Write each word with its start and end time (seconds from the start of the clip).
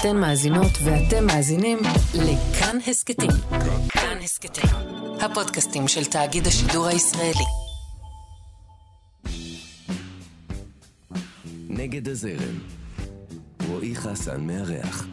אתן 0.00 0.16
מאזינות 0.16 0.72
ואתם 0.84 1.26
מאזינים 1.26 1.78
לכאן 2.14 2.78
הסכתים. 2.86 3.30
כאן 3.88 4.18
הסכתים, 4.22 4.70
הפודקאסטים 5.20 5.88
של 5.88 6.04
תאגיד 6.04 6.46
השידור 6.46 6.86
הישראלי. 6.86 7.44
נגד 11.68 12.08
הזרם. 12.08 12.58
רועי 13.68 13.94
חסן 13.94 14.40
מארח. 14.40 15.06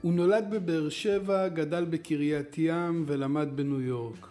הוא 0.00 0.12
נולד 0.12 0.44
בבאר 0.50 0.88
שבע, 0.88 1.48
גדל 1.48 1.84
בקריית 1.84 2.54
ים 2.58 3.04
ולמד 3.06 3.48
בניו 3.54 3.80
יורק. 3.80 4.29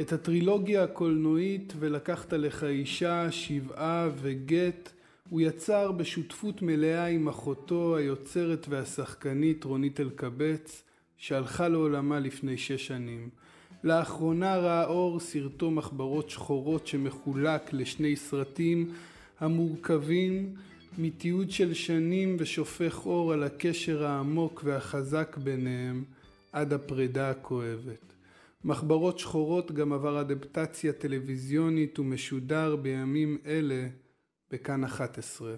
את 0.00 0.12
הטרילוגיה 0.12 0.84
הקולנועית 0.84 1.72
ולקחת 1.78 2.32
לך 2.32 2.64
אישה, 2.64 3.32
שבעה 3.32 4.08
וגט 4.22 4.92
הוא 5.30 5.40
יצר 5.40 5.92
בשותפות 5.92 6.62
מלאה 6.62 7.06
עם 7.06 7.28
אחותו 7.28 7.96
היוצרת 7.96 8.66
והשחקנית 8.68 9.64
רונית 9.64 10.00
אלקבץ 10.00 10.82
שהלכה 11.16 11.68
לעולמה 11.68 12.20
לפני 12.20 12.56
שש 12.56 12.86
שנים. 12.86 13.28
לאחרונה 13.84 14.56
ראה 14.56 14.84
אור 14.84 15.20
סרטו 15.20 15.70
מחברות 15.70 16.30
שחורות 16.30 16.86
שמחולק 16.86 17.72
לשני 17.72 18.16
סרטים 18.16 18.92
המורכבים 19.40 20.54
מתיעוד 20.98 21.50
של 21.50 21.74
שנים 21.74 22.36
ושופך 22.38 23.06
אור 23.06 23.32
על 23.32 23.42
הקשר 23.42 24.04
העמוק 24.04 24.62
והחזק 24.64 25.36
ביניהם 25.36 26.04
עד 26.52 26.72
הפרידה 26.72 27.30
הכואבת. 27.30 28.07
מחברות 28.64 29.18
שחורות 29.18 29.72
גם 29.72 29.92
עבר 29.92 30.20
אדפטציה 30.20 30.92
טלוויזיונית 30.92 31.98
ומשודר 31.98 32.76
בימים 32.76 33.38
אלה 33.46 33.88
בכאן 34.50 34.84
11. 34.84 35.54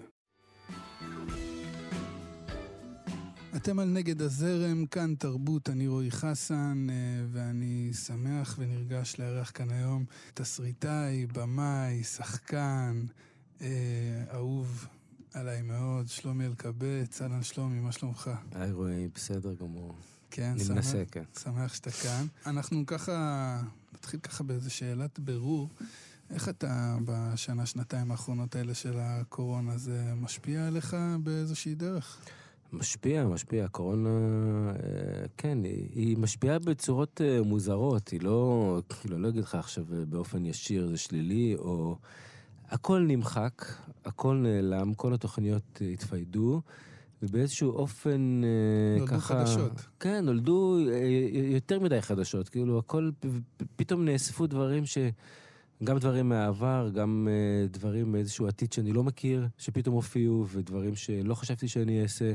אתם 3.55 3.79
על 3.79 3.87
נגד 3.89 4.21
הזרם, 4.21 4.85
כאן 4.85 5.15
תרבות, 5.15 5.69
אני 5.69 5.87
רועי 5.87 6.11
חסן, 6.11 6.87
אה, 6.89 6.95
ואני 7.31 7.93
שמח 7.93 8.55
ונרגש 8.59 9.15
לארח 9.19 9.51
כאן 9.51 9.71
היום 9.71 10.05
תסריטאי, 10.33 11.25
במאי, 11.25 12.03
שחקן, 12.03 13.05
אה, 13.61 14.23
אהוב 14.33 14.87
עליי 15.33 15.61
מאוד, 15.61 16.07
שלומי 16.07 16.45
אלקבץ, 16.45 17.21
אהלן 17.21 17.43
שלומי, 17.43 17.79
מה 17.79 17.91
שלומך? 17.91 18.29
היי 18.51 18.71
רועי, 18.71 19.07
בסדר 19.15 19.53
גמור. 19.53 19.95
כן, 20.31 20.51
אני 20.51 20.63
שמח, 20.63 20.75
מנסה, 20.75 21.03
כן. 21.11 21.23
שמח 21.43 21.73
שאתה 21.73 21.91
כאן. 21.91 22.25
אנחנו 22.45 22.85
ככה, 22.85 23.61
נתחיל 23.93 24.19
ככה 24.19 24.43
באיזו 24.43 24.73
שאלת 24.73 25.19
בירור. 25.19 25.69
איך 26.29 26.49
אתה 26.49 26.97
בשנה, 27.05 27.65
שנתיים 27.65 28.11
האחרונות 28.11 28.55
האלה 28.55 28.73
של 28.73 28.93
הקורונה, 28.99 29.77
זה 29.77 30.13
משפיע 30.15 30.67
עליך 30.67 30.95
באיזושהי 31.23 31.75
דרך? 31.75 32.17
משפיע, 32.73 33.25
משפיע. 33.25 33.65
הקורונה, 33.65 34.09
אה, 34.09 35.25
כן, 35.37 35.57
היא, 35.63 35.89
היא 35.93 36.17
משפיעה 36.17 36.59
בצורות 36.59 37.21
אה, 37.21 37.41
מוזרות. 37.41 38.09
היא 38.09 38.21
לא, 38.21 38.81
כאילו, 38.89 39.17
לא 39.17 39.29
אגיד 39.29 39.43
לך 39.43 39.55
עכשיו 39.55 39.85
אה, 39.93 40.05
באופן 40.05 40.45
ישיר 40.45 40.87
זה 40.87 40.97
שלילי, 40.97 41.55
או... 41.57 41.97
הכל 42.69 43.05
נמחק, 43.07 43.65
הכל 44.05 44.35
נעלם, 44.35 44.93
כל 44.93 45.13
התוכניות 45.13 45.81
התפיידו. 45.93 46.61
ובאיזשהו 47.21 47.71
אופן 47.71 48.41
נולדו 48.41 49.05
נולדו 49.05 49.21
ככה... 49.21 49.33
נולדו 49.33 49.51
חדשות. 49.51 49.87
כן, 49.99 50.25
נולדו 50.25 50.79
יותר 51.33 51.79
מדי 51.79 52.01
חדשות. 52.01 52.49
כאילו, 52.49 52.79
הכל, 52.79 53.09
פתאום 53.75 54.05
נאספו 54.05 54.47
דברים 54.47 54.85
ש... 54.85 54.97
גם 55.83 55.97
דברים 55.97 56.29
מהעבר, 56.29 56.89
גם 56.93 57.27
uh, 57.27 57.73
דברים 57.73 58.11
מאיזשהו 58.11 58.47
עתיד 58.47 58.73
שאני 58.73 58.93
לא 58.93 59.03
מכיר, 59.03 59.47
שפתאום 59.57 59.95
הופיעו, 59.95 60.45
ודברים 60.51 60.95
שלא 60.95 61.35
חשבתי 61.35 61.67
שאני 61.67 62.03
אעשה. 62.03 62.33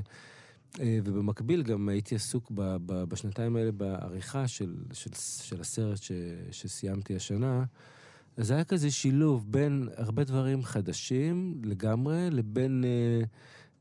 ובמקביל 0.81 1.63
גם 1.63 1.89
הייתי 1.89 2.15
עסוק 2.15 2.51
ב, 2.55 2.77
ב, 2.87 3.05
בשנתיים 3.05 3.57
האלה 3.57 3.73
בעריכה 3.73 4.49
של, 4.49 4.75
של, 4.93 5.11
של 5.43 5.61
הסרט 5.61 6.03
ש, 6.03 6.13
שסיימתי 6.51 7.17
השנה. 7.17 7.65
אז 8.37 8.51
היה 8.51 8.65
כזה 8.65 8.91
שילוב 8.91 9.53
בין 9.53 9.89
הרבה 9.97 10.25
דברים 10.25 10.63
חדשים 10.63 11.61
לגמרי, 11.65 12.31
לבין 12.31 12.85
uh, 12.85 13.27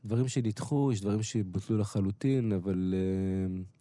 דברים 0.06 0.28
שנדחו, 0.28 0.92
יש 0.92 1.00
דברים 1.00 1.22
שבוטלו 1.22 1.78
לחלוטין, 1.78 2.52
אבל... 2.52 2.94
Uh, 2.94 3.76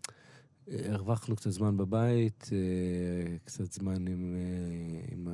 הרווחנו 0.67 1.35
קצת 1.35 1.49
זמן 1.49 1.77
בבית, 1.77 2.49
אה, 2.51 3.37
קצת 3.45 3.71
זמן 3.71 4.07
עם, 4.07 4.35
אה, 4.35 5.05
עם, 5.11 5.27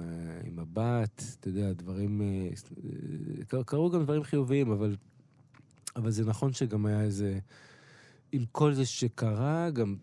עם 0.44 0.59
הבת, 0.59 1.24
אתה 1.40 1.50
יודע, 1.50 1.74
דברים... 1.74 2.22
אה, 2.22 3.63
קרו 3.63 3.90
גם 3.91 4.03
דברים 4.03 4.24
חיוביים, 4.24 4.72
אבל, 4.72 4.96
אבל 5.96 6.12
זה 6.12 6.25
נכון 6.25 6.53
שגם 6.53 6.85
היה 6.85 7.01
איזה... 7.01 7.40
עם 8.31 8.46
כל 8.51 8.74
זה 8.74 8.85
שקרה, 8.85 9.69
גם... 9.69 9.96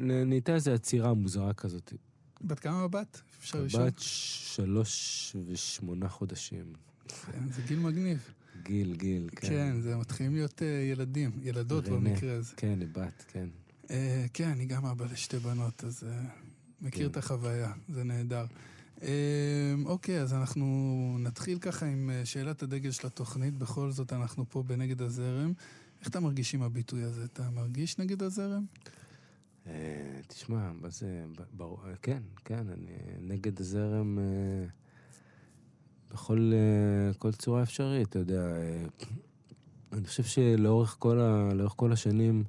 נהייתה 0.00 0.54
איזו 0.54 0.70
עצירה 0.70 1.14
מוזרה 1.14 1.52
כזאת. 1.52 1.92
בת 2.40 2.58
כמה 2.58 2.82
הבת? 2.82 3.22
אפשר 3.38 3.62
לשאול? 3.62 3.86
בת 3.86 3.98
שלוש 3.98 5.36
ושמונה 5.46 6.08
חודשים. 6.08 6.72
כן, 7.08 7.48
זה 7.48 7.62
גיל 7.62 7.78
מגניב. 7.78 8.30
גיל, 8.62 8.94
גיל, 8.96 9.28
כן. 9.36 9.48
כן, 9.48 9.80
זה 9.80 9.96
מתחילים 9.96 10.34
להיות 10.34 10.58
uh, 10.58 10.64
ילדים, 10.92 11.30
ילדות 11.42 11.88
רנה, 11.88 12.10
במקרה 12.10 12.34
הזה. 12.34 12.54
כן, 12.56 12.78
בת, 12.92 13.24
כן. 13.28 13.48
Uh, 13.84 13.90
כן, 14.32 14.48
אני 14.48 14.66
גם 14.66 14.86
אבא 14.86 15.04
לשתי 15.12 15.38
בנות, 15.38 15.84
אז 15.84 16.02
uh, 16.02 16.06
מכיר 16.80 17.06
כן. 17.06 17.10
את 17.10 17.16
החוויה, 17.16 17.72
זה 17.88 18.04
נהדר. 18.04 18.46
אוקיי, 19.84 20.20
אז 20.20 20.32
אנחנו 20.34 21.16
נתחיל 21.20 21.58
ככה 21.58 21.86
עם 21.86 22.10
שאלת 22.24 22.62
הדגל 22.62 22.90
של 22.90 23.06
התוכנית. 23.06 23.54
בכל 23.58 23.90
זאת, 23.90 24.12
אנחנו 24.12 24.44
פה 24.48 24.62
בנגד 24.62 25.02
הזרם. 25.02 25.52
איך 26.00 26.08
אתה 26.08 26.20
מרגיש 26.20 26.54
עם 26.54 26.62
הביטוי 26.62 27.02
הזה? 27.02 27.24
אתה 27.24 27.50
מרגיש 27.50 27.98
נגד 27.98 28.22
הזרם? 28.22 28.64
תשמע, 30.26 30.70
זה... 30.88 31.24
ברור, 31.52 31.80
כן, 32.02 32.22
כן, 32.44 32.68
אני 32.68 32.96
נגד 33.20 33.60
הזרם... 33.60 34.18
בכל 36.12 36.52
uh, 36.52 37.18
כל 37.18 37.32
צורה 37.32 37.62
אפשרית, 37.62 38.08
אתה 38.08 38.18
יודע. 38.18 38.42
Uh, 39.00 39.04
אני 39.92 40.06
חושב 40.06 40.22
שלאורך 40.22 40.96
כל, 40.98 41.20
ה, 41.20 41.50
כל 41.76 41.92
השנים 41.92 42.44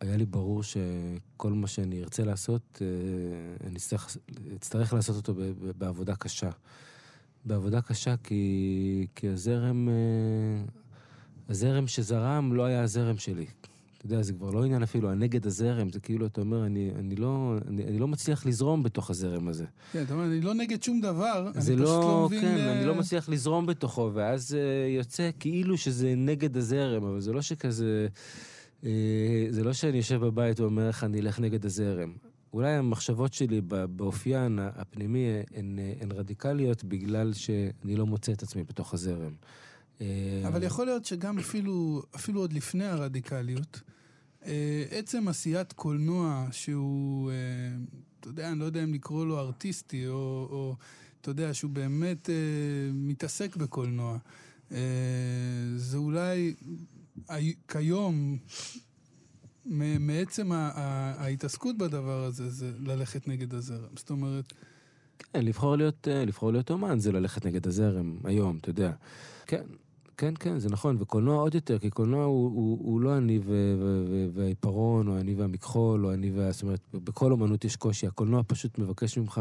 היה 0.00 0.16
לי 0.16 0.26
ברור 0.26 0.62
שכל 0.62 1.52
מה 1.52 1.66
שאני 1.66 2.02
ארצה 2.02 2.24
לעשות, 2.24 2.62
uh, 2.82 3.66
אני 3.66 3.76
אצטרך, 3.76 4.16
אצטרך 4.56 4.92
לעשות 4.92 5.16
אותו 5.16 5.34
ב, 5.34 5.40
ב, 5.40 5.70
בעבודה 5.78 6.16
קשה. 6.16 6.50
בעבודה 7.44 7.80
קשה 7.80 8.14
כי, 8.16 9.06
כי 9.14 9.28
הזרם, 9.28 9.88
הזרם 11.48 11.86
שזרם 11.86 12.52
לא 12.52 12.64
היה 12.64 12.82
הזרם 12.82 13.18
שלי. 13.18 13.46
אתה 13.98 14.06
יודע, 14.06 14.22
זה 14.22 14.32
כבר 14.32 14.50
לא 14.50 14.64
עניין 14.64 14.82
אפילו, 14.82 15.10
הנגד 15.10 15.46
הזרם, 15.46 15.90
זה 15.90 16.00
כאילו, 16.00 16.26
אתה 16.26 16.40
אומר, 16.40 16.66
אני, 16.66 16.90
אני, 16.98 17.16
לא, 17.16 17.56
אני, 17.68 17.84
אני 17.84 17.98
לא 17.98 18.08
מצליח 18.08 18.46
לזרום 18.46 18.82
בתוך 18.82 19.10
הזרם 19.10 19.48
הזה. 19.48 19.64
כן, 19.92 20.02
אתה 20.02 20.14
אומר, 20.14 20.24
אני 20.24 20.40
לא 20.40 20.54
נגד 20.54 20.82
שום 20.82 21.00
דבר, 21.00 21.50
אני 21.54 21.62
פשוט 21.62 21.78
לא, 21.78 21.84
לא 21.84 22.26
מבין... 22.26 22.40
כן, 22.40 22.58
אני 22.58 22.84
לא 22.84 22.94
מצליח 22.94 23.28
לזרום 23.28 23.66
בתוכו, 23.66 24.10
ואז 24.14 24.52
uh, 24.52 24.96
יוצא 24.96 25.30
כאילו 25.40 25.78
שזה 25.78 26.14
נגד 26.16 26.56
הזרם, 26.56 27.04
אבל 27.04 27.20
זה 27.20 27.32
לא 27.32 27.42
שכזה... 27.42 28.08
Uh, 28.82 28.86
זה 29.50 29.64
לא 29.64 29.72
שאני 29.72 29.96
יושב 29.96 30.20
בבית 30.20 30.60
ואומר 30.60 30.88
לך, 30.88 31.04
אני 31.04 31.20
אלך 31.20 31.40
נגד 31.40 31.64
הזרם. 31.64 32.12
אולי 32.52 32.70
המחשבות 32.70 33.32
שלי 33.32 33.60
באופיין 33.96 34.58
הפנימי 34.62 35.26
הן, 35.54 35.78
הן 36.00 36.12
רדיקליות 36.12 36.84
בגלל 36.84 37.32
שאני 37.32 37.96
לא 37.96 38.06
מוצא 38.06 38.32
את 38.32 38.42
עצמי 38.42 38.64
בתוך 38.64 38.94
הזרם. 38.94 39.32
אבל 40.46 40.62
יכול 40.62 40.86
להיות 40.86 41.04
שגם 41.04 41.38
אפילו, 41.38 42.02
אפילו 42.14 42.40
עוד 42.40 42.52
לפני 42.52 42.84
הרדיקליות, 42.84 43.80
אה, 44.46 44.84
עצם 44.90 45.28
עשיית 45.28 45.72
קולנוע 45.72 46.46
שהוא, 46.50 47.30
אה, 47.30 47.36
אתה 48.20 48.28
יודע, 48.28 48.50
אני 48.50 48.58
לא 48.58 48.64
יודע 48.64 48.84
אם 48.84 48.94
לקרוא 48.94 49.26
לו 49.26 49.38
ארטיסטי, 49.38 50.08
או, 50.08 50.48
או 50.50 50.76
אתה 51.20 51.30
יודע, 51.30 51.54
שהוא 51.54 51.70
באמת 51.70 52.30
אה, 52.30 52.34
מתעסק 52.92 53.56
בקולנוע, 53.56 54.18
זה 55.76 55.96
אולי 55.96 56.54
כיום, 57.68 58.38
מעצם 60.00 60.52
ההתעסקות 60.52 61.78
בדבר 61.78 62.24
הזה, 62.24 62.50
זה 62.50 62.72
ללכת 62.78 63.28
נגד 63.28 63.54
הזרם. 63.54 63.96
זאת 63.96 64.10
אומרת... 64.10 64.52
כן, 65.18 65.44
לבחור 65.44 65.76
להיות, 65.76 66.08
לבחור 66.10 66.52
להיות 66.52 66.70
אומן 66.70 66.98
זה 66.98 67.12
ללכת 67.12 67.46
נגד 67.46 67.66
הזרם 67.66 68.18
היום, 68.24 68.58
אתה 68.60 68.70
יודע. 68.70 68.92
כן, 69.46 69.64
כן, 70.18 70.34
כן, 70.40 70.58
זה 70.58 70.68
נכון, 70.68 70.96
וקולנוע 71.00 71.40
עוד 71.40 71.54
יותר, 71.54 71.78
כי 71.78 71.90
קולנוע 71.90 72.24
הוא, 72.24 72.50
הוא, 72.54 72.78
הוא 72.80 73.00
לא 73.00 73.18
אני 73.18 73.40
והעיפרון, 74.34 75.08
או 75.08 75.18
אני 75.18 75.34
והמכחול, 75.34 76.06
או 76.06 76.12
אני 76.12 76.30
וה... 76.30 76.52
זאת 76.52 76.62
אומרת, 76.62 76.80
בכל 76.94 77.32
אומנות 77.32 77.64
יש 77.64 77.76
קושי. 77.76 78.06
הקולנוע 78.06 78.42
פשוט 78.46 78.78
מבקש 78.78 79.18
ממך 79.18 79.40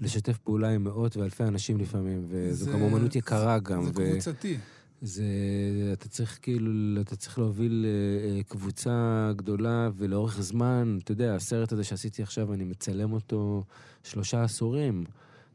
לשתף 0.00 0.38
פעולה 0.38 0.70
עם 0.70 0.84
מאות 0.84 1.16
ואלפי 1.16 1.44
אנשים 1.44 1.78
לפעמים, 1.78 2.24
וזו 2.28 2.64
זה, 2.64 2.72
גם 2.72 2.82
אומנות 2.82 3.16
יקרה 3.16 3.58
גם. 3.58 3.84
זה 3.84 3.90
ו... 3.90 4.10
קבוצתי. 4.12 4.56
זה, 5.02 5.24
אתה 5.92 6.08
צריך 6.08 6.38
כאילו, 6.42 7.00
אתה 7.00 7.16
צריך 7.16 7.38
להוביל 7.38 7.86
אה, 7.86 8.42
קבוצה 8.42 9.32
גדולה 9.36 9.90
ולאורך 9.96 10.40
זמן, 10.40 10.98
אתה 11.04 11.12
יודע, 11.12 11.34
הסרט 11.34 11.72
הזה 11.72 11.84
שעשיתי 11.84 12.22
עכשיו, 12.22 12.52
אני 12.54 12.64
מצלם 12.64 13.12
אותו 13.12 13.64
שלושה 14.02 14.42
עשורים. 14.42 15.04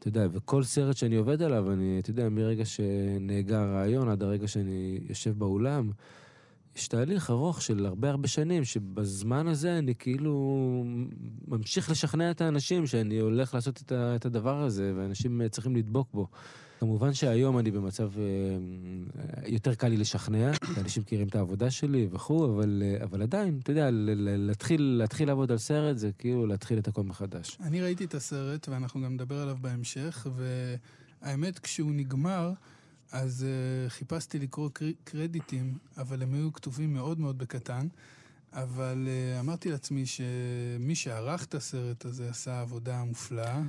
אתה 0.04 0.10
יודע, 0.10 0.28
וכל 0.32 0.64
סרט 0.64 0.98
שאני 0.98 1.16
עובד 1.16 1.42
עליו, 1.42 1.72
אני, 1.72 2.00
אתה 2.00 2.10
יודע, 2.10 2.30
מרגע 2.30 2.66
שנהגה 2.66 3.62
הרעיון 3.62 4.10
עד 4.10 4.24
הרגע 4.24 4.48
שאני 4.48 5.00
יושב 5.10 5.40
באולם, 5.40 5.92
יש 6.76 6.88
תהליך 6.88 7.30
ארוך 7.30 7.62
של 7.62 7.86
הרבה 7.86 8.10
הרבה 8.10 8.28
שנים, 8.28 8.64
שבזמן 8.64 9.48
הזה 9.48 9.78
אני 9.78 9.96
כאילו 9.96 10.84
ממשיך 11.48 11.90
לשכנע 11.90 12.32
את 12.32 12.42
האנשים 12.42 12.88
שאני 12.88 13.20
הולך 13.20 13.54
לעשות 13.54 13.82
את, 13.82 13.92
ה, 13.92 14.16
את 14.16 14.26
הדבר 14.26 14.64
הזה, 14.64 14.94
ואנשים 14.96 15.42
צריכים 15.50 15.76
לדבוק 15.76 16.08
בו. 16.14 16.28
כמובן 16.84 17.14
שהיום 17.14 17.60
אני 17.60 17.72
במצב 17.72 18.10
אה, 18.18 18.24
יותר 19.46 19.76
קל 19.76 19.88
לי 19.88 19.98
לשכנע, 19.98 20.52
אנשים 20.78 21.04
מכירים 21.04 21.28
את 21.28 21.36
העבודה 21.36 21.72
שלי 21.72 22.08
וכו', 22.12 22.46
אבל, 22.46 22.84
אה, 22.86 23.04
אבל 23.04 23.22
עדיין, 23.22 23.60
אתה 23.64 23.72
יודע, 23.72 23.90
להתחיל, 23.92 24.82
להתחיל 24.82 25.28
לעבוד 25.28 25.52
על 25.52 25.58
סרט 25.58 25.98
זה 25.98 26.12
כאילו 26.18 26.46
להתחיל 26.46 26.80
את 26.80 26.88
הכל 26.88 27.04
מחדש. 27.04 27.58
אני 27.62 27.82
ראיתי 27.82 28.06
את 28.06 28.14
הסרט, 28.14 28.70
ואנחנו 28.70 29.02
גם 29.02 29.14
נדבר 29.14 29.42
עליו 29.42 29.58
בהמשך, 29.62 30.28
והאמת, 31.22 31.60
כשהוא 31.60 31.92
נגמר, 31.94 32.52
אז 33.14 33.46
uh, 33.46 33.90
חיפשתי 33.90 34.40
לקרוא 34.40 34.70
קר... 34.74 34.86
קרדיטים, 35.04 35.78
אבל 35.98 36.22
הם 36.24 36.34
היו 36.34 36.54
כתובים 36.54 36.94
מאוד 36.94 37.20
מאוד 37.20 37.38
בקטן. 37.38 37.88
אבל 38.54 39.08
uh, 39.08 39.40
אמרתי 39.40 39.72
לעצמי 39.72 40.06
שמי 40.06 40.96
שערך 40.96 41.46
את 41.46 41.56
הסרט 41.56 42.06
הזה 42.06 42.30
עשה 42.30 42.62
עבודה 42.62 43.04
מופלאה. 43.04 43.62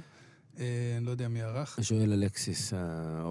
Uh, 0.55 0.59
אני 0.97 1.07
לא 1.07 1.11
יודע 1.11 1.29
מי 1.29 1.43
ערך. 1.43 1.79
שואל 1.83 2.13
אלקסיס, 2.13 2.73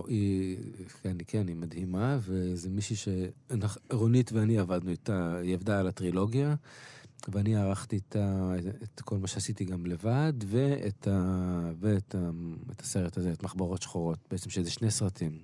היא, 0.07 0.57
כן, 1.03 1.17
כן, 1.27 1.47
היא 1.47 1.55
מדהימה, 1.55 2.17
וזה 2.21 2.69
מישהי 2.69 2.95
שרונית 2.95 4.31
ואני 4.31 4.59
עבדנו 4.59 4.91
איתה, 4.91 5.37
היא 5.37 5.53
עבדה 5.53 5.79
על 5.79 5.87
הטרילוגיה, 5.87 6.55
ואני 7.27 7.55
ערכתי 7.55 7.95
איתה 7.95 8.53
את 8.83 9.01
כל 9.01 9.17
מה 9.17 9.27
שעשיתי 9.27 9.65
גם 9.65 9.85
לבד, 9.85 10.33
ואת, 10.47 11.07
ה, 11.07 11.71
ואת 11.79 12.15
ה, 12.15 12.29
את 12.71 12.81
הסרט 12.81 13.17
הזה, 13.17 13.31
את 13.31 13.43
מחברות 13.43 13.81
שחורות, 13.81 14.19
בעצם 14.31 14.49
שזה 14.49 14.71
שני 14.71 14.91
סרטים. 14.91 15.39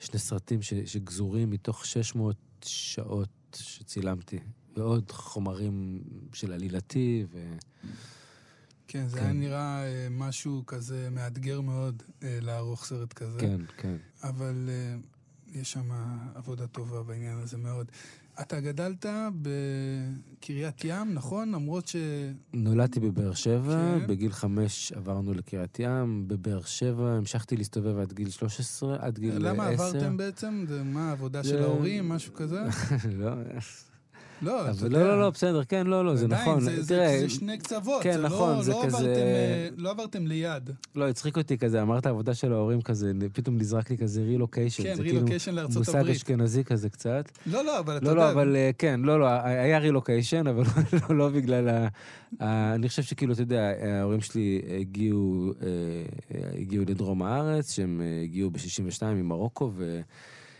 שני 0.00 0.18
סרטים 0.18 0.62
ש, 0.62 0.74
שגזורים 0.74 1.50
מתוך 1.50 1.86
600 1.86 2.36
שעות 2.64 3.28
שצילמתי, 3.54 4.38
ועוד 4.76 5.10
חומרים 5.10 6.02
של 6.32 6.52
עלילתי 6.52 7.26
ו... 7.30 7.56
כן, 8.88 9.08
זה 9.08 9.18
כן. 9.18 9.24
היה 9.24 9.32
נראה 9.32 9.84
אה, 9.84 10.08
משהו 10.10 10.62
כזה 10.66 11.08
מאתגר 11.10 11.60
מאוד 11.60 12.02
אה, 12.22 12.38
לערוך 12.40 12.84
סרט 12.84 13.12
כזה. 13.12 13.40
כן, 13.40 13.60
כן. 13.76 13.96
אבל 14.22 14.68
אה, 14.68 14.96
יש 15.60 15.72
שם 15.72 15.90
עבודה 16.34 16.66
טובה 16.66 17.02
בעניין 17.02 17.38
הזה 17.38 17.56
מאוד. 17.56 17.90
אתה 18.40 18.60
גדלת 18.60 19.06
בקריית 19.42 20.84
ים, 20.84 21.14
נכון? 21.14 21.52
למרות 21.52 21.88
ש... 21.88 21.96
נולדתי 22.52 23.00
בבאר 23.00 23.34
שבע, 23.34 23.98
כן. 24.00 24.06
בגיל 24.06 24.32
חמש 24.32 24.92
עברנו 24.92 25.34
לקריית 25.34 25.78
ים, 25.78 26.28
בבאר 26.28 26.62
שבע 26.62 27.10
המשכתי 27.10 27.56
להסתובב 27.56 27.98
עד 27.98 28.12
גיל 28.12 28.30
13, 28.30 28.96
עד 29.00 29.18
גיל 29.18 29.30
10. 29.30 29.38
למה 29.38 29.66
עברתם 29.66 30.16
בעצם? 30.16 30.64
זה 30.68 30.82
מה, 30.82 31.12
עבודה 31.12 31.42
זה... 31.42 31.48
של 31.48 31.62
ההורים, 31.62 32.08
משהו 32.08 32.34
כזה? 32.34 32.60
לא, 33.20 33.30
לא, 34.42 34.70
אתה 34.70 34.86
יודע. 34.86 34.98
לא, 34.98 35.08
לא, 35.08 35.20
לא, 35.20 35.30
בסדר, 35.30 35.64
כן, 35.64 35.86
לא, 35.86 36.04
לא, 36.04 36.16
זה 36.16 36.28
נכון. 36.28 36.60
זה, 36.60 36.88
תראה, 36.88 37.20
זה, 37.20 37.28
שני 37.28 37.58
קצוות, 37.58 38.02
כן, 38.02 38.16
זה 38.16 38.22
נכון, 38.22 38.56
לא, 38.56 38.62
זה 38.62 38.70
לא 38.72 38.82
כזה... 38.86 38.96
עברתם, 38.96 39.08
אה, 39.08 39.68
לא 39.76 39.90
עברתם 39.90 40.26
ליד. 40.26 40.70
לא, 40.94 41.08
הצחיק 41.08 41.36
אותי 41.36 41.58
כזה, 41.58 41.82
אמרת 41.82 42.06
עבודה 42.06 42.34
של 42.34 42.52
ההורים 42.52 42.82
כזה, 42.82 43.12
פתאום 43.32 43.58
נזרק 43.58 43.90
לי 43.90 43.98
כזה 43.98 44.22
רילוקיישן. 44.22 44.82
כן, 44.82 44.94
רילוקיישן 44.98 45.54
לארצות 45.54 45.88
הברית. 45.88 46.06
מושג 46.06 46.10
אשכנזי 46.10 46.64
כזה 46.64 46.88
קצת. 46.88 47.30
לא, 47.46 47.64
לא, 47.64 47.78
אבל 47.78 47.96
אתה 47.96 48.04
לא, 48.04 48.10
יודע... 48.10 48.22
לא, 48.22 48.30
אבל 48.30 48.56
אה, 48.56 48.70
כן, 48.78 49.00
לא, 49.04 49.20
לא, 49.20 49.26
היה 49.26 49.78
רילוקיישן, 49.78 50.46
אבל 50.46 50.64
לא, 51.08 51.16
לא 51.16 51.28
בגלל 51.28 51.68
ה... 51.68 51.88
אני 52.74 52.88
חושב 52.88 53.02
שכאילו, 53.02 53.32
אתה 53.32 53.42
יודע, 53.42 53.72
ההורים 53.82 54.20
שלי 54.20 54.62
הגיעו, 54.80 55.52
אה, 55.62 55.68
הגיעו 56.60 56.84
לדרום 56.88 57.22
הארץ, 57.22 57.72
שהם 57.72 58.00
הגיעו 58.24 58.50
ב-62 58.50 59.04
ממרוקו, 59.04 59.72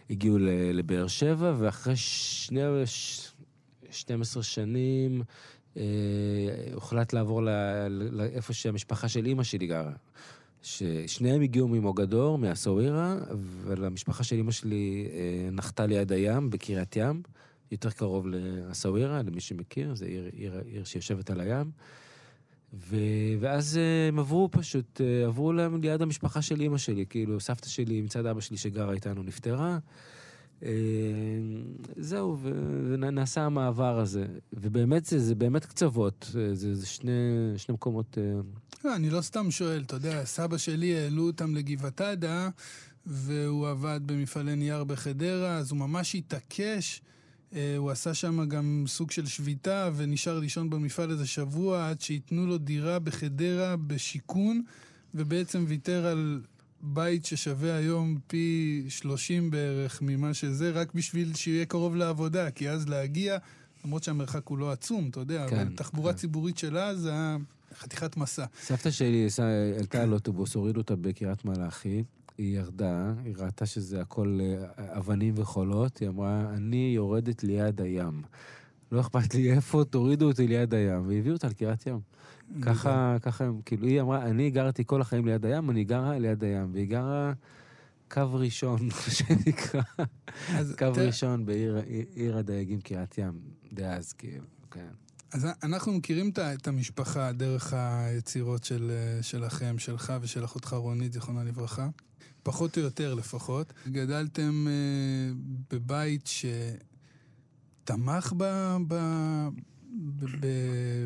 והגיעו 0.09 0.39
לבאר 0.73 1.07
שבע, 1.07 1.55
ואחרי 1.59 1.97
שני... 1.97 2.61
12 3.95 4.43
שנים 4.43 5.23
אה, 5.77 5.83
הוחלט 6.75 7.13
לעבור 7.13 7.43
לאיפה 8.11 8.53
שהמשפחה 8.53 9.09
של 9.09 9.27
אימא 9.27 9.43
שלי 9.43 9.67
גרה. 9.67 9.93
ששניהם 10.63 11.43
הגיעו 11.43 11.69
ממוגדור, 11.69 12.39
מהסווירה, 12.39 13.17
ולמשפחה 13.63 14.25
של 14.25 14.37
אימא 14.37 14.53
שלי 14.53 15.09
אה, 15.13 15.51
נחתה 15.53 15.87
ליד 15.87 16.13
הים, 16.13 16.51
בקריית 16.51 16.97
ים, 16.97 17.23
יותר 17.73 17.91
קרוב 17.91 18.27
לסווירה, 18.29 19.23
למי 19.23 19.41
שמכיר, 19.41 19.95
זו 19.95 20.05
עיר, 20.05 20.31
עיר, 20.33 20.61
עיר 20.67 20.85
שיושבת 20.85 21.31
על 21.31 21.41
הים. 21.41 21.71
ו... 22.75 22.97
ואז 23.41 23.79
אה, 23.79 24.09
הם 24.09 24.19
עברו 24.19 24.49
פשוט, 24.51 25.01
אה, 25.01 25.27
עברו 25.27 25.53
להם 25.53 25.83
ליד 25.83 26.03
המשפחה 26.03 26.43
של 26.43 26.61
אימא 26.61 26.79
שלי, 26.79 27.07
כאילו, 27.07 27.41
סבתא 27.41 27.69
שלי 27.69 28.01
מצד 28.03 28.27
אבא 28.27 28.41
שלי 28.41 28.57
שגרה 28.57 28.93
איתנו 28.93 29.23
נפטרה. 29.23 29.79
אה, 30.63 30.69
זהו, 31.97 32.39
ונעשה 32.89 33.43
המעבר 33.43 33.99
הזה. 33.99 34.27
ובאמת, 34.53 35.05
זה, 35.05 35.19
זה 35.19 35.35
באמת 35.35 35.65
קצוות, 35.65 36.31
אה, 36.39 36.55
זה, 36.55 36.75
זה 36.75 36.87
שני, 36.87 37.13
שני 37.57 37.75
מקומות... 37.75 38.19
אה, 38.19 38.41
לא, 38.85 38.97
אני 38.97 39.11
לא 39.11 39.21
סתם 39.21 39.51
שואל, 39.51 39.83
אתה 39.87 39.97
יודע, 39.97 40.25
סבא 40.25 40.57
שלי 40.57 40.97
העלו 40.99 41.27
אותם 41.27 41.55
לגבעת 41.55 42.01
עדה, 42.01 42.49
והוא 43.07 43.69
עבד 43.69 44.01
במפעלי 44.07 44.57
נייר 44.57 44.85
בחדרה, 44.85 45.57
אז 45.57 45.71
הוא 45.71 45.79
ממש 45.79 46.15
התעקש. 46.15 47.01
הוא 47.77 47.91
עשה 47.91 48.15
שם 48.15 48.49
גם 48.49 48.85
סוג 48.87 49.11
של 49.11 49.27
שביתה, 49.27 49.91
ונשאר 49.97 50.39
לישון 50.39 50.71
במפעל 50.71 51.11
איזה 51.11 51.27
שבוע 51.27 51.89
עד 51.89 52.01
שייתנו 52.01 52.47
לו 52.47 52.59
דירה 52.59 52.99
בחדרה 52.99 53.77
בשיכון, 53.77 54.63
ובעצם 55.15 55.65
ויתר 55.69 56.07
על 56.07 56.41
בית 56.87 57.25
ששווה 57.25 57.75
היום 57.77 58.19
פי 58.27 58.85
30 58.89 59.51
בערך 59.51 60.03
ממה 60.03 60.35
שזה, 60.35 60.71
רק 60.71 60.95
בשביל 60.95 61.35
שיהיה 61.35 61.67
קרוב 61.67 61.97
לעבודה, 61.97 62.51
כי 62.51 62.71
אז 62.71 62.89
להגיע, 62.89 63.39
למרות 63.85 64.03
שהמרחק 64.03 64.47
הוא 64.47 64.59
לא 64.59 64.73
עצום, 64.73 65.09
אתה 65.11 65.21
יודע, 65.21 65.47
כן, 65.49 65.57
אבל 65.59 65.77
תחבורה 65.77 66.13
כן. 66.13 66.19
ציבורית 66.19 66.59
שלה 66.59 66.95
זה 66.95 67.11
היה 67.11 67.37
חתיכת 67.79 68.17
מסע. 68.17 68.45
סבתא 68.63 68.91
שלי 68.91 69.29
עלתה 69.79 70.03
על 70.03 70.13
אוטובוס, 70.13 70.55
הורידו 70.55 70.81
אותה 70.81 70.97
בקריית 70.97 71.45
מלאכי, 71.45 72.05
היא 72.39 72.59
ירדה, 72.59 73.13
היא 73.25 73.35
ראתה 73.39 73.67
שזה 73.67 74.01
הכל 74.01 74.39
אה, 74.43 74.99
אבנים 74.99 75.35
וחולות, 75.37 75.99
היא 75.99 76.09
אמרה, 76.09 76.55
אני 76.55 76.93
יורדת 76.95 77.45
ליד 77.45 77.81
הים. 77.81 78.23
לא 78.93 79.01
אכפת 79.01 79.35
לי 79.35 79.53
איפה, 79.53 79.85
תורידו 79.91 80.27
אותי 80.27 80.47
ליד 80.47 80.75
הים, 80.75 81.09
והביאו 81.09 81.35
אותה 81.35 81.49
לקריית 81.49 81.87
ים. 81.87 81.99
ככה, 82.63 83.17
ככה, 83.23 83.45
כאילו, 83.65 83.87
היא 83.87 84.01
אמרה, 84.01 84.25
אני 84.25 84.51
גרתי 84.51 84.83
כל 84.87 85.01
החיים 85.01 85.27
ליד 85.27 85.47
הים, 85.47 85.71
אני 85.71 85.85
גרה 85.85 86.19
ליד 86.19 86.45
הים, 86.45 86.71
והיא 86.73 86.89
גרה 86.89 87.33
קו 88.11 88.35
ראשון, 88.35 88.79
שנקרא, 89.17 89.83
קו 90.79 90.93
ראשון 90.97 91.47
בעיר 91.47 92.39
הדייגים 92.39 92.81
קריית 92.81 93.19
ים, 93.19 93.41
דאז, 93.73 94.13
כאילו, 94.13 94.45
כן. 94.71 94.89
אז 95.33 95.47
אנחנו 95.63 95.93
מכירים 95.93 96.31
את 96.39 96.69
המשפחה 96.69 97.33
דרך 97.33 97.73
היצירות 97.77 98.65
של, 98.65 98.93
שלכם, 99.23 99.79
שלך 99.79 100.13
ושל 100.21 100.45
אחותך 100.45 100.73
רונית, 100.73 101.13
זיכרונה 101.13 101.45
לברכה. 101.45 101.89
פחות 102.45 102.77
או 102.77 102.83
יותר 102.83 103.15
לפחות. 103.15 103.73
גדלתם 103.89 104.67
uh, 104.67 104.71
בבית 105.71 106.31
שתמך 107.85 108.33
ב, 108.37 108.77
ב, 108.89 108.95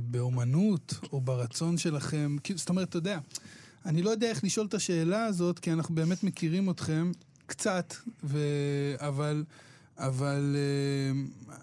באומנות 0.02 0.94
או 1.12 1.20
ברצון 1.20 1.78
שלכם? 1.78 2.36
זאת 2.56 2.68
אומרת, 2.68 2.88
אתה 2.88 2.96
יודע, 2.96 3.18
אני 3.86 4.02
לא 4.02 4.10
יודע 4.10 4.28
איך 4.28 4.44
לשאול 4.44 4.66
את 4.66 4.74
השאלה 4.74 5.24
הזאת, 5.24 5.58
כי 5.58 5.72
אנחנו 5.72 5.94
באמת 5.94 6.24
מכירים 6.24 6.70
אתכם 6.70 7.12
קצת, 7.46 7.94
ו... 8.24 8.38
אבל, 8.98 9.44
אבל 9.96 10.56
אה, 10.56 11.20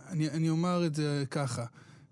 אני, 0.10 0.30
אני 0.30 0.50
אומר 0.50 0.86
את 0.86 0.96
זה 0.96 1.24
ככה. 1.32 1.66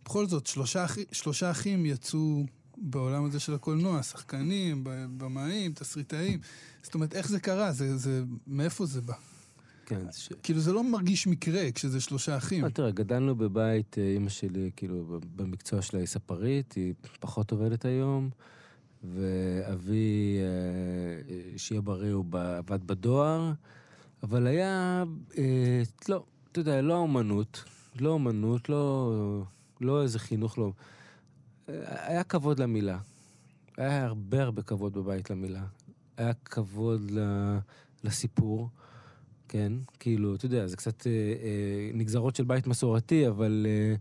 בכל 0.06 0.28
זאת, 0.28 0.48
שלושה, 0.48 0.86
שלושה 1.12 1.52
אחים 1.52 1.86
יצאו 1.86 2.46
בעולם 2.78 3.26
הזה 3.26 3.40
של 3.40 3.54
הקולנוע, 3.54 4.04
שחקנים, 4.04 4.84
במאים, 5.18 5.74
תסריטאים. 5.74 6.40
זאת 6.84 6.94
אומרת, 6.94 7.14
איך 7.14 7.28
זה 7.28 7.40
קרה? 7.40 7.72
זה, 7.72 7.98
זה, 7.98 8.24
מאיפה 8.48 8.86
זה 8.86 9.02
בא? 9.02 9.14
כן. 9.86 10.12
ש... 10.12 10.30
כאילו 10.44 10.60
זה 10.60 10.74
לא 10.74 10.84
מרגיש 10.84 11.28
מקרה 11.28 11.72
כשזה 11.72 12.02
שלושה 12.02 12.38
אחים. 12.38 12.64
לא, 12.64 12.70
תראה, 12.70 12.92
גדלנו 12.92 13.36
בבית, 13.36 13.98
אה, 13.98 14.04
אימא 14.04 14.30
שלי, 14.30 14.72
כאילו, 14.76 15.20
במקצוע 15.36 15.82
שלה 15.82 16.00
היא 16.00 16.08
ספרית, 16.08 16.74
היא 16.74 16.94
פחות 17.20 17.52
עובדת 17.52 17.86
היום, 17.86 18.30
ואבי, 19.04 20.38
אה, 20.40 21.58
שיהיה 21.58 21.82
בריא, 21.82 22.14
הוא 22.14 22.26
עבד 22.58 22.88
בדואר, 22.88 23.52
אבל 24.24 24.48
היה, 24.48 25.04
אה, 25.38 25.82
לא, 26.10 26.24
אתה 26.52 26.60
יודע, 26.60 26.82
לא 26.82 26.98
אומנות, 26.98 27.64
לא 28.00 28.10
אומנות, 28.10 28.70
לא, 28.70 29.44
לא 29.82 30.04
איזה 30.04 30.20
חינוך, 30.20 30.58
לא. 30.58 30.72
היה 32.08 32.24
כבוד 32.24 32.60
למילה. 32.60 32.98
היה 33.78 34.06
הרבה 34.06 34.44
הרבה 34.44 34.62
כבוד 34.62 34.94
בבית 34.94 35.30
למילה. 35.30 35.64
היה 36.18 36.34
כבוד 36.34 37.12
לסיפור. 38.04 38.70
כן, 39.54 39.74
כאילו, 40.00 40.36
אתה 40.36 40.46
יודע, 40.46 40.68
זה 40.68 40.78
קצת 40.78 41.08
אה, 41.08 41.12
אה, 41.12 41.92
נגזרות 41.94 42.36
של 42.36 42.44
בית 42.44 42.68
מסורתי, 42.68 43.28
אבל 43.28 43.66
אה, 43.70 43.96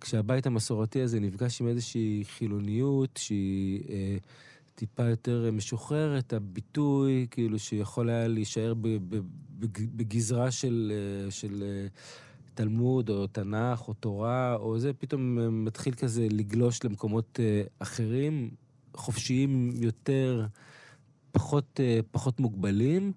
כשהבית 0.00 0.46
המסורתי 0.46 1.00
הזה 1.00 1.20
נפגש 1.20 1.60
עם 1.60 1.68
איזושהי 1.68 2.22
חילוניות 2.24 3.16
שהיא 3.16 3.82
אה, 3.88 4.16
טיפה 4.74 5.04
יותר 5.04 5.50
משוחררת, 5.52 6.32
הביטוי, 6.32 7.26
כאילו 7.30 7.58
שיכול 7.58 8.08
היה 8.08 8.28
להישאר 8.28 8.74
בגזרה 9.96 10.50
של, 10.50 10.92
של 11.30 11.86
תלמוד 12.54 13.10
או 13.10 13.26
תנ"ך 13.26 13.88
או 13.88 13.94
תורה, 13.94 14.54
או 14.54 14.78
זה 14.78 14.92
פתאום 14.92 15.38
מתחיל 15.64 15.94
כזה 15.94 16.26
לגלוש 16.30 16.84
למקומות 16.84 17.40
אחרים, 17.78 18.50
חופשיים 18.94 19.70
יותר, 19.74 20.46
פחות, 21.32 21.80
פחות 22.10 22.40
מוגבלים. 22.40 23.12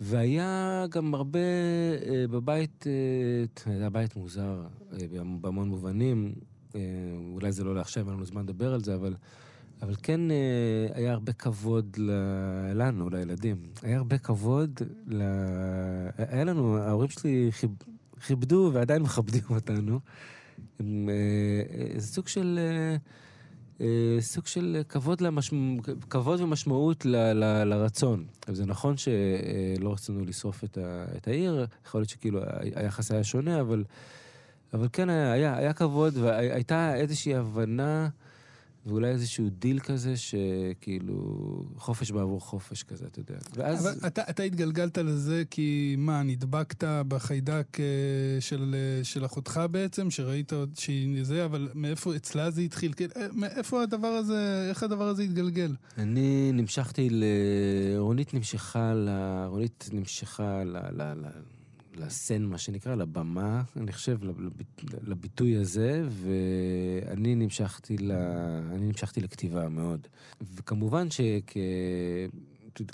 והיה 0.00 0.84
גם 0.90 1.14
הרבה 1.14 1.38
בבית, 2.30 2.84
זה 3.64 3.70
היה 3.80 3.90
בית 3.90 4.16
מוזר 4.16 4.62
בהמון 5.40 5.68
מובנים. 5.68 6.34
אולי 7.32 7.52
זה 7.52 7.64
לא 7.64 7.74
לעכשיו, 7.74 8.06
אין 8.06 8.14
לנו 8.14 8.24
זמן 8.24 8.42
לדבר 8.42 8.74
על 8.74 8.84
זה, 8.84 8.94
אבל 8.94 9.14
אבל 9.82 9.94
כן 10.02 10.30
אה, 10.30 10.36
היה 10.94 11.12
הרבה 11.12 11.32
כבוד. 11.32 11.96
לנו, 12.74 13.10
לילדים. 13.10 13.56
היה 13.82 13.96
הרבה 13.96 14.18
כבוד 14.18 14.80
ל... 15.06 15.22
היה 16.18 16.44
לנו, 16.44 16.78
ההורים 16.78 17.08
שלי 17.08 17.48
חיב... 17.50 17.70
כיבדו 18.26 18.70
ועדיין 18.72 19.02
מכבדים 19.02 19.42
אותנו. 19.50 20.00
אה, 20.80 20.84
סוג 21.98 22.28
של... 22.28 22.58
אה, 22.58 22.96
סוג 24.20 24.46
של 24.46 24.82
כבוד, 24.88 25.20
למשמע, 25.20 25.82
כבוד 26.10 26.40
ומשמעות 26.40 27.04
ל, 27.04 27.16
ל, 27.16 27.64
לרצון. 27.64 28.24
זה 28.48 28.66
נכון 28.66 28.94
שלא 28.96 29.92
רצינו 29.92 30.24
לשרוף 30.24 30.64
את, 30.64 30.78
ה, 30.78 31.04
את 31.16 31.28
העיר, 31.28 31.66
יכול 31.86 32.00
להיות 32.00 32.08
שכאילו 32.08 32.40
היחס 32.74 33.12
היה 33.12 33.24
שונה, 33.24 33.60
אבל, 33.60 33.84
אבל 34.74 34.88
כן 34.92 35.10
היה, 35.10 35.32
היה, 35.32 35.56
היה 35.56 35.72
כבוד 35.72 36.16
והייתה 36.16 36.94
איזושהי 36.94 37.34
הבנה 37.34 38.08
ואולי 38.88 39.08
איזשהו 39.08 39.48
דיל 39.50 39.80
כזה 39.80 40.14
שכאילו 40.16 41.14
חופש 41.76 42.10
בעבור 42.10 42.40
חופש 42.40 42.82
כזה, 42.82 43.06
אתה 43.06 43.20
יודע. 43.20 43.38
ואז... 43.54 43.86
אבל 43.86 44.06
אתה, 44.06 44.22
אתה 44.30 44.42
התגלגלת 44.42 44.98
לזה 44.98 45.42
כי 45.50 45.94
מה, 45.98 46.22
נדבקת 46.22 46.84
בחיידק 47.08 47.80
אה, 47.80 47.84
של, 48.40 48.74
אה, 48.74 49.04
של 49.04 49.24
אחותך 49.24 49.60
בעצם, 49.70 50.10
שראית 50.10 50.52
שהיא 50.74 51.24
זה, 51.24 51.44
אבל 51.44 51.68
מאיפה 51.74 52.16
אצלה 52.16 52.50
זה 52.50 52.60
התחיל? 52.60 52.92
אה, 53.16 53.26
מאיפה 53.32 53.82
הדבר 53.82 54.08
הזה, 54.08 54.66
איך 54.68 54.82
הדבר 54.82 55.08
הזה 55.08 55.22
התגלגל? 55.22 55.74
אני 55.98 56.50
נמשכתי 56.52 57.08
ל... 57.10 57.24
רונית 57.98 58.34
נמשכה 58.34 58.94
ל... 58.94 59.08
רונית 59.46 59.90
נמשכה 59.92 60.64
ל... 60.64 60.76
ל... 60.76 61.02
ל... 61.02 61.57
לסן, 61.98 62.42
מה 62.42 62.58
שנקרא, 62.58 62.94
לבמה, 62.94 63.62
אני 63.76 63.92
חושב, 63.92 64.18
לביטוי 65.02 65.56
הזה, 65.56 66.04
ואני 66.08 67.34
נמשכתי, 67.34 67.98
ל... 67.98 68.12
אני 68.72 68.86
נמשכתי 68.86 69.20
לכתיבה 69.20 69.68
מאוד. 69.68 70.06
וכמובן 70.54 71.10
שכ... 71.10 71.52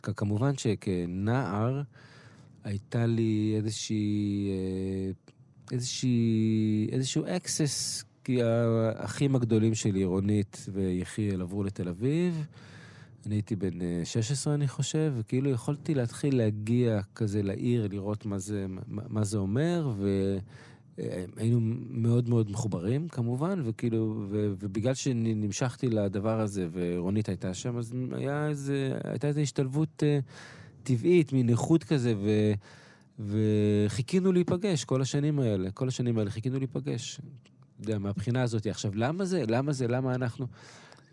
כמובן 0.02 0.56
שכנער 0.56 1.82
הייתה 2.64 3.06
לי 3.06 3.54
איזושהי... 3.56 4.50
איזושהי... 5.73 6.88
איזשהו 6.92 7.25
אקסס, 7.26 8.04
כי 8.25 8.42
האחים 8.42 9.37
הגדולים 9.37 9.75
שלי, 9.75 10.04
רונית 10.04 10.66
ויחיאל, 10.73 11.40
עברו 11.40 11.64
לתל 11.64 11.88
אביב. 11.88 12.46
אני 13.26 13.34
הייתי 13.34 13.56
בן 13.56 14.04
16, 14.04 14.50
אה, 14.50 14.54
אני 14.54 14.68
חושב, 14.68 15.12
וכאילו 15.16 15.50
יכולתי 15.50 15.94
להתחיל 15.94 16.36
להגיע 16.36 17.00
כזה 17.14 17.42
לעיר, 17.42 17.88
לראות 17.90 18.26
מה 18.26 18.38
זה, 18.38 18.66
מה, 18.88 19.24
זה 19.24 19.38
אומר, 19.38 19.92
והיינו 20.98 21.60
מאוד 21.90 22.28
מאוד 22.28 22.50
מחוברים, 22.50 23.08
כמובן, 23.08 23.62
וכאילו, 23.64 24.24
ו, 24.30 24.52
ובגלל 24.58 24.94
שנמשכתי 24.94 25.88
לדבר 25.88 26.40
הזה, 26.40 26.68
ורונית 26.72 27.28
הייתה 27.28 27.54
שם, 27.54 27.78
אז 27.78 27.94
היה 28.12 28.48
איזה, 28.48 28.98
הייתה 29.04 29.26
איזו 29.26 29.40
השתלבות 29.40 30.02
uh, 30.02 30.22
טבעית, 30.82 31.32
מין 31.32 31.48
איכות 31.48 31.84
כזה, 31.84 32.14
ו... 32.16 32.52
וחיכינו 33.18 34.32
להיפגש 34.32 34.84
כל 34.84 35.02
השנים 35.02 35.38
האלה, 35.38 35.70
כל 35.70 35.88
השנים 35.88 36.18
האלה 36.18 36.30
חיכינו 36.30 36.58
להיפגש. 36.58 37.20
אתה 37.80 37.90
יודע, 37.90 37.98
מהבחינה 37.98 38.42
הזאת. 38.42 38.66
עכשיו, 38.66 38.92
למה 38.94 39.24
זה? 39.24 39.44
למה 39.48 39.72
זה? 39.72 39.88
למה 39.88 40.14
אנחנו? 40.14 40.46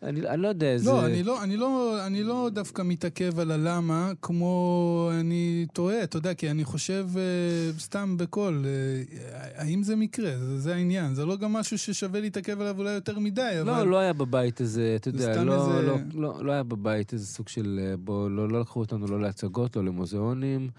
אני, 0.03 0.27
אני 0.27 0.41
לא 0.41 0.48
יודע, 0.48 0.77
זה... 0.77 0.91
לא, 0.91 1.05
אני 1.05 1.24
לא, 1.24 1.43
אני, 1.43 1.58
לא, 1.58 1.98
אני 2.08 2.24
לא 2.24 2.50
דווקא 2.53 2.81
מתעכב 2.81 3.39
על 3.39 3.51
הלמה, 3.51 4.12
כמו 4.22 5.12
אני 5.20 5.65
טועה, 5.74 6.03
אתה 6.03 6.17
יודע, 6.17 6.34
כי 6.34 6.51
אני 6.51 6.65
חושב 6.65 7.08
uh, 7.13 7.79
סתם 7.79 8.17
בקול, 8.17 8.65
uh, 8.65 9.24
האם 9.55 9.84
זה 9.84 9.96
מקרה? 9.96 10.38
זה, 10.38 10.60
זה 10.60 10.75
העניין. 10.75 11.13
זה 11.13 11.25
לא 11.25 11.38
גם 11.38 11.53
משהו 11.53 11.77
ששווה 11.77 12.20
להתעכב 12.20 12.62
עליו 12.62 12.77
אולי 12.77 12.91
יותר 12.91 13.20
מדי, 13.20 13.51
לא, 13.55 13.62
אבל... 13.62 13.84
לא, 13.84 13.91
לא 13.91 13.98
היה 13.98 14.13
בבית 14.13 14.62
הזה, 14.62 14.93
אתה 14.96 15.10
יודע, 15.10 15.43
לא, 15.43 15.55
איזה... 15.55 15.88
לא, 15.88 15.98
לא, 16.13 16.46
לא 16.46 16.51
היה 16.51 16.63
בבית 16.63 17.13
איזה 17.13 17.25
סוג 17.25 17.48
של... 17.48 17.79
אה, 17.84 17.98
בוא, 17.98 18.29
לא, 18.29 18.50
לא 18.50 18.62
לקחו 18.62 18.79
אותנו 18.79 19.08
לא 19.08 19.22
להצגות, 19.22 19.75
לא 19.75 19.84
למוזיאונים. 19.86 20.70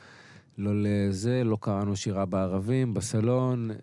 לא 0.58 0.70
לזה, 0.74 1.44
לא 1.44 1.58
קראנו 1.60 1.96
שירה 1.96 2.26
בערבים, 2.26 2.94
בסלון, 2.94 3.70
אה, 3.70 3.76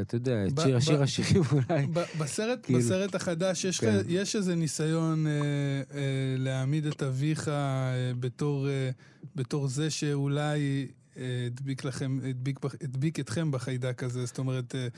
אתה 0.00 0.16
יודע, 0.16 0.46
את 0.46 0.60
שיר 0.62 0.76
השיר 0.76 1.02
השירים 1.02 1.42
אולי. 1.52 1.86
בסרט, 2.18 2.58
כאילו, 2.62 2.78
בסרט 2.78 3.14
החדש 3.14 3.64
יש, 3.64 3.80
כן. 3.80 4.00
יש 4.08 4.36
איזה 4.36 4.54
ניסיון 4.54 5.26
אה, 5.26 5.32
אה, 5.32 6.00
להעמיד 6.38 6.86
את 6.86 7.02
אביך 7.02 7.48
אה, 7.48 8.12
בתור, 8.20 8.68
אה, 8.68 8.90
בתור 9.36 9.68
זה 9.68 9.90
שאולי 9.90 10.86
אה, 11.16 11.22
הדביק 11.46 11.84
לכם, 11.84 12.18
הדביק, 12.28 12.58
הדביק 12.82 13.20
אתכם 13.20 13.50
בחיידק 13.50 14.02
הזה, 14.02 14.26
זאת 14.26 14.38
אומרת... 14.38 14.74
אה, 14.74 14.88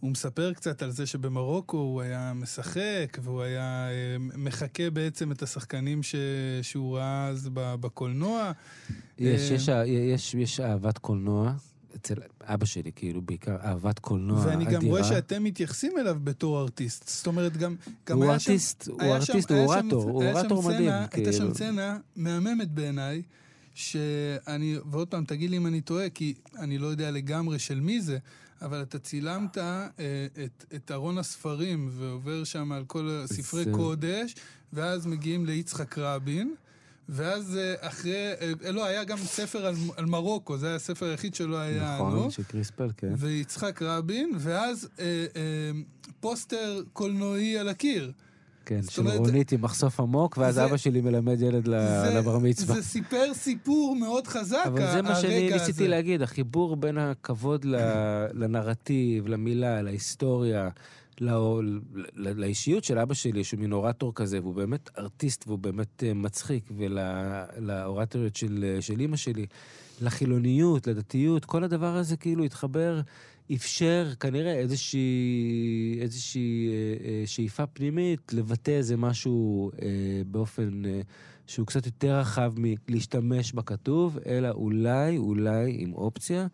הוא 0.00 0.10
מספר 0.10 0.52
קצת 0.52 0.82
על 0.82 0.90
זה 0.90 1.06
שבמרוקו 1.06 1.76
הוא 1.76 2.00
היה 2.00 2.32
משחק, 2.34 3.18
והוא 3.22 3.42
היה 3.42 3.88
אה, 3.90 4.16
מחקה 4.18 4.90
בעצם 4.90 5.32
את 5.32 5.42
השחקנים 5.42 6.02
ש... 6.02 6.14
שהוא 6.62 6.96
ראה 6.96 7.26
אז 7.26 7.48
בקולנוע. 7.52 8.52
יש, 9.18 9.50
יש, 9.50 9.68
אה, 9.68 9.86
יש, 9.86 10.34
יש 10.34 10.60
אהבת 10.60 10.98
קולנוע. 10.98 11.52
אצל 11.96 12.14
אבא 12.42 12.66
שלי, 12.66 12.90
כאילו, 12.96 13.22
בעיקר 13.22 13.56
אהבת 13.64 13.98
קולנוע 13.98 14.38
אדירה. 14.38 14.52
ואני 14.52 14.64
גם 14.64 14.84
רואה 14.84 15.04
שאתם 15.04 15.44
מתייחסים 15.44 15.98
אליו 15.98 16.16
בתור 16.24 16.60
ארטיסט. 16.60 17.08
זאת 17.08 17.26
אומרת, 17.26 17.56
גם, 17.56 17.76
גם 18.06 18.16
הוא 18.16 18.24
היה 18.24 18.32
ארטיסט, 18.32 18.84
שם... 18.84 18.92
הוא 18.92 19.02
היה 19.02 19.16
ארטיסט, 19.16 19.48
שם, 19.48 19.54
הוא 19.54 19.74
אורטור, 19.74 20.02
הוא 20.02 20.24
אורטור 20.24 20.62
מדהים. 20.62 20.90
סצנה, 20.90 21.06
כאילו. 21.06 21.26
הייתה 21.26 21.38
שם 21.38 21.54
סצנה 21.54 21.98
מהממת 22.16 22.70
בעיניי, 22.70 23.22
שאני, 23.74 24.76
ועוד 24.90 25.08
פעם, 25.08 25.24
תגיד 25.24 25.50
לי 25.50 25.56
אם 25.56 25.66
אני 25.66 25.80
טועה, 25.80 26.10
כי 26.10 26.34
אני 26.58 26.78
לא 26.78 26.86
יודע 26.86 27.10
לגמרי 27.10 27.58
של 27.58 27.80
מי 27.80 28.00
זה, 28.00 28.18
אבל 28.62 28.82
אתה 28.82 28.98
צילמת 28.98 29.58
אה, 29.58 29.88
את, 30.44 30.64
את 30.74 30.90
ארון 30.90 31.18
הספרים 31.18 31.90
ועובר 31.92 32.44
שם 32.44 32.72
על 32.72 32.84
כל 32.84 33.22
ספרי 33.26 33.64
זה... 33.64 33.72
קודש, 33.72 34.34
ואז 34.72 35.06
מגיעים 35.06 35.46
ליצחק 35.46 35.98
רבין. 35.98 36.54
ואז 37.12 37.56
אה, 37.56 37.88
אחרי, 37.88 38.32
אה, 38.64 38.72
לא, 38.72 38.84
היה 38.84 39.04
גם 39.04 39.18
ספר 39.18 39.66
על, 39.66 39.74
על 39.96 40.06
מרוקו, 40.06 40.58
זה 40.58 40.66
היה 40.66 40.76
הספר 40.76 41.06
היחיד 41.06 41.34
שלא 41.34 41.56
היה 41.56 41.94
נכון, 41.94 42.12
לנו. 42.12 42.30
של 42.30 42.42
קריספל, 42.42 42.90
כן. 42.96 43.12
ויצחק 43.16 43.82
רבין, 43.82 44.32
ואז 44.38 44.88
אה, 44.98 45.04
אה, 45.36 45.70
פוסטר 46.20 46.82
קולנועי 46.92 47.58
על 47.58 47.68
הקיר. 47.68 48.12
כן, 48.70 48.82
של 48.90 49.02
אומרת, 49.02 49.18
רונית 49.18 49.52
עם 49.52 49.62
מחשוף 49.62 50.00
עמוק, 50.00 50.38
ואז 50.38 50.54
זה, 50.54 50.64
אבא 50.64 50.76
שלי 50.76 51.00
מלמד 51.00 51.42
ילד 51.42 51.64
זה, 51.64 52.12
לבר 52.14 52.38
מצווה. 52.38 52.74
זה 52.74 52.82
סיפר 52.82 53.34
סיפור 53.34 53.96
מאוד 53.96 54.26
חזק, 54.26 54.62
הרגע 54.64 54.88
הזה. 54.88 55.00
אבל 55.00 55.02
זה 55.02 55.08
מה 55.08 55.14
שאני 55.20 55.50
ניסיתי 55.52 55.88
להגיד, 55.88 56.22
החיבור 56.22 56.76
בין 56.76 56.98
הכבוד 56.98 57.64
לנרטיב, 58.34 59.28
למילה, 59.28 59.82
להיסטוריה, 59.82 60.68
לא, 61.20 61.60
לאישיות 62.14 62.84
של 62.84 62.98
אבא 62.98 63.14
שלי, 63.14 63.44
שהוא 63.44 63.60
מין 63.60 63.72
אורטור 63.72 64.14
כזה, 64.14 64.40
והוא 64.40 64.54
באמת 64.54 64.90
ארטיסט 64.98 65.44
והוא 65.46 65.58
באמת 65.58 66.04
אה, 66.04 66.14
מצחיק, 66.14 66.70
ולאורטוריות 66.76 68.36
של, 68.36 68.76
של 68.80 69.00
אימא 69.00 69.16
שלי, 69.16 69.46
לחילוניות, 70.00 70.86
לדתיות, 70.86 71.44
כל 71.44 71.64
הדבר 71.64 71.96
הזה 71.96 72.16
כאילו 72.16 72.44
התחבר 72.44 73.00
אפשר 73.54 74.12
כנראה 74.20 74.52
איזושהי, 74.52 75.98
איזושהי 76.00 76.68
אה, 76.68 76.72
אה, 77.04 77.22
שאיפה 77.26 77.66
פנימית 77.66 78.32
לבטא 78.32 78.70
איזה 78.70 78.96
משהו 78.96 79.70
אה, 79.82 79.88
באופן 80.26 80.84
אה, 80.84 81.00
שהוא 81.46 81.66
קצת 81.66 81.86
יותר 81.86 82.18
רחב 82.18 82.52
מלהשתמש 82.56 83.52
בכתוב, 83.52 84.18
אלא 84.26 84.48
אולי, 84.48 85.18
אולי 85.18 85.76
עם 85.78 85.92
אופציה 85.92 86.46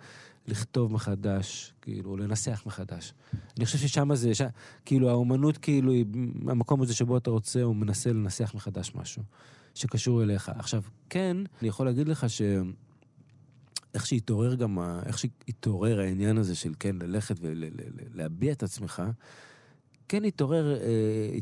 לכתוב 0.48 0.92
מחדש, 0.92 1.72
כאילו, 1.82 2.16
לנסח 2.16 2.62
מחדש. 2.66 3.14
אני 3.56 3.64
חושב 3.64 3.78
ששם 3.78 4.14
זה, 4.14 4.34
ש... 4.34 4.42
כאילו, 4.84 5.10
האומנות, 5.10 5.58
כאילו, 5.58 5.92
היא, 5.92 6.04
המקום 6.48 6.82
הזה 6.82 6.94
שבו 6.94 7.16
אתה 7.16 7.30
רוצה, 7.30 7.62
הוא 7.62 7.76
מנסה 7.76 8.12
לנסח 8.12 8.52
מחדש 8.54 8.92
משהו 8.94 9.22
שקשור 9.74 10.22
אליך. 10.22 10.48
עכשיו, 10.54 10.82
כן, 11.10 11.36
אני 11.60 11.68
יכול 11.68 11.86
להגיד 11.86 12.08
לך 12.08 12.30
ש... 12.30 12.42
איך 13.96 14.06
שהתעורר 14.06 14.54
גם, 14.54 14.78
איך 15.06 15.18
שהתעורר 15.18 16.00
העניין 16.00 16.38
הזה 16.38 16.54
של 16.54 16.72
כן, 16.80 16.96
ללכת 16.96 17.36
ולהביע 17.40 18.52
את 18.52 18.62
עצמך, 18.62 19.02
כן 20.08 20.24
התעורר, 20.24 20.76
אה, 20.80 21.38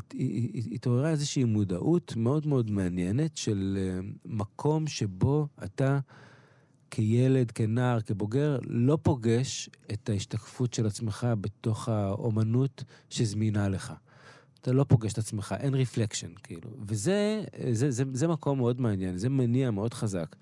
התעוררה 0.71 1.09
איזושהי 1.09 1.43
מודעות 1.43 2.15
מאוד 2.15 2.47
מאוד 2.47 2.71
מעניינת 2.71 3.37
של 3.37 3.77
אה, 3.81 3.99
מקום 4.25 4.87
שבו 4.87 5.47
אתה 5.63 5.99
כילד, 6.91 7.51
כנער, 7.51 8.01
כבוגר, 8.01 8.59
לא 8.63 8.97
פוגש 9.03 9.69
את 9.93 10.09
ההשתקפות 10.09 10.73
של 10.73 10.85
עצמך 10.85 11.27
בתוך 11.41 11.89
האומנות 11.89 12.83
שזמינה 13.09 13.69
לך. 13.69 13.93
אתה 14.61 14.71
לא 14.71 14.85
פוגש 14.87 15.13
את 15.13 15.17
עצמך, 15.17 15.55
אין 15.59 15.75
רפלקשן, 15.75 16.31
כאילו. 16.43 16.69
וזה 16.87 17.43
זה, 17.71 17.91
זה, 17.91 18.03
זה 18.13 18.27
מקום 18.27 18.57
מאוד 18.57 18.81
מעניין, 18.81 19.17
זה 19.17 19.29
מניע 19.29 19.71
מאוד 19.71 19.93
חזק. 19.93 20.35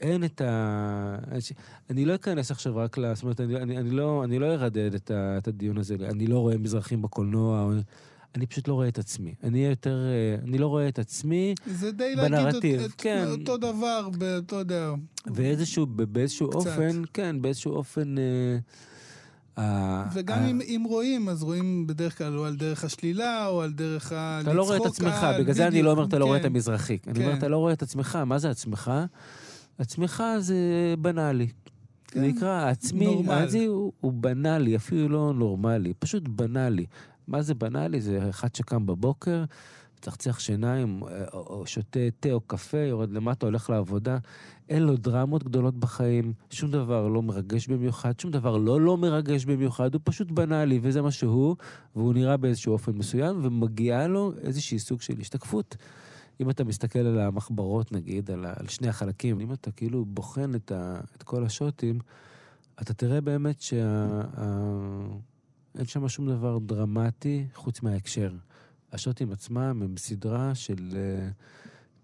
אין 0.00 0.24
את 0.24 0.40
ה... 0.40 1.16
אני 1.90 2.04
לא 2.04 2.14
אכנס 2.14 2.50
עכשיו 2.50 2.76
רק 2.76 2.98
ל... 2.98 3.14
זאת 3.14 3.22
אומרת, 3.22 3.40
אני, 3.40 3.56
אני, 3.56 3.78
אני, 3.78 3.90
לא, 3.90 4.24
אני 4.24 4.38
לא 4.38 4.46
ארדד 4.46 4.94
את, 4.94 5.10
ה, 5.10 5.38
את 5.38 5.48
הדיון 5.48 5.78
הזה, 5.78 5.94
אני 6.10 6.26
לא 6.26 6.38
רואה 6.38 6.58
מזרחים 6.58 7.02
בקולנוע, 7.02 7.70
אני 8.34 8.46
פשוט 8.46 8.68
לא 8.68 8.74
רואה 8.74 8.88
את 8.88 8.98
עצמי. 8.98 9.34
אני 9.44 9.66
יותר... 9.66 9.98
אני 10.44 10.58
לא 10.58 10.66
רואה 10.66 10.88
את 10.88 10.98
עצמי 10.98 11.54
זה 11.66 11.92
די 11.92 12.14
בנרטיב. 12.16 12.54
להגיד 12.76 12.80
את, 12.80 12.90
כן. 12.98 13.24
אותו 13.30 13.56
דבר, 13.56 14.08
ב- 14.18 14.22
אתה 14.24 14.56
יודע. 14.56 14.92
ואיזשהו, 15.34 15.86
באיזשהו 15.86 16.48
קצת. 16.50 16.56
אופן, 16.56 17.02
כן, 17.14 17.42
באיזשהו 17.42 17.72
אופן... 17.72 18.14
אה, 19.58 20.04
וגם 20.14 20.42
אם, 20.42 20.60
אם 20.60 20.82
רואים, 20.88 21.28
אז 21.28 21.42
רואים 21.42 21.86
בדרך 21.86 22.18
כלל 22.18 22.38
או 22.38 22.44
על 22.44 22.56
דרך 22.56 22.84
השלילה, 22.84 23.46
או 23.46 23.62
על 23.62 23.72
דרך 23.72 24.12
ה... 24.12 24.40
אתה 24.42 24.52
לא 24.52 24.62
רואה 24.62 24.76
את 24.76 24.86
עצמך, 24.86 25.14
על- 25.22 25.42
בגלל 25.42 25.54
זה 25.54 25.66
אני 25.66 25.82
לא 25.82 25.90
אומר 25.90 26.04
אתה 26.04 26.18
לא 26.18 26.24
רואה 26.24 26.38
את. 26.38 26.44
המזרחי. 26.44 26.98
אני 27.06 27.18
אומר, 27.20 27.32
כן. 27.32 27.38
אתה 27.38 27.48
לא 27.48 27.56
רואה 27.56 27.72
את 27.72 27.82
עצמך, 27.82 28.18
מה 28.26 28.38
זה 28.38 28.50
עצמך? 28.50 28.92
עצמך 29.78 30.24
זה 30.38 30.94
בנאלי. 30.98 31.48
כן. 32.08 32.20
זה 32.20 32.26
נקרא, 32.26 32.48
העצמי. 32.48 33.24
העצמי 33.28 33.64
הוא, 33.64 33.92
הוא 34.00 34.12
בנאלי, 34.12 34.76
אפילו 34.76 35.08
לא 35.08 35.32
נורמלי, 35.34 35.94
פשוט 35.98 36.28
בנאלי. 36.28 36.86
מה 37.28 37.42
זה 37.42 37.54
בנאלי? 37.54 38.00
זה 38.00 38.28
אחד 38.30 38.54
שקם 38.54 38.86
בבוקר, 38.86 39.44
מצחצח 39.98 40.38
שיניים, 40.38 41.02
או, 41.02 41.38
או 41.38 41.66
שותה 41.66 42.00
תה 42.20 42.32
או 42.32 42.40
קפה, 42.40 42.78
יורד 42.78 43.10
למטה, 43.10 43.46
הולך 43.46 43.70
לעבודה. 43.70 44.18
אין 44.68 44.82
לו 44.82 44.96
דרמות 44.96 45.44
גדולות 45.44 45.74
בחיים, 45.74 46.32
שום 46.50 46.70
דבר 46.70 47.08
לא 47.08 47.22
מרגש 47.22 47.66
במיוחד, 47.68 48.20
שום 48.20 48.30
דבר 48.30 48.56
לא 48.56 48.80
לא 48.80 48.96
מרגש 48.96 49.44
במיוחד, 49.44 49.94
הוא 49.94 50.00
פשוט 50.04 50.30
בנאלי, 50.30 50.80
וזה 50.82 51.02
מה 51.02 51.10
שהוא, 51.10 51.56
והוא 51.96 52.14
נראה 52.14 52.36
באיזשהו 52.36 52.72
אופן 52.72 52.92
מסוים, 52.92 53.40
ומגיעה 53.42 54.06
לו 54.06 54.32
איזושהי 54.42 54.78
סוג 54.78 55.00
של 55.00 55.14
השתקפות. 55.20 55.76
אם 56.40 56.50
אתה 56.50 56.64
מסתכל 56.64 56.98
על 56.98 57.20
המחברות, 57.20 57.92
נגיד, 57.92 58.30
על, 58.30 58.46
על 58.46 58.68
שני 58.68 58.88
החלקים, 58.88 59.40
אם 59.40 59.52
אתה 59.52 59.70
כאילו 59.70 60.04
בוחן 60.04 60.54
את, 60.54 60.72
ה, 60.72 61.00
את 61.16 61.22
כל 61.22 61.44
השוטים, 61.44 61.98
אתה 62.82 62.94
תראה 62.94 63.20
באמת 63.20 63.60
שאין 63.60 63.82
שם 65.84 66.08
שום 66.08 66.28
דבר 66.28 66.58
דרמטי 66.58 67.46
חוץ 67.54 67.82
מההקשר. 67.82 68.32
השוטים 68.92 69.32
עצמם 69.32 69.82
הם 69.82 69.96
סדרה 69.96 70.54
של 70.54 70.88
uh, 70.90 70.94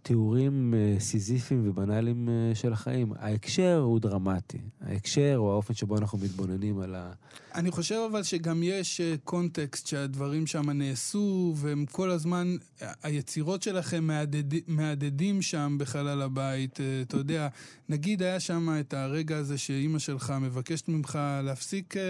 תיאורים 0.04 0.75
uh, 0.75 1.00
סיזיפיים 1.00 1.68
ובנאליים 1.68 2.28
uh, 2.28 2.58
של 2.58 2.73
החיים. 2.73 3.12
ההקשר 3.18 3.78
הוא 3.84 4.00
דרמטי. 4.00 4.58
ההקשר 4.80 5.34
הוא 5.37 5.50
האופן 5.50 5.75
שבו 5.75 5.99
אנחנו 5.99 6.18
מתבוננים 6.18 6.80
על 6.80 6.94
ה... 6.94 7.12
אני 7.54 7.70
חושב 7.70 8.06
אבל 8.11 8.23
שגם 8.23 8.62
יש 8.62 9.00
אה, 9.00 9.14
קונטקסט 9.25 9.87
שהדברים 9.87 10.46
שם 10.46 10.70
נעשו, 10.70 11.54
והם 11.56 11.87
כל 11.87 12.11
הזמן, 12.11 12.56
היצירות 13.02 13.62
שלכם 13.62 14.04
מהדד, 14.04 14.54
מהדהדים 14.66 15.42
שם 15.42 15.76
בחלל 15.80 16.23
הבית. 16.23 16.80
אה, 16.80 17.02
אתה 17.02 17.16
יודע, 17.16 17.49
נגיד 17.88 18.23
היה 18.23 18.40
שם 18.40 18.68
את 18.80 18.94
הרגע 18.94 19.37
הזה 19.37 19.58
שאימא 19.58 19.99
שלך 19.99 20.34
מבקשת 20.40 20.88
ממך 20.88 21.18
להפסיק, 21.42 21.96
אה, 21.96 22.02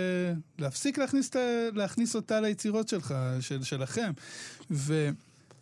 להפסיק 0.58 0.98
להכניס, 0.98 1.30
להכניס 1.74 2.16
אותה 2.16 2.40
ליצירות 2.40 2.88
שלך, 2.88 3.14
של, 3.40 3.62
שלכם. 3.62 4.12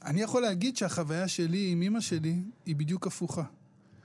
ואני 0.05 0.21
יכול 0.21 0.43
להגיד 0.43 0.77
שהחוויה 0.77 1.29
שלי 1.29 1.69
עם 1.73 1.83
אימא 1.83 2.01
שלי 2.01 2.43
היא 2.67 2.77
בדיוק 2.77 3.07
הפוכה. 3.07 3.43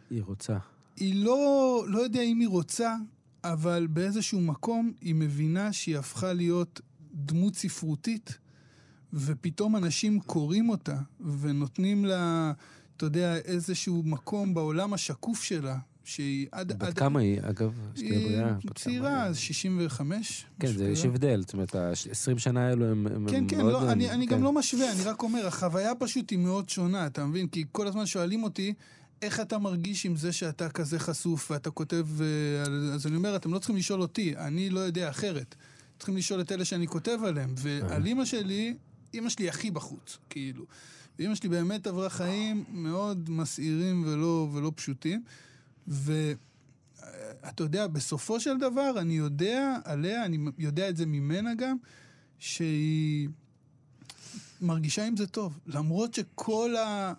היא 0.10 0.24
רוצה. 0.24 0.58
היא 0.96 1.26
לא, 1.26 1.84
לא 1.88 2.00
יודע 2.00 2.22
אם 2.22 2.40
היא 2.40 2.48
רוצה, 2.48 2.96
אבל 3.44 3.88
באיזשהו 3.88 4.42
מקום 4.42 4.92
היא 5.02 5.16
מבינה 5.16 5.74
שהיא 5.74 5.98
הפכה 5.98 6.34
להיות 6.34 6.82
דמות 7.14 7.56
ספרותית, 7.56 8.38
ופתאום 9.14 9.76
אנשים 9.76 10.20
קוראים 10.20 10.70
אותה 10.70 10.98
ונותנים 11.40 12.06
לה, 12.06 12.54
אתה 12.98 13.06
יודע, 13.06 13.36
איזשהו 13.36 14.04
מקום 14.06 14.54
בעולם 14.54 14.94
השקוף 14.94 15.44
שלה, 15.44 15.78
שהיא 16.08 16.48
עד... 16.52 16.72
בת 16.74 16.84
עד 16.84 16.94
כמה 16.94 17.20
היא, 17.20 17.40
אגב? 17.42 17.74
שתהיה 17.96 18.12
היא 18.12 18.28
בריאה. 18.28 18.56
צעירה? 18.76 19.24
אז 19.24 19.38
65. 19.38 20.46
כן, 20.60 20.68
זה, 20.68 20.90
יש. 20.90 21.06
הבדל. 21.06 21.42
זאת 21.42 21.54
אומרת, 21.54 21.76
ה-20 21.76 22.38
שנה 22.40 22.68
האלו 22.68 22.86
הם, 22.86 23.08
הם 23.08 23.30
כן, 23.30 23.44
כן, 23.48 23.58
מאוד... 23.58 23.72
לא, 23.72 23.92
אני, 23.92 24.06
הם- 24.10 24.14
אני 24.14 24.28
כן. 24.28 24.36
גם 24.36 24.44
לא 24.44 24.54
משווה, 24.54 24.92
אני 24.92 25.04
רק 25.04 25.24
אומר, 25.24 25.48
החוויה 25.48 25.96
פשוט 25.96 26.30
היא 26.32 26.40
מאוד 26.40 26.70
שונה, 26.70 27.06
אתה 27.08 27.26
מבין? 27.26 27.48
כי 27.48 27.64
כל 27.72 27.88
הזמן 27.88 28.06
שואלים 28.06 28.44
אותי, 28.44 28.74
איך 29.22 29.40
אתה 29.40 29.58
מרגיש 29.58 30.06
עם 30.06 30.16
זה 30.16 30.32
שאתה 30.34 30.70
כזה 30.70 31.00
חשוף 31.00 31.52
ואתה 31.52 31.70
כותב... 31.72 32.08
אה, 32.22 32.62
אז 32.94 33.08
אני 33.08 33.16
אומר, 33.16 33.36
אתם 33.36 33.54
לא 33.54 33.60
צריכים 33.60 33.76
לשאול 33.76 34.02
אותי, 34.02 34.38
אני 34.38 34.70
לא 34.70 34.80
יודע 34.80 35.10
אחרת. 35.10 35.56
צריכים 35.98 36.18
לשאול 36.18 36.42
את 36.42 36.52
אלה 36.52 36.66
שאני 36.66 36.88
כותב 36.88 37.18
עליהם. 37.28 37.54
ועל 37.58 38.06
אימא 38.06 38.26
שלי, 38.26 38.74
אימא 39.14 39.30
שלי 39.30 39.50
הכי 39.50 39.72
בחוץ, 39.72 40.18
כאילו. 40.30 40.66
ואימא 41.20 41.36
שלי 41.36 41.50
באמת 41.50 41.88
עברה 41.88 42.10
חיים 42.10 42.64
מאוד 42.70 43.30
מסעירים 43.30 44.04
ולא, 44.08 44.50
ולא 44.54 44.72
פשוטים. 44.76 45.24
ואתה 45.88 47.64
יודע, 47.64 47.88
בסופו 47.88 48.40
של 48.40 48.58
דבר, 48.58 48.92
אני 48.98 49.14
יודע 49.18 49.76
עליה, 49.84 50.26
אני 50.26 50.38
יודע 50.58 50.90
את 50.90 50.98
זה 50.98 51.06
ממנה 51.06 51.56
גם, 51.56 51.78
שהיא 52.40 53.30
מרגישה 54.62 55.06
עם 55.06 55.18
זה 55.18 55.28
טוב. 55.28 55.60
למרות 55.68 56.14
שכל 56.14 56.74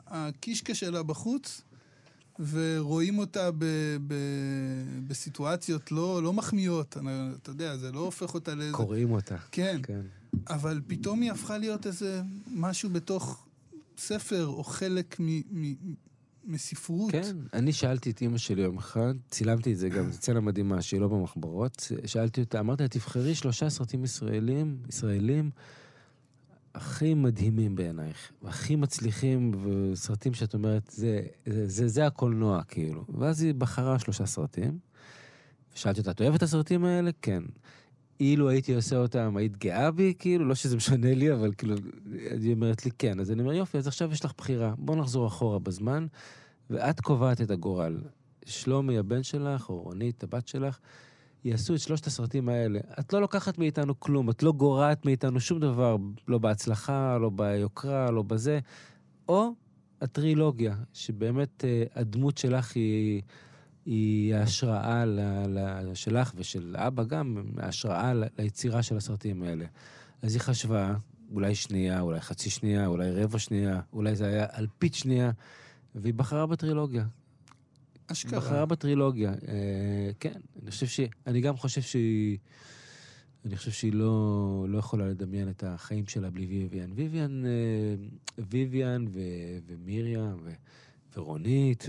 הקישקע 0.06 0.74
שלה 0.74 1.02
בחוץ, 1.02 1.60
ורואים 2.50 3.18
אותה 3.18 3.50
ב, 3.50 3.64
ב, 4.06 4.14
בסיטואציות 5.06 5.92
לא, 5.92 6.22
לא 6.22 6.32
מחמיאות. 6.32 6.96
אני- 6.96 7.10
אתה 7.42 7.50
יודע, 7.50 7.76
זה 7.76 7.92
לא 7.92 8.00
הופך 8.00 8.34
אותה 8.34 8.54
לאיזה... 8.54 8.72
קוראים 8.76 9.10
אותה. 9.12 9.36
כן, 9.52 9.80
כן. 9.82 10.00
אבל 10.48 10.80
פתאום 10.86 11.20
היא 11.20 11.32
הפכה 11.32 11.58
להיות 11.58 11.86
איזה 11.86 12.22
משהו 12.54 12.90
בתוך 12.90 13.46
ספר, 13.98 14.46
או 14.46 14.64
חלק 14.64 15.16
מ, 15.20 15.26
מ, 15.50 15.74
מספרות. 16.44 17.12
כן, 17.12 17.36
אני 17.52 17.72
שאלתי 17.72 18.10
את 18.10 18.20
אימא 18.20 18.38
שלי 18.38 18.62
יום 18.62 18.78
אחד, 18.78 19.14
צילמתי 19.30 19.72
את 19.72 19.78
זה 19.78 19.88
גם, 19.88 20.10
זו 20.10 20.16
סצנה 20.16 20.40
מדהימה, 20.40 20.82
שהיא 20.82 21.00
לא 21.00 21.08
במחברות. 21.08 21.92
שאלתי 22.06 22.40
אותה, 22.40 22.60
אמרתי 22.60 22.82
לה, 22.82 22.88
תבחרי 22.88 23.34
שלושה 23.34 23.70
סרטים 23.70 24.04
ישראלים, 24.04 24.78
ישראלים, 24.88 25.50
הכי 26.74 27.14
מדהימים 27.14 27.74
בעינייך, 27.74 28.32
והכי 28.42 28.76
מצליחים, 28.76 29.52
וסרטים 29.64 30.34
שאת 30.34 30.54
אומרת, 30.54 30.90
זה, 30.90 31.22
זה, 31.46 31.68
זה, 31.68 31.88
זה 31.88 32.06
הקולנוע, 32.06 32.62
כאילו. 32.62 33.04
ואז 33.08 33.42
היא 33.42 33.54
בחרה 33.54 33.98
שלושה 33.98 34.26
סרטים. 34.26 34.78
שאלתי 35.74 36.00
אותה, 36.00 36.10
את 36.10 36.20
אוהבת 36.20 36.36
את 36.36 36.42
הסרטים 36.42 36.84
האלה? 36.84 37.10
כן. 37.22 37.42
אילו 38.20 38.48
הייתי 38.48 38.74
עושה 38.74 38.96
אותם, 38.96 39.36
היית 39.36 39.56
גאה 39.56 39.90
בי? 39.90 40.14
כאילו, 40.18 40.44
לא 40.44 40.54
שזה 40.54 40.76
משנה 40.76 41.14
לי, 41.14 41.32
אבל 41.32 41.52
כאילו, 41.58 41.74
היא 42.42 42.54
אומרת 42.54 42.84
לי 42.84 42.90
כן. 42.98 43.20
אז 43.20 43.30
אני 43.30 43.42
אומר, 43.42 43.52
יופי, 43.52 43.78
אז 43.78 43.86
עכשיו 43.86 44.12
יש 44.12 44.24
לך 44.24 44.32
בחירה. 44.38 44.74
בוא 44.78 44.96
נחזור 44.96 45.26
אחורה 45.26 45.58
בזמן, 45.58 46.06
ואת 46.70 47.00
קובעת 47.00 47.40
את 47.40 47.50
הגורל. 47.50 48.00
שלומי, 48.44 48.98
הבן 48.98 49.22
שלך, 49.22 49.68
או 49.70 49.82
רונית, 49.82 50.22
הבת 50.22 50.48
שלך, 50.48 50.78
יעשו 51.44 51.74
את 51.74 51.80
שלושת 51.80 52.06
הסרטים 52.06 52.48
האלה. 52.48 52.80
את 53.00 53.12
לא 53.12 53.20
לוקחת 53.20 53.58
מאיתנו 53.58 54.00
כלום, 54.00 54.30
את 54.30 54.42
לא 54.42 54.52
גורעת 54.52 55.04
מאיתנו 55.04 55.40
שום 55.40 55.60
דבר, 55.60 55.96
לא 56.28 56.38
בהצלחה, 56.38 57.18
לא 57.18 57.30
ביוקרה, 57.30 58.10
לא 58.10 58.22
בזה. 58.22 58.60
או 59.28 59.50
הטרילוגיה, 60.00 60.74
שבאמת 60.92 61.64
אה, 61.64 61.84
הדמות 61.94 62.38
שלך 62.38 62.76
היא, 62.76 63.22
היא 63.88 64.34
ההשראה 64.34 65.04
ל, 65.06 65.94
שלך 65.94 66.32
ושל 66.36 66.76
אבא 66.78 67.04
גם, 67.04 67.44
ההשראה 67.56 68.14
ל- 68.14 68.24
ליצירה 68.38 68.82
של 68.82 68.96
הסרטים 68.96 69.42
האלה. 69.42 69.64
אז 70.22 70.34
היא 70.34 70.40
חשבה, 70.40 70.96
אולי 71.32 71.54
שנייה, 71.54 72.00
אולי 72.00 72.20
חצי 72.20 72.50
שנייה, 72.50 72.86
אולי 72.86 73.10
רבע 73.10 73.38
שנייה, 73.38 73.80
אולי 73.92 74.16
זה 74.16 74.26
היה 74.26 74.46
אלפית 74.58 74.94
שנייה, 74.94 75.30
והיא 75.94 76.14
בחרה 76.14 76.46
בטרילוגיה. 76.46 77.06
אשכרה. 78.06 78.40
בחרה 78.40 78.66
בטרילוגיה, 78.66 79.30
אה, 79.30 80.10
כן. 80.20 80.40
אני 80.62 80.70
חושב 80.70 80.86
ש... 80.86 81.00
אני 81.26 81.40
גם 81.40 81.56
חושב 81.56 81.80
שהיא... 81.82 82.38
אני 83.44 83.56
חושב 83.56 83.70
שהיא 83.70 83.92
לא, 83.92 84.66
לא 84.68 84.78
יכולה 84.78 85.08
לדמיין 85.08 85.48
את 85.48 85.64
החיים 85.66 86.06
שלה 86.06 86.30
בלי 86.30 86.68
ויvian. 86.70 86.98
ויvian, 86.98 87.46
אה, 87.46 87.94
ויvian 88.50 89.08
ו, 89.12 89.20
ו, 89.66 90.50
ורונית, 91.16 91.86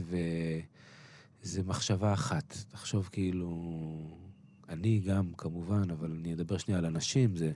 וזה 1.43 1.63
מחשבה 1.63 2.13
אחת. 2.13 2.57
תחשוב 2.71 3.09
כאילו... 3.11 4.29
אני 4.69 4.99
גם, 4.99 5.31
כמובן, 5.37 5.91
אבל 5.91 6.11
אני 6.19 6.33
אדבר 6.33 6.57
שנייה 6.57 6.79
על 6.79 6.85
אנשים, 6.85 7.35
זה, 7.35 7.51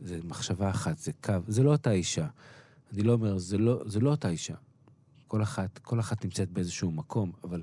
זה 0.00 0.18
מחשבה 0.24 0.70
אחת, 0.70 0.98
זה 0.98 1.12
קו, 1.24 1.34
זה 1.48 1.62
לא 1.62 1.72
אותה 1.72 1.90
אישה. 1.90 2.26
אני 2.92 3.02
לא 3.02 3.12
אומר, 3.12 3.38
זה 3.38 3.58
לא, 3.58 3.82
זה 3.86 4.00
לא 4.00 4.10
אותה 4.10 4.28
אישה. 4.28 4.54
כל 5.28 5.42
אחת, 5.42 5.78
כל 5.78 6.00
אחת 6.00 6.24
נמצאת 6.24 6.50
באיזשהו 6.50 6.90
מקום, 6.90 7.32
אבל, 7.44 7.62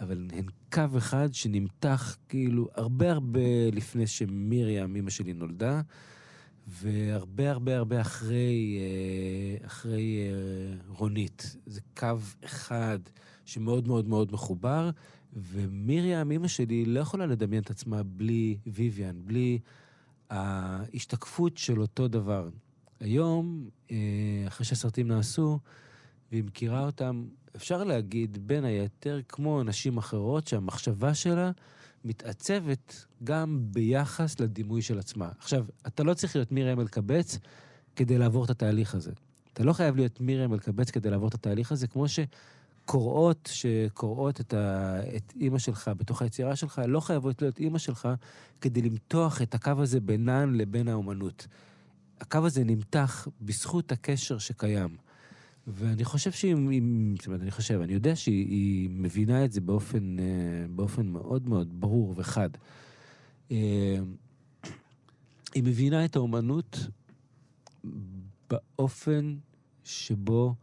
אבל 0.00 0.28
הן 0.32 0.46
קו 0.72 0.98
אחד 0.98 1.28
שנמתח 1.32 2.16
כאילו 2.28 2.68
הרבה 2.74 3.12
הרבה 3.12 3.70
לפני 3.72 4.06
שמרים, 4.06 4.96
אמא 4.96 5.10
שלי, 5.10 5.32
נולדה, 5.32 5.80
והרבה 6.66 7.50
הרבה 7.50 7.76
הרבה 7.76 8.00
אחרי, 8.00 8.78
אה, 8.80 9.66
אחרי 9.66 10.18
אה, 10.18 10.76
רונית. 10.88 11.56
זה 11.66 11.80
קו 11.96 12.16
אחד 12.44 12.98
שמאוד 13.44 13.88
מאוד 13.88 14.08
מאוד 14.08 14.32
מחובר, 14.32 14.90
ומרים, 15.32 16.30
אמא 16.30 16.48
שלי, 16.48 16.84
לא 16.84 17.00
יכולה 17.00 17.26
לדמיין 17.26 17.62
את 17.62 17.70
עצמה 17.70 18.02
בלי 18.02 18.56
ויvian, 18.66 19.16
בלי 19.24 19.58
ההשתקפות 20.30 21.56
של 21.58 21.80
אותו 21.80 22.08
דבר. 22.08 22.48
היום, 23.00 23.68
אה, 23.90 23.96
אחרי 24.46 24.66
שהסרטים 24.66 25.08
נעשו, 25.08 25.58
והיא 26.32 26.44
מכירה 26.44 26.86
אותם, 26.86 27.26
אפשר 27.56 27.84
להגיד, 27.84 28.38
בין 28.46 28.64
היתר, 28.64 29.20
כמו 29.28 29.62
נשים 29.62 29.98
אחרות, 29.98 30.46
שהמחשבה 30.46 31.14
שלה 31.14 31.50
מתעצבת 32.04 33.04
גם 33.24 33.60
ביחס 33.70 34.40
לדימוי 34.40 34.82
של 34.82 34.98
עצמה. 34.98 35.28
עכשיו, 35.38 35.66
אתה 35.86 36.02
לא 36.02 36.14
צריך 36.14 36.36
להיות 36.36 36.52
מרים 36.52 36.80
אלקבץ 36.80 37.38
כדי 37.96 38.18
לעבור 38.18 38.44
את 38.44 38.50
התהליך 38.50 38.94
הזה. 38.94 39.12
אתה 39.52 39.64
לא 39.64 39.72
חייב 39.72 39.96
להיות 39.96 40.20
מרים 40.20 40.52
אלקבץ 40.52 40.90
כדי 40.90 41.10
לעבור 41.10 41.28
את 41.28 41.34
התהליך 41.34 41.72
הזה, 41.72 41.86
כמו 41.86 42.06
שקוראות 42.08 43.48
שקוראות 43.52 44.40
את, 44.40 44.54
ה... 44.54 45.00
את 45.16 45.32
אימא 45.40 45.58
שלך 45.58 45.90
בתוך 45.96 46.22
היצירה 46.22 46.56
שלך, 46.56 46.82
לא 46.86 47.00
חייבות 47.00 47.42
להיות 47.42 47.58
אימא 47.58 47.78
שלך 47.78 48.08
כדי 48.60 48.82
למתוח 48.82 49.42
את 49.42 49.54
הקו 49.54 49.72
הזה 49.78 50.00
בינן 50.00 50.54
לבין 50.54 50.88
האומנות. 50.88 51.46
הקו 52.20 52.46
הזה 52.46 52.64
נמתח 52.64 53.28
בזכות 53.40 53.92
הקשר 53.92 54.38
שקיים. 54.38 54.96
ואני 55.66 56.04
חושב 56.04 56.32
שהיא, 56.32 56.54
היא- 56.70 56.82
זאת 57.18 57.26
אומרת, 57.26 57.40
אני 57.42 57.50
חושב, 57.50 57.80
אני 57.80 57.92
יודע 57.92 58.16
שהיא 58.16 58.48
היא 58.48 58.90
מבינה 58.90 59.44
את 59.44 59.52
זה 59.52 59.60
באופן, 59.60 60.16
אה, 60.18 60.24
באופן 60.70 61.06
מאוד 61.06 61.48
מאוד 61.48 61.80
ברור 61.80 62.14
וחד. 62.16 62.50
אה, 63.50 63.96
היא 65.54 65.62
מבינה 65.62 66.04
את 66.04 66.16
האומנות 66.16 66.78
באופן 68.50 69.36
שבו 69.84 70.54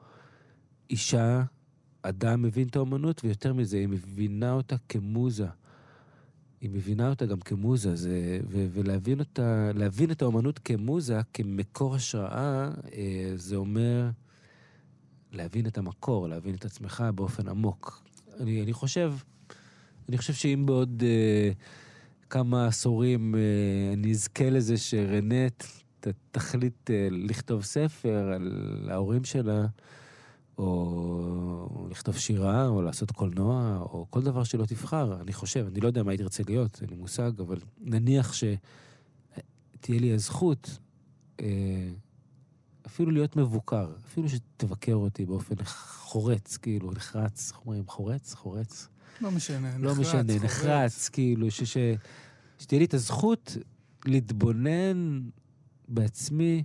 אישה, 0.89 1.43
אדם 2.01 2.41
מבין 2.41 2.67
את 2.67 2.75
האומנות, 2.75 3.21
ויותר 3.23 3.53
מזה, 3.53 3.77
היא 3.77 3.87
מבינה 3.87 4.51
אותה 4.51 4.75
כמוזה. 4.89 5.47
היא 6.61 6.69
מבינה 6.69 7.09
אותה 7.09 7.25
גם 7.25 7.39
כמוזה, 7.39 7.95
זה, 7.95 8.39
ו, 8.47 8.67
ולהבין 8.73 9.19
אותה, 9.19 9.71
להבין 9.75 10.11
את 10.11 10.21
האומנות 10.21 10.59
כמוזה, 10.59 11.19
כמקור 11.33 11.95
השראה, 11.95 12.69
אה, 12.93 13.33
זה 13.35 13.55
אומר 13.55 14.09
להבין 15.31 15.67
את 15.67 15.77
המקור, 15.77 16.27
להבין 16.27 16.55
את 16.55 16.65
עצמך 16.65 17.03
באופן 17.15 17.47
עמוק. 17.47 18.03
אני, 18.39 18.63
אני 18.63 18.73
חושב, 18.73 19.13
אני 20.09 20.17
חושב 20.17 20.33
שאם 20.33 20.63
בעוד 20.65 21.03
אה, 21.05 21.51
כמה 22.29 22.67
עשורים 22.67 23.35
אה, 23.35 23.39
אני 23.93 24.11
אזכה 24.11 24.49
לזה 24.49 24.77
שרנט 24.77 25.63
ת, 25.99 26.07
תחליט 26.31 26.89
אה, 26.89 27.07
לכתוב 27.11 27.63
ספר 27.63 28.31
על 28.33 28.89
ההורים 28.91 29.23
שלה, 29.23 29.65
או 30.57 31.87
לכתוב 31.91 32.17
שירה, 32.17 32.67
או 32.67 32.81
לעשות 32.81 33.11
קולנוע, 33.11 33.77
או 33.81 34.05
כל 34.09 34.21
דבר 34.21 34.43
שלא 34.43 34.65
תבחר, 34.65 35.21
אני 35.21 35.33
חושב, 35.33 35.65
אני 35.71 35.79
לא 35.79 35.87
יודע 35.87 36.03
מה 36.03 36.11
היא 36.11 36.19
תרצה 36.19 36.43
להיות, 36.47 36.79
אין 36.81 36.89
לי 36.89 36.95
מושג, 36.95 37.31
אבל 37.39 37.57
נניח 37.81 38.33
שתהיה 38.33 39.99
לי 39.99 40.13
הזכות 40.13 40.77
אה, 41.41 41.45
אפילו 42.87 43.11
להיות 43.11 43.35
מבוקר, 43.35 43.87
אפילו 44.05 44.29
שתבקר 44.29 44.95
אותי 44.95 45.25
באופן 45.25 45.55
חורץ, 45.65 46.57
כאילו, 46.57 46.91
נחרץ, 46.91 47.51
איך 47.51 47.61
אומרים, 47.65 47.83
חורץ? 47.87 48.33
חורץ? 48.33 48.87
לא 49.21 49.31
משנה, 49.31 49.77
לא 49.77 49.91
נחרץ, 49.91 50.07
משנה, 50.07 50.33
חורץ. 50.39 50.43
נחרץ, 50.43 51.09
כאילו, 51.09 51.51
ש, 51.51 51.63
ש, 51.63 51.77
שתהיה 52.59 52.79
לי 52.79 52.85
את 52.85 52.93
הזכות 52.93 53.57
להתבונן 54.05 55.21
בעצמי 55.87 56.63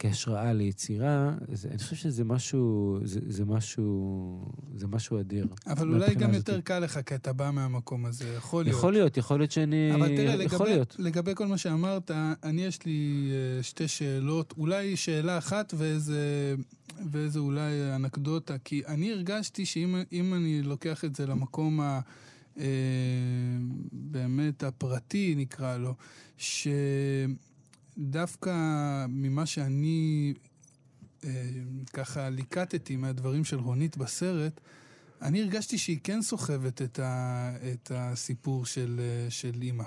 כהשראה 0.00 0.52
ליצירה, 0.52 1.32
זה, 1.52 1.68
אני 1.68 1.78
חושב 1.78 1.96
שזה 1.96 2.24
משהו, 2.24 2.98
זה, 3.04 3.20
זה 3.28 3.44
משהו, 3.44 4.52
זה 4.74 4.86
משהו 4.86 5.20
אדיר. 5.20 5.46
אבל 5.66 5.88
אולי 5.88 6.14
גם 6.14 6.30
הזאת. 6.30 6.48
יותר 6.48 6.60
קל 6.60 6.78
לך, 6.78 7.00
כי 7.06 7.14
אתה 7.14 7.32
בא 7.32 7.50
מהמקום 7.50 8.06
הזה, 8.06 8.34
יכול 8.36 8.64
להיות. 8.64 8.76
יכול 8.76 8.92
להיות, 8.92 9.16
יכול 9.16 9.38
להיות 9.38 9.50
שאני... 9.50 9.94
אבל 9.94 10.08
תראה, 10.08 10.36
לגבי. 10.36 10.70
לגבי 10.98 11.32
כל 11.34 11.46
מה 11.46 11.58
שאמרת, 11.58 12.10
אני 12.42 12.64
יש 12.64 12.86
לי 12.86 13.30
אה, 13.30 13.62
שתי 13.62 13.88
שאלות, 13.88 14.54
אולי 14.58 14.96
שאלה 14.96 15.38
אחת 15.38 15.74
ואיזה, 15.76 16.54
ואיזה 17.10 17.38
אולי 17.38 17.94
אנקדוטה, 17.96 18.58
כי 18.58 18.82
אני 18.86 19.12
הרגשתי 19.12 19.66
שאם 19.66 20.02
אם 20.12 20.34
אני 20.34 20.62
לוקח 20.62 21.04
את 21.04 21.16
זה 21.16 21.26
למקום 21.26 21.80
ה... 21.80 22.00
אה, 22.58 22.64
באמת 23.92 24.62
הפרטי, 24.62 25.34
נקרא 25.36 25.76
לו, 25.76 25.94
שדווקא 28.00 28.54
ממה 29.08 29.46
שאני 29.46 30.34
אה, 31.24 31.50
ככה 31.92 32.30
ליקטתי 32.30 32.96
מהדברים 32.96 33.44
של 33.44 33.58
רונית 33.58 33.96
בסרט, 33.96 34.60
אני 35.22 35.42
הרגשתי 35.42 35.78
שהיא 35.78 35.98
כן 36.04 36.22
סוחבת 36.22 36.82
את, 36.82 36.98
ה, 36.98 37.52
את 37.72 37.92
הסיפור 37.94 38.66
של, 38.66 39.00
אה, 39.00 39.30
של 39.30 39.62
אימא. 39.62 39.84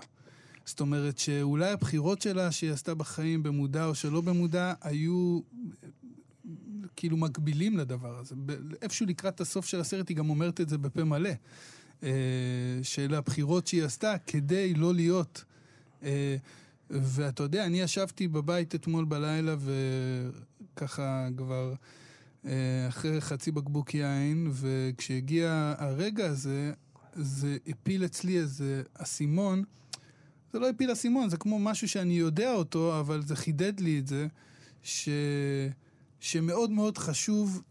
זאת 0.65 0.79
אומרת 0.79 1.17
שאולי 1.17 1.71
הבחירות 1.71 2.21
שלה 2.21 2.51
שהיא 2.51 2.71
עשתה 2.71 2.93
בחיים, 2.93 3.43
במודע 3.43 3.85
או 3.85 3.95
שלא 3.95 4.21
במודע, 4.21 4.73
היו 4.81 5.39
אה, 5.83 5.89
כאילו 6.95 7.17
מקבילים 7.17 7.77
לדבר 7.77 8.17
הזה. 8.17 8.35
איפשהו 8.81 9.05
לקראת 9.05 9.41
הסוף 9.41 9.65
של 9.65 9.79
הסרט 9.79 10.09
היא 10.09 10.17
גם 10.17 10.29
אומרת 10.29 10.61
את 10.61 10.69
זה 10.69 10.77
בפה 10.77 11.03
מלא. 11.03 11.29
אה, 12.03 12.09
של 12.83 13.13
הבחירות 13.13 13.67
שהיא 13.67 13.83
עשתה 13.83 14.15
כדי 14.27 14.73
לא 14.73 14.93
להיות. 14.93 15.43
ואתה 17.01 17.43
יודע, 17.43 17.65
אני 17.65 17.81
ישבתי 17.81 18.27
בבית 18.27 18.75
אתמול 18.75 19.05
בלילה 19.05 19.55
וככה 20.75 21.27
כבר 21.37 21.73
אה, 22.45 22.87
אחרי 22.87 23.21
חצי 23.21 23.51
בקבוק 23.51 23.93
יין, 23.93 24.51
וכשהגיע 24.53 25.75
הרגע 25.77 26.25
הזה, 26.25 26.71
זה 27.15 27.57
הפיל 27.67 28.05
אצלי 28.05 28.37
איזה 28.37 28.83
אסימון. 28.93 29.63
זה 30.53 30.59
לא 30.59 30.69
הפיל 30.69 30.93
אסימון, 30.93 31.29
זה 31.29 31.37
כמו 31.37 31.59
משהו 31.59 31.89
שאני 31.89 32.13
יודע 32.13 32.53
אותו, 32.53 32.99
אבל 32.99 33.21
זה 33.21 33.35
חידד 33.35 33.79
לי 33.79 33.99
את 33.99 34.07
זה, 34.07 34.27
ש... 34.83 35.09
שמאוד 36.19 36.71
מאוד 36.71 36.97
חשוב 36.97 37.61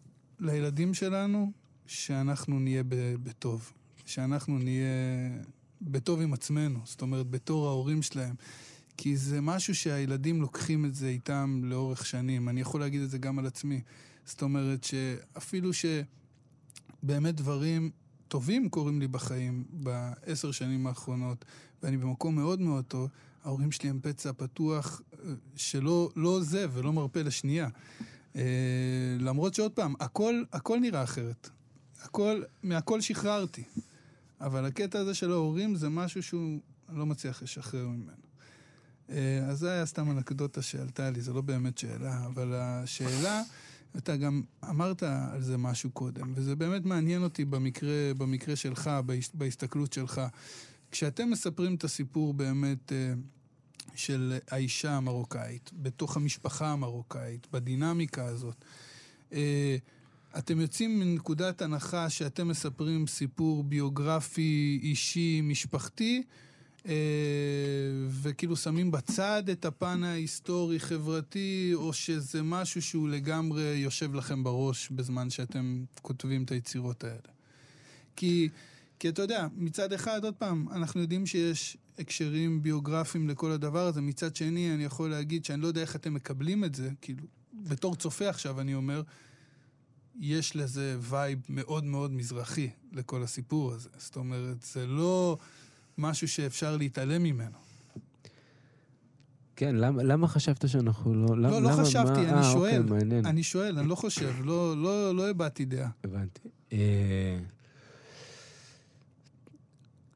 לילדים 0.40 0.94
שלנו 0.94 1.52
שאנחנו 1.87 2.61
נהיה 2.61 2.82
ב- 2.82 3.14
בטוב. 3.22 3.72
שאנחנו 4.06 4.58
נהיה 4.58 4.87
בטוב 5.82 6.20
עם 6.20 6.32
עצמנו, 6.32 6.78
זאת 6.85 7.02
אומרת, 7.02 7.30
בתור 7.30 7.68
ההורים 7.68 8.02
שלהם. 8.02 8.35
כי 8.96 9.16
זה 9.16 9.40
משהו 9.40 9.74
שהילדים 9.74 10.40
לוקחים 10.40 10.85
את 10.85 10.94
זה 10.94 11.09
איתם 11.09 11.61
לאורך 11.64 12.07
שנים. 12.07 12.48
אני 12.48 12.61
יכול 12.61 12.81
להגיד 12.81 13.02
את 13.02 13.11
זה 13.11 13.18
גם 13.18 13.38
על 13.38 13.46
עצמי. 13.46 13.81
זאת 14.24 14.42
אומרת 14.42 14.85
שאפילו 14.85 15.70
שבאמת 15.72 17.35
דברים 17.35 17.90
טובים 18.28 18.68
קורים 18.68 19.00
לי 19.00 19.09
בחיים 19.09 19.64
בעשר 19.70 20.50
שנים 20.50 20.87
האחרונות, 20.87 21.44
ואני 21.83 21.96
במקום 21.96 22.35
מאוד 22.35 22.61
מאוד 22.61 22.85
טוב, 22.85 23.09
ההורים 23.44 23.72
שלי 23.72 23.88
הם 23.88 24.00
פצע 24.02 24.33
פתוח 24.33 25.00
אה, 25.12 25.33
שלא 25.57 26.11
לא 26.16 26.40
זה 26.40 26.66
ולא 26.72 26.92
מרפה 26.92 27.22
לשנייה. 27.22 27.68
אה, 28.37 28.42
למרות 29.20 29.55
שעוד 29.55 29.72
פעם, 29.72 29.94
הכל, 30.00 30.42
הכל 30.52 30.78
נראה 30.78 31.02
אחרת. 31.02 31.50
הכל, 32.02 32.42
מהכל 32.62 33.00
שחררתי. 33.00 33.64
אבל 34.40 34.64
הקטע 34.64 34.98
הזה 34.98 35.14
של 35.14 35.33
ההורים 35.33 35.74
זה 35.74 35.88
משהו 35.88 36.22
שהוא 36.22 36.61
לא 36.88 37.07
מצליח 37.07 37.42
לשחרר 37.42 37.88
ממנו. 37.88 38.21
אה, 39.12 39.46
אז 39.48 39.59
זה 39.59 39.70
היה 39.72 39.87
סתם 39.87 40.11
אנקדוטה 40.11 40.62
שעלתה 40.62 41.11
לי, 41.11 41.20
זו 41.20 41.33
לא 41.33 41.40
באמת 41.40 41.79
שאלה, 41.79 42.27
אבל 42.27 42.53
השאלה, 42.55 43.42
אתה 43.96 44.16
גם 44.16 44.42
אמרת 44.70 45.03
על 45.03 45.42
זה 45.42 45.57
משהו 45.57 45.90
קודם, 45.90 46.33
וזה 46.35 46.57
באמת 46.57 46.85
מעניין 46.85 47.22
אותי 47.22 47.44
במקרה, 47.44 48.14
במקרה 48.18 48.57
שלך, 48.57 48.90
בהס- 49.07 49.31
בהסתכלות 49.35 49.92
שלך. 49.92 50.20
כשאתם 50.90 51.31
מספרים 51.31 51.75
את 51.75 51.85
הסיפור 51.85 52.35
באמת 52.35 52.92
אה, 52.92 53.12
של 53.94 54.38
האישה 54.51 54.92
המרוקאית, 54.96 55.70
בתוך 55.75 56.16
המשפחה 56.16 56.68
המרוקאית, 56.72 57.46
בדינמיקה 57.53 58.25
הזאת, 58.25 58.64
אה, 59.33 59.77
אתם 60.38 60.61
יוצאים 60.61 60.98
מנקודת 61.01 61.62
הנחה 61.62 62.11
שאתם 62.11 62.48
מספרים 62.48 63.07
סיפור 63.07 63.64
ביוגרפי, 63.64 64.81
אישי, 64.83 65.40
משפחתי, 65.40 66.22
וכאילו 68.08 68.56
שמים 68.56 68.90
בצד 68.90 69.48
את 69.52 69.64
הפן 69.64 70.04
ההיסטורי-חברתי, 70.04 71.70
או 71.74 71.92
שזה 71.92 72.42
משהו 72.42 72.82
שהוא 72.82 73.08
לגמרי 73.08 73.62
יושב 73.62 74.14
לכם 74.14 74.44
בראש 74.44 74.90
בזמן 74.90 75.30
שאתם 75.30 75.84
כותבים 76.02 76.44
את 76.44 76.50
היצירות 76.50 77.04
האלה. 77.04 77.32
כי, 78.16 78.48
כי 78.98 79.08
אתה 79.08 79.22
יודע, 79.22 79.46
מצד 79.56 79.92
אחד, 79.92 80.24
עוד 80.24 80.34
פעם, 80.34 80.68
אנחנו 80.72 81.00
יודעים 81.00 81.26
שיש 81.26 81.76
הקשרים 81.98 82.62
ביוגרפיים 82.62 83.28
לכל 83.28 83.50
הדבר 83.50 83.86
הזה, 83.86 84.00
מצד 84.00 84.36
שני, 84.36 84.74
אני 84.74 84.84
יכול 84.84 85.10
להגיד 85.10 85.44
שאני 85.44 85.62
לא 85.62 85.66
יודע 85.66 85.80
איך 85.80 85.96
אתם 85.96 86.14
מקבלים 86.14 86.64
את 86.64 86.74
זה, 86.74 86.90
כאילו, 87.00 87.24
בתור 87.54 87.96
צופה 87.96 88.28
עכשיו 88.28 88.60
אני 88.60 88.74
אומר, 88.74 89.02
יש 90.20 90.56
לזה 90.56 90.96
וייב 91.00 91.38
מאוד 91.48 91.84
מאוד 91.84 92.12
מזרחי 92.12 92.70
לכל 92.92 93.22
הסיפור 93.22 93.72
הזה. 93.72 93.88
זאת 93.98 94.16
אומרת, 94.16 94.62
זה 94.62 94.86
לא 94.86 95.38
משהו 95.98 96.28
שאפשר 96.28 96.76
להתעלם 96.76 97.22
ממנו. 97.22 97.57
כן, 99.57 99.76
למה, 99.76 100.02
למה 100.02 100.28
חשבת 100.28 100.68
שאנחנו 100.68 101.14
לא... 101.14 101.38
לא, 101.38 101.50
לא 101.50 101.62
למה, 101.62 101.85
חשבתי, 101.85 102.20
מה, 102.20 102.28
אני 102.28 102.33
אה, 102.33 102.52
שואל. 102.52 102.83
אוקיי, 102.83 102.98
מעניין. 102.98 103.26
אני 103.26 103.42
שואל, 103.42 103.78
אני 103.78 103.88
לא 103.88 103.94
חושב, 103.94 104.33
לא, 104.44 104.76
לא, 104.76 105.16
לא 105.16 105.31
הבעתי 105.31 105.64
דעה. 105.64 105.88
הבנתי. 106.05 106.48
אה, 106.72 107.38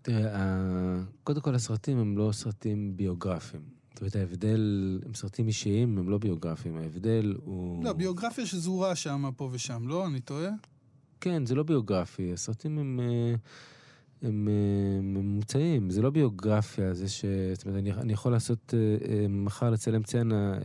תראה, 0.02 1.00
קודם 1.24 1.40
כל 1.40 1.54
הסרטים 1.54 1.98
הם 1.98 2.18
לא 2.18 2.30
סרטים 2.32 2.96
ביוגרפיים. 2.96 3.62
זאת 3.92 4.00
אומרת, 4.00 4.16
ההבדל, 4.16 5.00
הם 5.06 5.14
סרטים 5.14 5.48
אישיים, 5.48 5.98
הם 5.98 6.08
לא 6.10 6.18
ביוגרפיים, 6.18 6.76
ההבדל 6.76 7.34
הוא... 7.44 7.84
לא, 7.84 7.92
ביוגרפיה 7.92 8.46
שזורה 8.46 8.96
שם, 8.96 9.30
פה 9.36 9.48
ושם, 9.52 9.88
לא? 9.88 10.06
אני 10.06 10.20
טועה? 10.20 10.50
כן, 11.20 11.46
זה 11.46 11.54
לא 11.54 11.62
ביוגרפי, 11.62 12.32
הסרטים 12.32 12.78
הם, 12.78 13.00
אה, 13.00 13.34
הם 14.22 14.48
ממוצעים, 15.02 15.90
זה 15.90 16.02
לא 16.02 16.10
ביוגרפיה, 16.10 16.94
זה 16.94 17.08
ש... 17.08 17.24
זאת 17.54 17.66
אומרת, 17.66 17.78
אני, 17.78 17.92
אני 17.92 18.12
יכול 18.12 18.32
לעשות, 18.32 18.74
אה, 18.74 19.08
אה, 19.08 19.28
מחר 19.28 19.70
לצלם 19.70 20.04
סצנה 20.04 20.54
אה, 20.54 20.60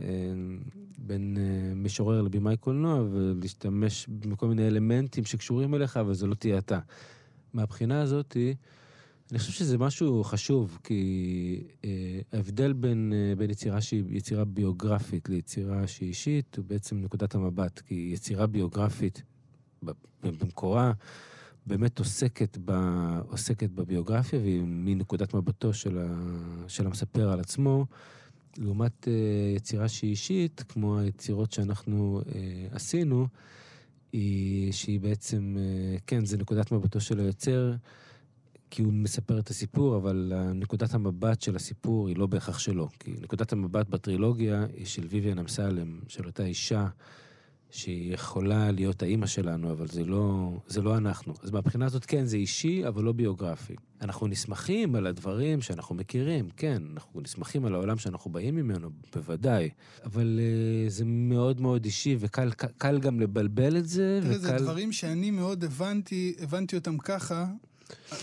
בין 0.98 1.38
משורר 1.76 2.22
לבימאי 2.22 2.56
קולנוע 2.56 3.04
ולהשתמש 3.10 4.06
בכל 4.08 4.48
מיני 4.48 4.66
אלמנטים 4.66 5.24
שקשורים 5.24 5.74
אליך, 5.74 5.96
אבל 5.96 6.14
זה 6.14 6.26
לא 6.26 6.34
תהיה 6.34 6.58
אתה. 6.58 6.78
מהבחינה 7.54 8.00
הזאתי, 8.00 8.54
אני 9.30 9.38
חושב 9.38 9.52
שזה 9.52 9.78
משהו 9.78 10.24
חשוב, 10.24 10.78
כי 10.84 11.64
ההבדל 12.32 12.72
בין, 12.72 13.12
בין 13.38 13.50
יצירה 13.50 13.80
שהיא 13.80 14.04
יצירה 14.08 14.44
ביוגרפית 14.44 15.28
ליצירה 15.28 15.86
שהיא 15.86 16.08
אישית, 16.08 16.56
הוא 16.56 16.64
בעצם 16.64 17.00
נקודת 17.00 17.34
המבט. 17.34 17.80
כי 17.80 18.10
יצירה 18.14 18.46
ביוגרפית, 18.46 19.22
במקורה, 20.22 20.92
באמת 21.66 21.98
עוסקת, 21.98 22.58
ב, 22.64 22.72
עוסקת 23.28 23.70
בביוגרפיה, 23.70 24.38
והיא 24.38 24.62
מנקודת 24.66 25.34
מבטו 25.34 25.72
של, 25.72 25.98
ה, 25.98 26.06
של 26.68 26.86
המספר 26.86 27.32
על 27.32 27.40
עצמו, 27.40 27.86
לעומת 28.58 29.08
אה, 29.08 29.12
יצירה 29.56 29.88
שהיא 29.88 30.10
אישית, 30.10 30.64
כמו 30.68 30.98
היצירות 30.98 31.52
שאנחנו 31.52 32.22
אה, 32.34 32.66
עשינו, 32.70 33.26
היא, 34.12 34.72
שהיא 34.72 35.00
בעצם, 35.00 35.56
אה, 35.58 35.98
כן, 36.06 36.24
זה 36.24 36.36
נקודת 36.36 36.72
מבטו 36.72 37.00
של 37.00 37.20
היוצר. 37.20 37.74
כי 38.74 38.82
הוא 38.82 38.92
מספר 38.92 39.38
את 39.38 39.50
הסיפור, 39.50 39.96
אבל 39.96 40.32
נקודת 40.54 40.94
המבט 40.94 41.40
של 41.40 41.56
הסיפור 41.56 42.08
היא 42.08 42.16
לא 42.16 42.26
בהכרח 42.26 42.58
שלו. 42.58 42.88
כי 43.00 43.14
נקודת 43.22 43.52
המבט 43.52 43.88
בטרילוגיה 43.88 44.66
היא 44.76 44.86
של 44.86 45.02
ויvian 45.02 45.40
אמסלם, 45.40 46.00
של 46.08 46.26
אותה 46.26 46.44
אישה 46.44 46.86
שהיא 47.72 48.14
יכולה 48.14 48.70
להיות 48.70 49.02
האימא 49.02 49.26
שלנו, 49.26 49.72
אבל 49.72 49.86
זה 49.88 50.04
לא, 50.04 50.52
זה 50.66 50.82
לא 50.82 50.96
אנחנו. 50.96 51.34
אז 51.42 51.50
מהבחינה 51.50 51.86
הזאת, 51.86 52.04
כן, 52.04 52.24
זה 52.24 52.36
אישי, 52.36 52.88
אבל 52.88 53.04
לא 53.04 53.12
ביוגרפי. 53.12 53.74
אנחנו 54.00 54.26
נסמכים 54.26 54.94
על 54.94 55.06
הדברים 55.06 55.60
שאנחנו 55.60 55.94
מכירים, 55.94 56.48
כן, 56.56 56.82
אנחנו 56.92 57.20
נסמכים 57.20 57.64
על 57.64 57.74
העולם 57.74 57.98
שאנחנו 57.98 58.30
באים 58.30 58.56
ממנו, 58.56 58.90
בוודאי. 59.14 59.70
אבל 60.04 60.40
uh, 60.40 60.90
זה 60.90 61.04
מאוד 61.04 61.60
מאוד 61.60 61.84
אישי, 61.84 62.16
וקל 62.18 62.50
קל 62.78 62.98
גם 62.98 63.20
לבלבל 63.20 63.76
את 63.76 63.88
זה, 63.88 64.20
תראה, 64.22 64.36
וקל... 64.36 64.42
זה 64.42 64.64
דברים 64.64 64.92
שאני 64.92 65.30
מאוד 65.30 65.64
הבנתי, 65.64 66.34
הבנתי 66.40 66.76
אותם 66.76 66.98
ככה. 66.98 67.46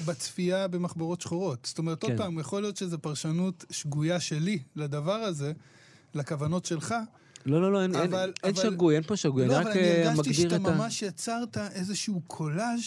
בצפייה 0.06 0.68
במחברות 0.68 1.22
שחורות. 1.22 1.66
זאת 1.66 1.78
אומרת, 1.78 2.04
עוד 2.04 2.12
כן. 2.12 2.18
פעם, 2.18 2.40
יכול 2.40 2.62
להיות 2.62 2.78
שזו 2.78 3.00
פרשנות 3.00 3.66
שגויה 3.70 4.20
שלי 4.20 4.60
לדבר 4.76 5.12
הזה, 5.12 5.54
לכוונות 6.16 6.66
שלך. 6.66 6.96
לא, 7.46 7.62
לא, 7.62 7.72
לא, 7.72 7.82
אין, 7.82 7.96
אין, 7.96 8.14
אבל- 8.14 8.34
אין 8.44 8.54
אבל- 8.54 8.64
שגוי, 8.64 8.96
אין 8.96 9.04
פה 9.04 9.16
שגוי, 9.18 9.48
לא, 9.48 9.54
אני 9.54 9.62
אבל 9.62 9.70
רק 9.70 9.76
אני 9.78 9.84
אה, 9.86 10.10
הרגשתי 10.12 10.30
מגדיר 10.30 10.50
שאתה 10.50 10.56
את 10.56 10.66
ה... 10.66 10.76
ממש 10.76 11.02
יצרת 11.02 11.58
איזשהו 11.58 12.22
קולאז' 12.28 12.80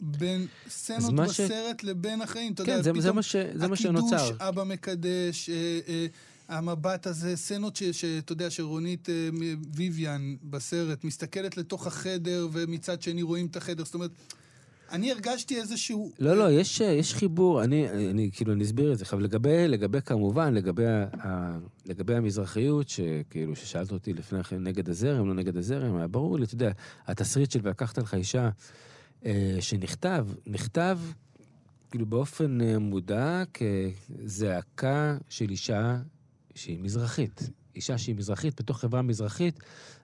בין 0.00 0.46
סצנות 0.68 1.12
מה 1.12 1.32
ש- 1.32 1.40
בסרט 1.40 1.82
לבין 1.82 2.22
החיים. 2.22 2.52
אתה 2.52 2.64
כן, 2.64 2.70
יודע, 2.70 2.82
זה, 2.82 2.92
זה, 2.92 3.00
פתאום 3.00 3.16
מה 3.16 3.22
ש, 3.22 3.36
זה 3.54 3.68
מה 3.68 3.76
שנוצר. 3.76 4.16
הקידוש, 4.16 4.40
אבא 4.40 4.64
מקדש, 4.64 5.50
אה, 5.50 5.54
אה, 5.88 6.06
המבט 6.48 7.06
הזה, 7.06 7.36
סצנות 7.36 7.76
שאתה 7.92 8.32
יודע, 8.32 8.50
שרונית 8.50 9.08
אה, 9.10 9.28
ויvian 9.76 10.20
בסרט 10.50 11.04
מסתכלת 11.04 11.56
לתוך 11.56 11.86
החדר, 11.86 12.48
ומצד 12.52 13.02
שני 13.02 13.22
רואים 13.22 13.46
את 13.46 13.56
החדר. 13.56 13.84
זאת 13.84 13.94
אומרת, 13.94 14.10
אני 14.92 15.12
הרגשתי 15.12 15.60
איזשהו... 15.60 16.12
לא, 16.18 16.36
לא, 16.36 16.50
יש, 16.50 16.80
יש 16.80 17.14
חיבור, 17.14 17.64
אני, 17.64 17.90
אני 18.10 18.30
כאילו, 18.32 18.52
אני 18.52 18.64
אסביר 18.64 18.92
את 18.92 18.98
זה. 18.98 19.04
עכשיו, 19.04 19.20
לגבי, 19.20 19.68
לגבי 19.68 20.00
כמובן, 20.02 20.54
לגבי, 20.54 20.86
ה, 20.86 21.58
לגבי 21.86 22.14
המזרחיות, 22.14 22.88
שכאילו, 22.88 23.56
ששאלת 23.56 23.92
אותי 23.92 24.12
לפני 24.12 24.44
כן 24.44 24.62
נגד 24.62 24.88
הזרם, 24.88 25.28
לא 25.28 25.34
נגד 25.34 25.56
הזרם, 25.56 25.96
היה 25.96 26.06
ברור 26.06 26.38
לי, 26.38 26.44
אתה 26.44 26.54
יודע, 26.54 26.70
התסריט 27.06 27.50
של 27.50 27.60
ולקחת 27.62 27.98
לך 27.98 28.14
אישה 28.14 28.50
אה, 29.24 29.56
שנכתב, 29.60 30.26
נכתב 30.46 30.98
כאילו 31.90 32.06
באופן 32.06 32.60
אה, 32.60 32.78
מודע 32.78 33.42
כזעקה 33.54 35.16
של 35.28 35.50
אישה 35.50 35.98
שהיא 36.54 36.78
מזרחית. 36.80 37.50
אישה 37.76 37.98
שהיא 37.98 38.14
מזרחית 38.14 38.60
בתוך 38.60 38.80
חברה 38.80 39.02
מזרחית, 39.02 39.60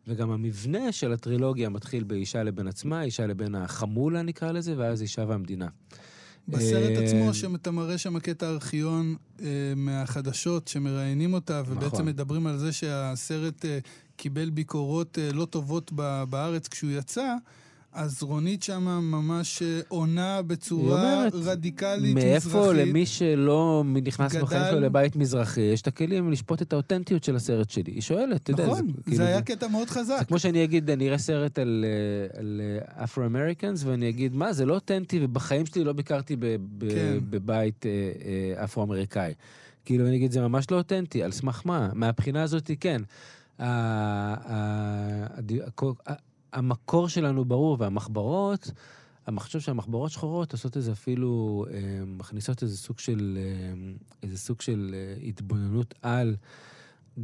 וגם 0.09 0.31
המבנה 0.31 0.93
של 0.93 1.13
הטרילוגיה 1.13 1.69
מתחיל 1.69 2.05
באישה 2.05 2.43
לבין 2.43 2.69
עצמה, 2.69 3.03
אישה 3.03 3.27
לבין 3.27 3.55
החמולה 3.55 4.23
נקרא 4.23 4.53
לזה, 4.53 4.75
ואז 4.77 5.03
אישה 5.03 5.25
והמדינה. 5.29 5.69
בסרט 6.49 6.99
אה, 6.99 7.05
עצמו, 7.05 7.35
שאתה 7.35 7.71
מראה 7.71 7.99
שם 7.99 8.19
קטע 8.19 8.49
ארכיון 8.49 9.17
אה, 9.43 9.47
מהחדשות 9.77 10.69
שמראיינים 10.69 11.35
אותה, 11.35 11.63
ובעצם 11.67 11.87
נכון. 11.87 12.07
מדברים 12.07 12.47
על 12.47 12.59
זה 12.59 12.73
שהסרט 12.73 13.65
אה, 13.65 13.79
קיבל 14.17 14.51
ביקורות 14.51 15.19
אה, 15.19 15.33
לא 15.33 15.45
טובות 15.45 15.91
ב- 15.95 16.25
בארץ 16.31 16.69
כשהוא 16.69 16.91
יצא, 16.91 17.35
אז 17.97 18.23
רונית 18.23 18.63
שמה 18.63 19.01
ממש 19.01 19.63
אה, 19.63 19.81
עונה 19.89 20.43
בצורה 20.43 21.15
אומרת, 21.15 21.33
רדיקלית, 21.35 22.15
מאיפה 22.15 22.49
מזרחית. 22.49 22.87
למי 22.89 23.07
שלא 23.07 23.85
נכנס 24.05 24.33
גדל- 24.33 24.43
בחיים 24.43 24.63
שלו 24.71 24.81
לבית 24.81 25.17
מזרחי, 25.17 25.61
יש 25.61 25.83
את 25.83 25.87
הכלים 25.87 26.33
לשפוט 26.33 26.63
את 26.63 26.73
האותנטיות 26.73 27.25
של 27.25 27.37
הסרט 27.37 27.71
שלי. 27.71 27.93
היא 27.93 28.03
שואלת, 28.03 28.43
אתה 28.43 28.51
יודע, 28.51 28.67
נכון, 28.67 28.93
כאילו, 29.03 29.17
זה 29.17 29.27
היה 29.27 29.43
קטע 29.43 29.69
מאוד 29.69 29.91
חזק. 29.91 30.17
זה 30.19 30.25
כמו 30.25 30.39
שאני 30.39 30.65
אגיד, 30.65 30.91
אני 30.91 31.09
אראה 31.09 31.19
סרט 31.19 31.59
על, 31.59 31.85
אה, 32.35 32.39
על 32.41 32.61
אפרו-אמריקאנס, 33.05 33.85
ואני 33.85 34.09
אגיד, 34.09 34.35
מה, 34.35 34.53
זה 34.53 34.67
לא 34.67 34.75
אותנטי, 34.75 35.19
ובחיים 35.25 35.67
שלי 35.67 35.85
לא 35.85 35.93
ביקרתי 35.93 36.37
ב, 36.37 36.47
ב, 36.79 36.91
כן. 36.91 37.19
בבית 37.31 37.87
אה, 37.87 37.91
אה, 38.59 38.65
אפרו-אמריקאי. 38.65 39.33
כאילו, 39.85 40.07
אני 40.07 40.17
אגיד, 40.17 40.33
זה 40.33 40.41
ממש 40.41 40.71
לא 40.71 40.77
אותנטי, 40.77 41.23
על 41.23 41.33
סמך 41.33 41.63
מה? 41.65 41.89
מהבחינה 41.95 42.43
הזאת, 42.43 42.71
כן. 42.81 43.03
המקור 46.57 47.09
שלנו 47.09 47.45
ברור, 47.45 47.77
והמחברות, 47.81 48.71
אני 49.29 49.41
חושב 49.41 49.61
שהמחברות 49.61 50.11
שחורות 50.11 50.53
עושות 50.53 50.77
איזה 50.77 50.93
אפילו, 50.93 51.65
אה, 51.71 51.79
מכניסות 52.07 52.63
איזה 52.63 52.77
סוג 52.77 52.99
של, 52.99 53.39
אה, 53.41 53.93
איזה 54.23 54.39
סוג 54.39 54.61
של 54.61 54.95
אה, 54.95 55.27
התבוננות 55.29 55.95
על, 56.03 56.37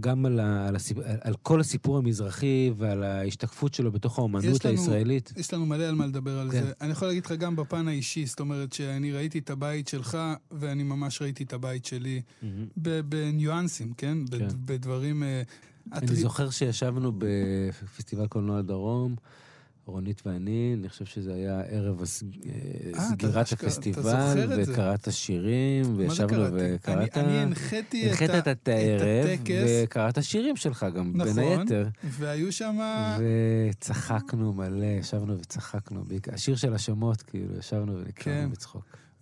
גם 0.00 0.26
על, 0.26 0.40
ה, 0.40 0.68
על, 0.68 0.76
הסיפ, 0.76 0.98
על, 0.98 1.16
על 1.20 1.34
כל 1.42 1.60
הסיפור 1.60 1.98
המזרחי 1.98 2.70
ועל 2.76 3.02
ההשתקפות 3.02 3.74
שלו 3.74 3.92
בתוך 3.92 4.18
האומנות 4.18 4.44
יש 4.56 4.66
לנו- 4.66 4.74
הישראלית. 4.80 5.32
יש 5.36 5.54
לנו 5.54 5.66
מלא 5.66 5.84
על 5.84 5.94
מה 5.94 6.06
לדבר 6.06 6.38
על 6.38 6.50
כן. 6.50 6.62
זה. 6.62 6.72
אני 6.80 6.90
יכול 6.92 7.08
להגיד 7.08 7.26
לך 7.26 7.32
גם 7.32 7.56
בפן 7.56 7.88
האישי, 7.88 8.26
זאת 8.26 8.40
אומרת 8.40 8.72
שאני 8.72 9.12
ראיתי 9.12 9.38
את 9.38 9.50
הבית 9.50 9.88
שלך, 9.88 10.18
ואני 10.52 10.82
ממש 10.82 11.22
ראיתי 11.22 11.44
את 11.44 11.52
הבית 11.52 11.84
שלי. 11.84 12.22
ב- 12.76 13.00
בניואנסים, 13.08 13.92
כן? 13.96 14.18
כן. 14.30 14.48
בדברים... 14.64 15.22
אה, 15.92 15.98
אני 15.98 16.16
זוכר 16.16 16.50
שישבנו 16.50 17.12
בפסטיבל 17.18 18.26
קולנוע 18.26 18.62
דרום, 18.62 19.16
רונית 19.86 20.22
ואני, 20.26 20.76
אני 20.78 20.88
חושב 20.88 21.04
שזה 21.04 21.34
היה 21.34 21.60
ערב 21.60 22.00
אה, 22.00 22.04
אתה 22.90 23.00
סגירת 23.00 23.52
הפסטיבל. 23.52 24.02
וקראת 24.58 25.12
שירים, 25.12 25.84
וישבנו? 25.96 26.44
וקראת... 26.52 27.18
אני, 27.18 27.38
הנחיתי 27.38 28.06
את, 28.06 28.10
הנחית 28.10 28.30
ה- 28.46 28.52
את 28.52 28.68
הערב, 28.68 29.26
הטקס, 29.26 29.70
וקראת 29.84 30.24
שירים 30.24 30.56
שלך 30.56 30.86
גם, 30.94 31.12
בין 31.12 31.22
נכון. 31.22 31.60
היתר. 31.60 31.88
והיו 32.04 32.52
שם... 32.52 32.78
וצחקנו 33.70 34.52
מלא, 34.52 34.86
ישבנו 34.86 35.38
וצחקנו. 35.38 36.04
השיר 36.32 36.56
של 36.56 36.74
השמות, 36.74 37.22
כאילו, 37.22 37.58
ישבנו 37.58 37.92
ונקרנו 37.98 38.14
כן. 38.14 38.50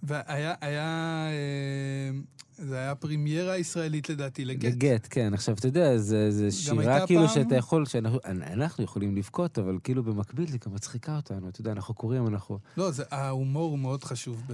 והיה, 0.02 0.54
היה... 0.60 1.26
אה, 1.28 2.18
זה 2.58 2.78
היה 2.78 2.94
פרימיירה 2.94 3.56
ישראלית 3.58 4.08
לדעתי 4.08 4.44
לגט. 4.44 4.64
לגט, 4.64 5.06
כן. 5.10 5.34
עכשיו, 5.34 5.54
אתה 5.54 5.68
יודע, 5.68 5.98
זה, 5.98 6.30
זה 6.30 6.50
שירה 6.50 7.06
כאילו 7.06 7.26
פעם- 7.26 7.34
שאתה 7.34 7.56
יכול, 7.56 7.86
שאנחנו 7.86 8.18
אנחנו 8.24 8.84
יכולים 8.84 9.16
לבכות, 9.16 9.58
אבל 9.58 9.78
כאילו 9.84 10.02
במקביל 10.02 10.48
היא 10.52 10.58
גם 10.66 10.74
מצחיקה 10.74 11.16
אותנו. 11.16 11.48
אתה 11.48 11.60
יודע, 11.60 11.72
אנחנו 11.72 11.94
קוראים, 11.94 12.26
אנחנו... 12.26 12.58
לא, 12.76 12.90
זה, 12.90 13.04
ההומור 13.10 13.70
הוא 13.70 13.78
מאוד 13.78 14.04
חשוב, 14.04 14.42
ב, 14.46 14.52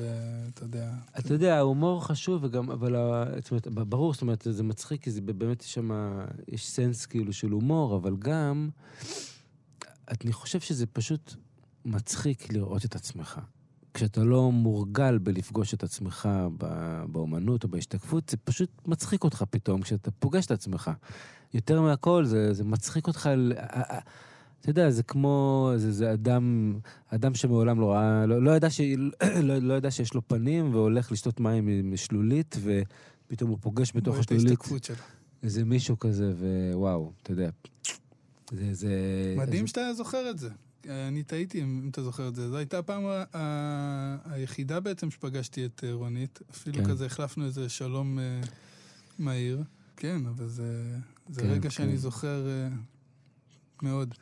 אתה 0.54 0.64
יודע. 0.64 0.90
אתה 1.18 1.34
יודע, 1.34 1.56
ההומור 1.56 2.04
חשוב, 2.04 2.44
וגם, 2.44 2.70
אבל, 2.70 2.94
זאת 3.42 3.50
אומרת, 3.50 3.68
ברור, 3.88 4.12
זאת 4.12 4.22
אומרת, 4.22 4.46
זה 4.50 4.62
מצחיק, 4.62 5.02
כי 5.02 5.10
זה 5.10 5.20
באמת 5.20 5.62
יש 5.62 5.74
שם, 5.74 5.90
יש 6.48 6.68
סנס 6.70 7.06
כאילו 7.06 7.32
של 7.32 7.50
הומור, 7.50 7.96
אבל 7.96 8.16
גם, 8.18 8.68
אני 10.22 10.32
חושב 10.32 10.60
שזה 10.60 10.86
פשוט 10.86 11.34
מצחיק 11.84 12.52
לראות 12.52 12.84
את 12.84 12.94
עצמך. 12.96 13.40
כשאתה 13.96 14.24
לא 14.24 14.52
מורגל 14.52 15.18
בלפגוש 15.18 15.74
את 15.74 15.82
עצמך 15.82 16.28
באומנות 17.12 17.64
או 17.64 17.68
בהשתקפות, 17.68 18.28
זה 18.28 18.36
פשוט 18.36 18.70
מצחיק 18.86 19.24
אותך 19.24 19.44
פתאום 19.50 19.82
כשאתה 19.82 20.10
פוגש 20.10 20.46
את 20.46 20.50
עצמך. 20.50 20.90
יותר 21.54 21.80
מהכל, 21.80 22.24
זה, 22.24 22.52
זה 22.52 22.64
מצחיק 22.64 23.06
אותך 23.06 23.26
על... 23.26 23.52
אתה 24.60 24.70
יודע, 24.70 24.90
זה 24.90 25.02
כמו, 25.02 25.72
זה, 25.76 25.92
זה 25.92 26.12
אדם, 26.12 26.78
אדם 27.08 27.34
שמעולם 27.34 27.80
לא 27.80 27.92
ראה, 27.92 28.26
לא, 28.26 28.42
לא, 28.42 28.56
ידע 28.56 28.70
ש, 28.70 28.80
לא, 29.42 29.58
לא 29.58 29.74
ידע 29.74 29.90
שיש 29.90 30.14
לו 30.14 30.28
פנים 30.28 30.74
והולך 30.74 31.12
לשתות 31.12 31.40
מים 31.40 31.68
עם 31.68 31.96
שלולית, 31.96 32.56
ופתאום 32.62 33.50
הוא 33.50 33.58
פוגש 33.60 33.92
בתוך 33.94 34.18
השלולית. 34.18 34.58
איזה 35.42 35.64
מישהו 35.64 35.98
כזה, 35.98 36.32
ווואו, 36.72 37.12
אתה 37.22 37.32
יודע. 37.32 37.50
זה... 38.50 38.74
זה 38.74 38.88
מדהים 39.36 39.66
שאתה 39.66 39.94
זוכר 39.94 40.30
את 40.30 40.38
זה. 40.38 40.50
אני 40.88 41.22
טעיתי 41.22 41.62
אם 41.62 41.88
אתה 41.90 42.02
זוכר 42.02 42.28
את 42.28 42.34
זה. 42.34 42.50
זו 42.50 42.56
הייתה 42.56 42.78
הפעם 42.78 43.02
היחידה 44.24 44.80
בעצם 44.80 45.10
שפגשתי 45.10 45.66
את 45.66 45.84
אה, 45.86 45.92
רונית. 45.92 46.38
אפילו 46.50 46.76
כן. 46.76 46.90
כזה 46.90 47.06
החלפנו 47.06 47.44
איזה 47.44 47.68
שלום 47.68 48.18
אה, 48.18 48.40
מהיר. 49.18 49.62
כן, 49.96 50.26
אבל 50.26 50.48
זה, 50.48 50.96
זה 51.28 51.40
כן, 51.40 51.50
רגע 51.50 51.70
שאני 51.70 51.90
כן. 51.90 51.96
זוכר 51.96 52.48
אה, 52.48 52.68
מאוד. 53.82 54.14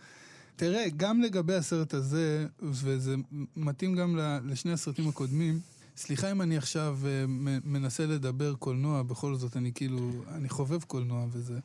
תראה, 0.57 0.87
גם 0.97 1.23
לגבי 1.23 1.55
הסרט 1.55 1.95
הזה, 1.95 2.47
וזה 2.63 3.15
מתאים 3.57 3.95
גם 3.95 4.19
לשני 4.45 4.73
הסרטים 4.73 5.09
הקודמים, 5.09 5.61
סליחה 5.97 6.31
אם 6.33 6.43
אני 6.43 6.57
עכשיו 6.57 6.99
מנסה 7.65 8.07
לדבר 8.07 8.55
קולנוע, 8.55 9.03
בכל 9.03 9.37
זאת 9.37 9.57
אני 9.57 9.73
כאילו, 9.73 10.25
אני 10.29 10.49
חובב 10.49 10.83
קולנוע 10.83 11.27
וזה, 11.33 11.59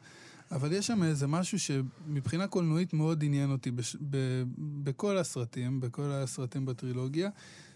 אבל 0.51 0.73
יש 0.73 0.87
שם 0.87 1.03
איזה 1.03 1.27
משהו 1.27 1.59
שמבחינה 1.59 2.47
קולנועית 2.47 2.93
מאוד 2.93 3.23
עניין 3.23 3.51
אותי 3.51 3.71
בש, 3.71 3.95
ב, 4.09 4.43
בכל 4.83 5.17
הסרטים, 5.17 5.79
בכל 5.79 6.11
הסרטים 6.11 6.65
בטרילוגיה, 6.65 7.29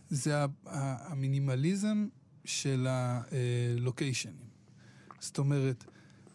זה 0.10 0.38
ה- 0.38 0.46
ה- 0.66 1.12
המינימליזם 1.12 2.08
של 2.46 2.88
הלוקיישנים. 2.90 4.36
זאת 5.20 5.38
אומרת, 5.38 5.84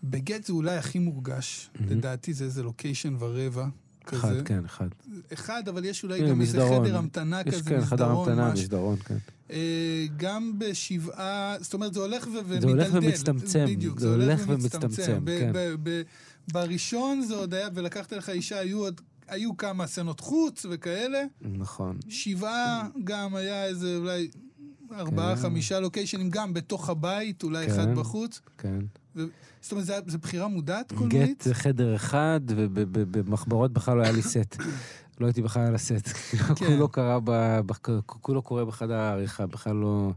בגט 0.05 0.45
זה 0.45 0.53
אולי 0.53 0.77
הכי 0.77 0.99
מורגש, 0.99 1.71
מהמם. 1.81 1.93
לדעתי 1.93 2.33
זה 2.33 2.45
איזה 2.45 2.63
לוקיישן 2.63 3.15
ורבע 3.19 3.67
כזה. 4.09 4.19
אחד, 4.21 4.43
כן, 4.45 4.65
אחד. 4.65 4.89
אחד, 5.33 5.69
אבל 5.69 5.85
יש 5.85 6.05
אולי 6.05 6.19
גם 6.21 6.41
איזה 6.41 6.59
מסדרון. 6.59 6.87
חדר 6.87 6.97
המתנה 6.97 7.41
יש, 7.47 7.55
כזה, 7.55 7.71
כן, 7.71 7.81
חדר 7.81 8.07
מסדרון, 8.09 8.29
המתנה. 8.29 8.53
מסדרון, 8.53 8.97
כן. 8.97 9.17
אה, 9.51 10.07
גם 10.17 10.53
בשבעה, 10.59 11.57
זאת 11.61 11.75
אומרת, 11.75 11.95
זה 11.95 12.01
הולך 12.01 12.27
ו- 12.27 12.31
ומידלדל. 12.47 12.61
זה 12.61 12.69
הולך 12.69 12.89
ומצטמצם, 12.95 13.67
בדיוק, 13.67 14.01
זה 14.01 14.09
הולך 14.09 14.41
ומצטמצם, 14.47 15.21
כן. 15.27 15.53
בראשון 16.53 17.23
זה 17.23 17.35
עוד 17.35 17.55
היה, 17.55 17.69
ולקחת 17.75 18.13
לך 18.13 18.29
אישה, 18.29 18.59
היו 18.59 18.79
עוד... 18.79 19.01
היו 19.29 19.57
כמה 19.57 19.87
סצנות 19.87 20.21
חוץ 20.21 20.67
וכאלה. 20.71 21.23
נכון. 21.43 21.99
שבעה 22.09 22.89
גם 23.05 23.35
היה 23.35 23.67
איזה 23.67 23.97
אולי 23.97 24.29
ארבעה, 24.93 25.37
כן. 25.37 25.43
חמישה 25.43 25.81
לוקיישנים, 25.81 26.31
גם 26.31 26.55
בתוך 26.55 26.89
הבית, 26.89 27.43
אולי 27.43 27.67
אחד 27.67 27.85
כן. 27.85 27.95
בחוץ. 27.95 28.41
כן. 28.59 28.79
זאת 29.61 29.73
אומרת, 29.73 29.87
זו 30.07 30.19
בחירה 30.19 30.49
מודעת 30.49 30.93
גט 30.93 30.99
קולנועית? 30.99 31.43
זה 31.43 31.55
חדר 31.55 31.97
אחד, 31.97 32.41
ובמחברות 32.47 33.73
בכלל 33.73 33.97
לא 33.97 34.03
היה 34.03 34.13
לי 34.13 34.23
סט. 34.23 34.57
לא 35.21 35.27
הייתי 35.27 35.43
בכלל 35.43 35.63
על 35.63 35.75
הסט. 35.75 36.09
כולו 36.67 36.89
קרה, 36.89 37.19
כולו 38.07 38.43
קורה 38.43 38.65
בחדר 38.65 38.95
העריכה, 38.95 39.47
בכלל 39.47 39.77
לא... 39.77 40.11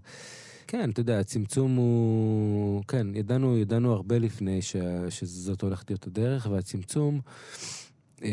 כן, 0.67 0.89
אתה 0.89 0.99
יודע, 0.99 1.19
הצמצום 1.19 1.75
הוא... 1.75 2.83
כן, 2.87 3.07
ידענו, 3.15 3.57
ידענו 3.57 3.93
הרבה 3.93 4.19
לפני 4.19 4.61
ש... 4.61 4.75
שזאת 5.09 5.61
הולכת 5.61 5.89
להיות 5.89 6.07
הדרך, 6.07 6.47
והצמצום... 6.51 7.21
אה, 8.23 8.29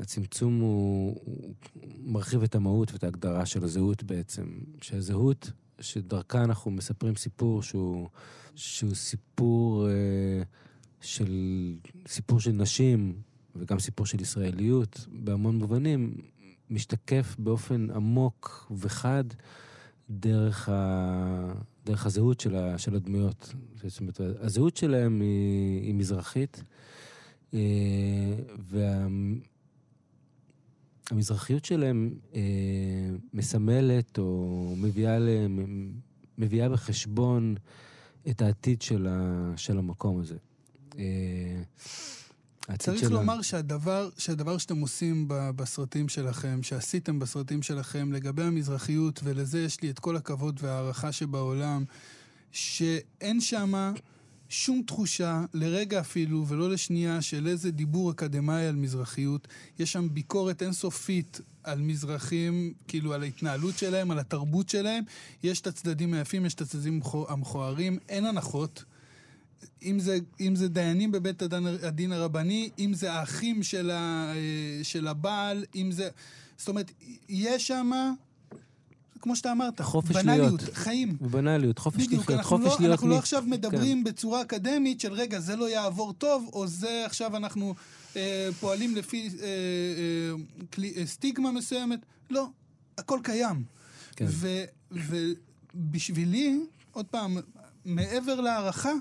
הצמצום 0.00 0.60
הוא, 0.60 1.16
הוא 1.24 1.54
מרחיב 1.98 2.42
את 2.42 2.54
המהות 2.54 2.92
ואת 2.92 3.04
ההגדרה 3.04 3.46
של 3.46 3.64
הזהות 3.64 4.02
בעצם. 4.02 4.44
שהזהות, 4.82 5.50
שדרכה 5.80 6.44
אנחנו 6.44 6.70
מספרים 6.70 7.16
סיפור 7.16 7.62
שהוא, 7.62 8.08
שהוא 8.54 8.94
סיפור 8.94 9.88
אה, 9.88 10.42
של, 11.00 11.74
סיפור 12.06 12.40
של 12.40 12.52
נשים, 12.52 13.14
וגם 13.56 13.78
סיפור 13.78 14.06
של 14.06 14.20
ישראליות, 14.20 15.06
בהמון 15.12 15.58
מובנים, 15.58 16.14
משתקף 16.70 17.36
באופן 17.38 17.90
עמוק 17.90 18.72
וחד 18.76 19.24
דרך, 20.10 20.68
ה, 20.68 21.52
דרך 21.84 22.06
הזהות 22.06 22.40
של, 22.40 22.56
ה, 22.56 22.78
של 22.78 22.94
הדמויות. 22.94 23.54
זאת 23.84 24.00
אומרת, 24.00 24.20
הזהות 24.20 24.76
שלהם 24.76 25.20
היא, 25.20 25.82
היא 25.82 25.94
מזרחית, 25.94 26.62
אה, 27.54 27.58
והמזרחיות 31.10 31.64
שלהם 31.64 32.14
אה, 32.34 32.40
מסמלת 33.34 34.18
או 34.18 34.74
מביאה, 34.76 35.18
להם, 35.18 35.92
מביאה 36.38 36.68
בחשבון 36.68 37.54
את 38.28 38.42
העתיד 38.42 38.82
של, 38.82 39.06
ה, 39.10 39.52
של 39.56 39.78
המקום 39.78 40.20
הזה. 40.20 40.36
אה, 40.98 41.62
צריך 42.78 43.00
של 43.00 43.08
לומר 43.08 43.42
שהדבר, 43.42 44.08
שהדבר 44.18 44.58
שאתם 44.58 44.80
עושים 44.80 45.28
ב- 45.28 45.50
בסרטים 45.50 46.08
שלכם, 46.08 46.62
שעשיתם 46.62 47.18
בסרטים 47.18 47.62
שלכם, 47.62 48.12
לגבי 48.12 48.42
המזרחיות, 48.42 49.20
ולזה 49.24 49.60
יש 49.60 49.82
לי 49.82 49.90
את 49.90 49.98
כל 49.98 50.16
הכבוד 50.16 50.60
וההערכה 50.62 51.12
שבעולם, 51.12 51.84
שאין 52.52 53.40
שם 53.40 53.92
שום 54.52 54.82
תחושה, 54.86 55.44
לרגע 55.54 56.00
אפילו, 56.00 56.46
ולא 56.48 56.70
לשנייה, 56.70 57.22
של 57.22 57.46
איזה 57.46 57.70
דיבור 57.70 58.10
אקדמאי 58.10 58.66
על 58.66 58.76
מזרחיות. 58.76 59.48
יש 59.78 59.92
שם 59.92 60.08
ביקורת 60.12 60.62
אינסופית 60.62 61.40
על 61.64 61.80
מזרחים, 61.80 62.72
כאילו 62.88 63.12
על 63.14 63.22
ההתנהלות 63.22 63.78
שלהם, 63.78 64.10
על 64.10 64.18
התרבות 64.18 64.68
שלהם. 64.68 65.04
יש 65.42 65.60
את 65.60 65.66
הצדדים 65.66 66.14
היפים, 66.14 66.46
יש 66.46 66.54
את 66.54 66.60
הצדדים 66.60 67.00
המכו- 67.02 67.26
המכוערים, 67.28 67.98
אין 68.08 68.24
הנחות. 68.26 68.84
אם 69.82 69.98
זה, 69.98 70.18
אם 70.40 70.56
זה 70.56 70.68
דיינים 70.68 71.12
בבית 71.12 71.42
הדין, 71.42 71.66
הדין 71.66 72.12
הרבני, 72.12 72.70
אם 72.78 72.94
זה 72.94 73.12
האחים 73.12 73.62
של, 73.62 73.90
ה, 73.90 74.32
של 74.82 75.06
הבעל, 75.06 75.64
אם 75.74 75.92
זה... 75.92 76.08
זאת 76.58 76.68
אומרת, 76.68 76.90
יש 77.28 77.66
שם, 77.66 77.90
כמו 79.20 79.36
שאתה 79.36 79.52
אמרת, 79.52 79.80
חופש 79.80 80.16
בנאליות, 80.16 80.62
להיות. 80.62 80.74
חיים. 80.76 81.16
בנאליות, 81.20 81.78
חופש 81.78 82.06
בדיוק, 82.06 82.22
לחיות, 82.22 82.40
חופש 82.44 82.64
לא, 82.64 82.76
להיות 82.80 82.90
אנחנו 82.92 83.06
מי- 83.06 83.14
לא 83.14 83.18
עכשיו 83.18 83.44
מדברים 83.46 83.98
כן. 83.98 84.04
בצורה 84.04 84.42
אקדמית 84.42 85.00
של 85.00 85.12
רגע, 85.12 85.40
זה 85.40 85.56
לא 85.56 85.68
יעבור 85.70 86.12
טוב, 86.12 86.50
או 86.52 86.66
זה 86.66 87.02
עכשיו 87.06 87.36
אנחנו 87.36 87.74
אה, 88.16 88.48
פועלים 88.60 88.96
לפי 88.96 89.28
אה, 89.28 89.44
אה, 89.46 90.32
כלי, 90.72 90.92
אה, 90.96 91.06
סטיגמה 91.06 91.52
מסוימת. 91.52 91.98
לא, 92.30 92.46
הכל 92.98 93.20
קיים. 93.22 93.62
כן. 94.16 94.26
ו- 94.28 94.64
ובשבילי, 95.74 96.60
עוד 96.92 97.06
פעם, 97.06 97.36
מעבר 97.84 98.40
להערכה, 98.40 98.92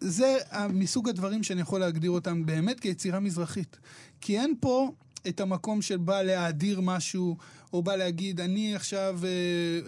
זה 0.00 0.36
מסוג 0.72 1.08
הדברים 1.08 1.42
שאני 1.42 1.60
יכול 1.60 1.80
להגדיר 1.80 2.10
אותם 2.10 2.46
באמת 2.46 2.80
כיצירה 2.80 3.20
מזרחית. 3.20 3.78
כי 4.20 4.38
אין 4.38 4.54
פה 4.60 4.92
את 5.28 5.40
המקום 5.40 5.82
של 5.82 5.96
בא 5.96 6.22
להאדיר 6.22 6.80
משהו, 6.80 7.36
או 7.72 7.82
בא 7.82 7.96
להגיד, 7.96 8.40
אני 8.40 8.74
עכשיו 8.74 9.20
אה, 9.24 9.28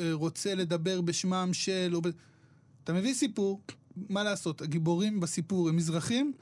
אה, 0.04 0.12
רוצה 0.12 0.54
לדבר 0.54 1.00
בשמם 1.00 1.50
של... 1.52 1.90
או 1.94 2.02
ב... 2.02 2.06
אתה 2.84 2.92
מביא 2.92 3.14
סיפור, 3.14 3.60
מה 4.08 4.24
לעשות, 4.24 4.62
הגיבורים 4.62 5.20
בסיפור 5.20 5.68
הם 5.68 5.76
מזרחים, 5.76 6.32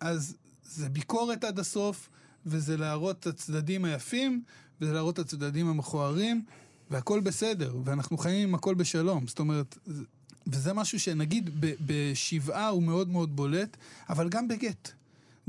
אז 0.00 0.34
זה 0.64 0.88
ביקורת 0.88 1.44
עד 1.44 1.58
הסוף, 1.58 2.08
וזה 2.46 2.76
להראות 2.76 3.18
את 3.20 3.26
הצדדים 3.26 3.84
היפים, 3.84 4.42
וזה 4.80 4.92
להראות 4.92 5.14
את 5.14 5.24
הצדדים 5.24 5.68
המכוערים, 5.68 6.44
והכל 6.90 7.20
בסדר, 7.20 7.76
ואנחנו 7.84 8.18
חיים 8.18 8.48
עם 8.48 8.54
הכל 8.54 8.74
בשלום. 8.74 9.26
זאת 9.26 9.38
אומרת, 9.38 9.78
זה- 9.86 10.04
וזה 10.46 10.72
משהו 10.72 11.00
שנגיד 11.00 11.50
ב- 11.60 11.74
בשבעה 11.86 12.68
הוא 12.68 12.82
מאוד 12.82 13.08
מאוד 13.08 13.36
בולט, 13.36 13.76
אבל 14.08 14.28
גם 14.28 14.48
בגט. 14.48 14.92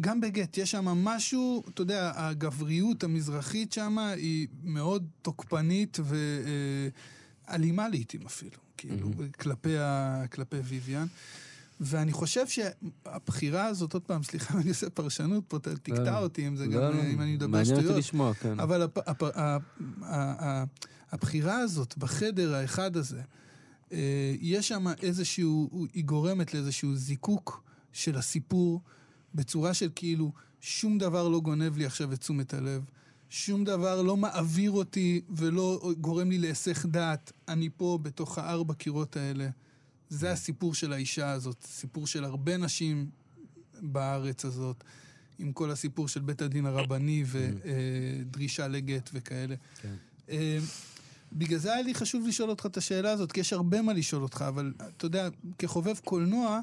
גם 0.01 0.21
בגט, 0.21 0.57
יש 0.57 0.71
שם 0.71 0.85
משהו, 0.85 1.63
אתה 1.69 1.81
יודע, 1.81 2.11
הגבריות 2.15 3.03
המזרחית 3.03 3.73
שם 3.73 3.97
היא 3.97 4.47
מאוד 4.63 5.07
תוקפנית 5.21 5.97
ואלימה 7.47 7.89
לעיתים 7.89 8.25
אפילו, 8.25 8.57
כאילו, 8.77 9.11
כלפי, 9.39 9.77
ה, 9.77 10.23
כלפי 10.31 10.57
ויויאן. 10.57 11.07
ואני 11.79 12.11
חושב 12.11 12.45
שהבחירה 12.47 13.65
הזאת, 13.65 13.93
עוד 13.93 14.01
פעם, 14.01 14.23
סליחה 14.23 14.53
אני 14.59 14.69
עושה 14.69 14.89
פרשנות 14.89 15.43
פה, 15.47 15.59
תקטע 15.59 16.03
לא, 16.03 16.19
אותי 16.19 16.47
אם 16.47 16.55
זה 16.55 16.65
לא, 16.65 16.71
גם, 16.71 16.97
לא, 16.97 17.03
אם 17.03 17.21
אני 17.21 17.33
מדבר 17.33 17.47
מעניין 17.47 17.75
אותי 17.75 17.81
שטויות. 17.81 17.99
לשמוע, 17.99 18.33
כן. 18.33 18.59
אבל 18.59 18.87
הבחירה 21.11 21.57
הזאת 21.57 21.97
בחדר 21.97 22.55
האחד 22.55 22.97
הזה, 22.97 23.21
אה, 23.91 24.35
יש 24.39 24.67
שם 24.67 24.85
איזשהו, 25.01 25.87
היא 25.93 26.05
גורמת 26.05 26.53
לאיזשהו 26.53 26.95
זיקוק 26.95 27.63
של 27.91 28.17
הסיפור 28.17 28.81
בצורה 29.35 29.73
של 29.73 29.89
כאילו, 29.95 30.31
שום 30.61 30.97
דבר 30.97 31.27
לא 31.27 31.39
גונב 31.39 31.77
לי 31.77 31.85
עכשיו 31.85 32.13
את 32.13 32.19
תשומת 32.19 32.53
הלב. 32.53 32.83
שום 33.29 33.63
דבר 33.63 34.01
לא 34.01 34.17
מעביר 34.17 34.71
אותי 34.71 35.21
ולא 35.29 35.93
גורם 36.01 36.29
לי 36.29 36.37
להיסח 36.37 36.85
דעת. 36.85 37.31
אני 37.47 37.69
פה 37.77 37.99
בתוך 38.01 38.37
הארבע 38.37 38.73
קירות 38.73 39.17
האלה. 39.17 39.49
זה 40.09 40.31
הסיפור 40.31 40.73
של 40.73 40.93
האישה 40.93 41.31
הזאת, 41.31 41.65
סיפור 41.67 42.07
של 42.07 42.23
הרבה 42.23 42.57
נשים 42.57 43.09
בארץ 43.81 44.45
הזאת, 44.45 44.83
עם 45.39 45.51
כל 45.51 45.71
הסיפור 45.71 46.07
של 46.07 46.19
בית 46.19 46.41
הדין 46.41 46.65
הרבני 46.65 47.23
ודרישה 47.27 48.67
לגט 48.67 49.09
וכאלה. 49.13 49.55
כן. 49.81 49.95
אה, 50.29 50.57
בגלל 51.33 51.59
זה 51.59 51.73
היה 51.73 51.81
לי 51.81 51.93
חשוב 51.93 52.27
לשאול 52.27 52.49
אותך 52.49 52.65
את 52.65 52.77
השאלה 52.77 53.11
הזאת, 53.11 53.31
כי 53.31 53.39
יש 53.39 53.53
הרבה 53.53 53.81
מה 53.81 53.93
לשאול 53.93 54.23
אותך, 54.23 54.45
אבל 54.47 54.73
אתה 54.97 55.05
יודע, 55.05 55.29
כחובב 55.57 55.97
קולנוע, 56.03 56.59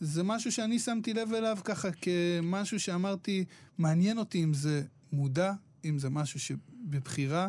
זה 0.00 0.22
משהו 0.22 0.52
שאני 0.52 0.78
שמתי 0.78 1.14
לב 1.14 1.32
אליו 1.34 1.58
ככה 1.64 1.88
כמשהו 1.92 2.80
שאמרתי, 2.80 3.44
מעניין 3.78 4.18
אותי 4.18 4.44
אם 4.44 4.54
זה 4.54 4.82
מודע, 5.12 5.52
אם 5.84 5.98
זה 5.98 6.10
משהו 6.10 6.40
שבבחירה, 6.40 7.48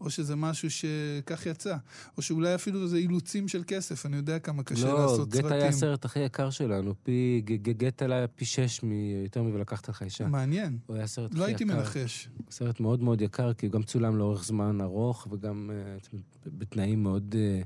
או 0.00 0.10
שזה 0.10 0.36
משהו 0.36 0.70
שכך 0.70 1.46
יצא. 1.46 1.76
או 2.16 2.22
שאולי 2.22 2.54
אפילו 2.54 2.88
זה 2.88 2.96
אילוצים 2.96 3.48
של 3.48 3.62
כסף, 3.66 4.06
אני 4.06 4.16
יודע 4.16 4.38
כמה 4.38 4.62
קשה 4.62 4.86
לא, 4.86 5.02
לעשות 5.02 5.28
גט 5.28 5.42
סרטים. 5.42 5.52
היה 5.52 5.68
הסרט 5.68 6.04
הכי 6.04 6.20
יקר 6.20 6.50
שלנו, 6.50 6.94
פי, 7.02 7.42
גט 7.60 8.02
עלה 8.02 8.26
פי 8.26 8.44
שש 8.44 8.80
מ- 8.82 9.22
יותר 9.24 9.42
מ"ולקחת 9.42 9.88
לך 9.88 10.02
אישה". 10.02 10.26
מעניין. 10.26 10.78
הוא 10.86 10.96
היה 10.96 11.04
הסרט 11.04 11.30
הכי 11.30 11.34
יקר. 11.36 11.40
לא 11.40 11.46
הייתי 11.46 11.64
מנחש. 11.64 12.28
סרט 12.50 12.80
מאוד 12.80 13.02
מאוד 13.02 13.20
יקר, 13.20 13.52
כי 13.52 13.66
הוא 13.66 13.72
גם 13.72 13.82
צולם 13.82 14.16
לאורך 14.16 14.44
זמן 14.44 14.80
ארוך, 14.80 15.28
וגם 15.30 15.70
uh, 15.70 16.16
בתנאים 16.46 17.02
מאוד, 17.02 17.34
uh, 17.34 17.64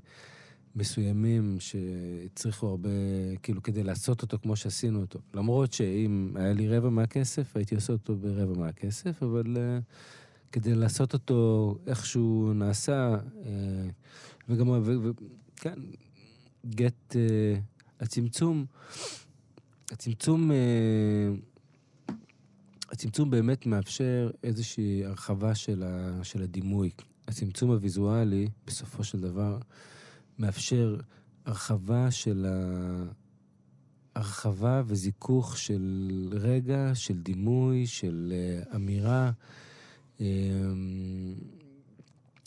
מסוימים 0.79 1.57
שהצריכו 1.61 2.67
הרבה, 2.67 2.89
כאילו, 3.43 3.63
כדי 3.63 3.83
לעשות 3.83 4.23
אותו 4.23 4.39
כמו 4.43 4.57
שעשינו 4.57 5.01
אותו. 5.01 5.19
למרות 5.35 5.73
שאם 5.73 6.33
היה 6.35 6.53
לי 6.53 6.69
רבע 6.69 6.89
מהכסף, 6.89 7.57
הייתי 7.57 7.75
עושה 7.75 7.93
אותו 7.93 8.17
ברבע 8.17 8.59
מהכסף, 8.59 9.23
אבל 9.23 9.57
uh, 9.57 9.83
כדי 10.53 10.75
לעשות 10.75 11.13
אותו 11.13 11.75
איך 11.87 12.07
שהוא 12.07 12.55
נעשה, 12.55 13.17
uh, 13.17 13.47
וגם, 14.49 14.69
וכן, 14.71 15.81
גט, 16.67 17.13
uh, 17.13 17.17
הצמצום, 18.01 18.67
הצמצום, 19.91 20.51
uh, 20.51 22.13
הצמצום 22.91 23.31
באמת 23.31 23.67
מאפשר 23.67 24.31
איזושהי 24.43 25.05
הרחבה 25.05 25.55
של, 25.55 25.83
ה, 25.83 26.25
של 26.25 26.43
הדימוי. 26.43 26.91
הצמצום 27.29 27.71
הוויזואלי, 27.71 28.49
בסופו 28.67 29.05
של 29.05 29.21
דבר, 29.21 29.59
מאפשר 30.39 30.97
הרחבה 31.45 32.11
של 32.11 32.47
ה... 32.49 33.29
הרחבה 34.15 34.83
וזיכוך 34.87 35.59
של 35.59 36.29
רגע, 36.33 36.91
של 36.95 37.19
דימוי, 37.19 37.87
של 37.87 38.33
uh, 38.33 38.77
אמירה. 38.77 39.31
Um, 40.19 40.23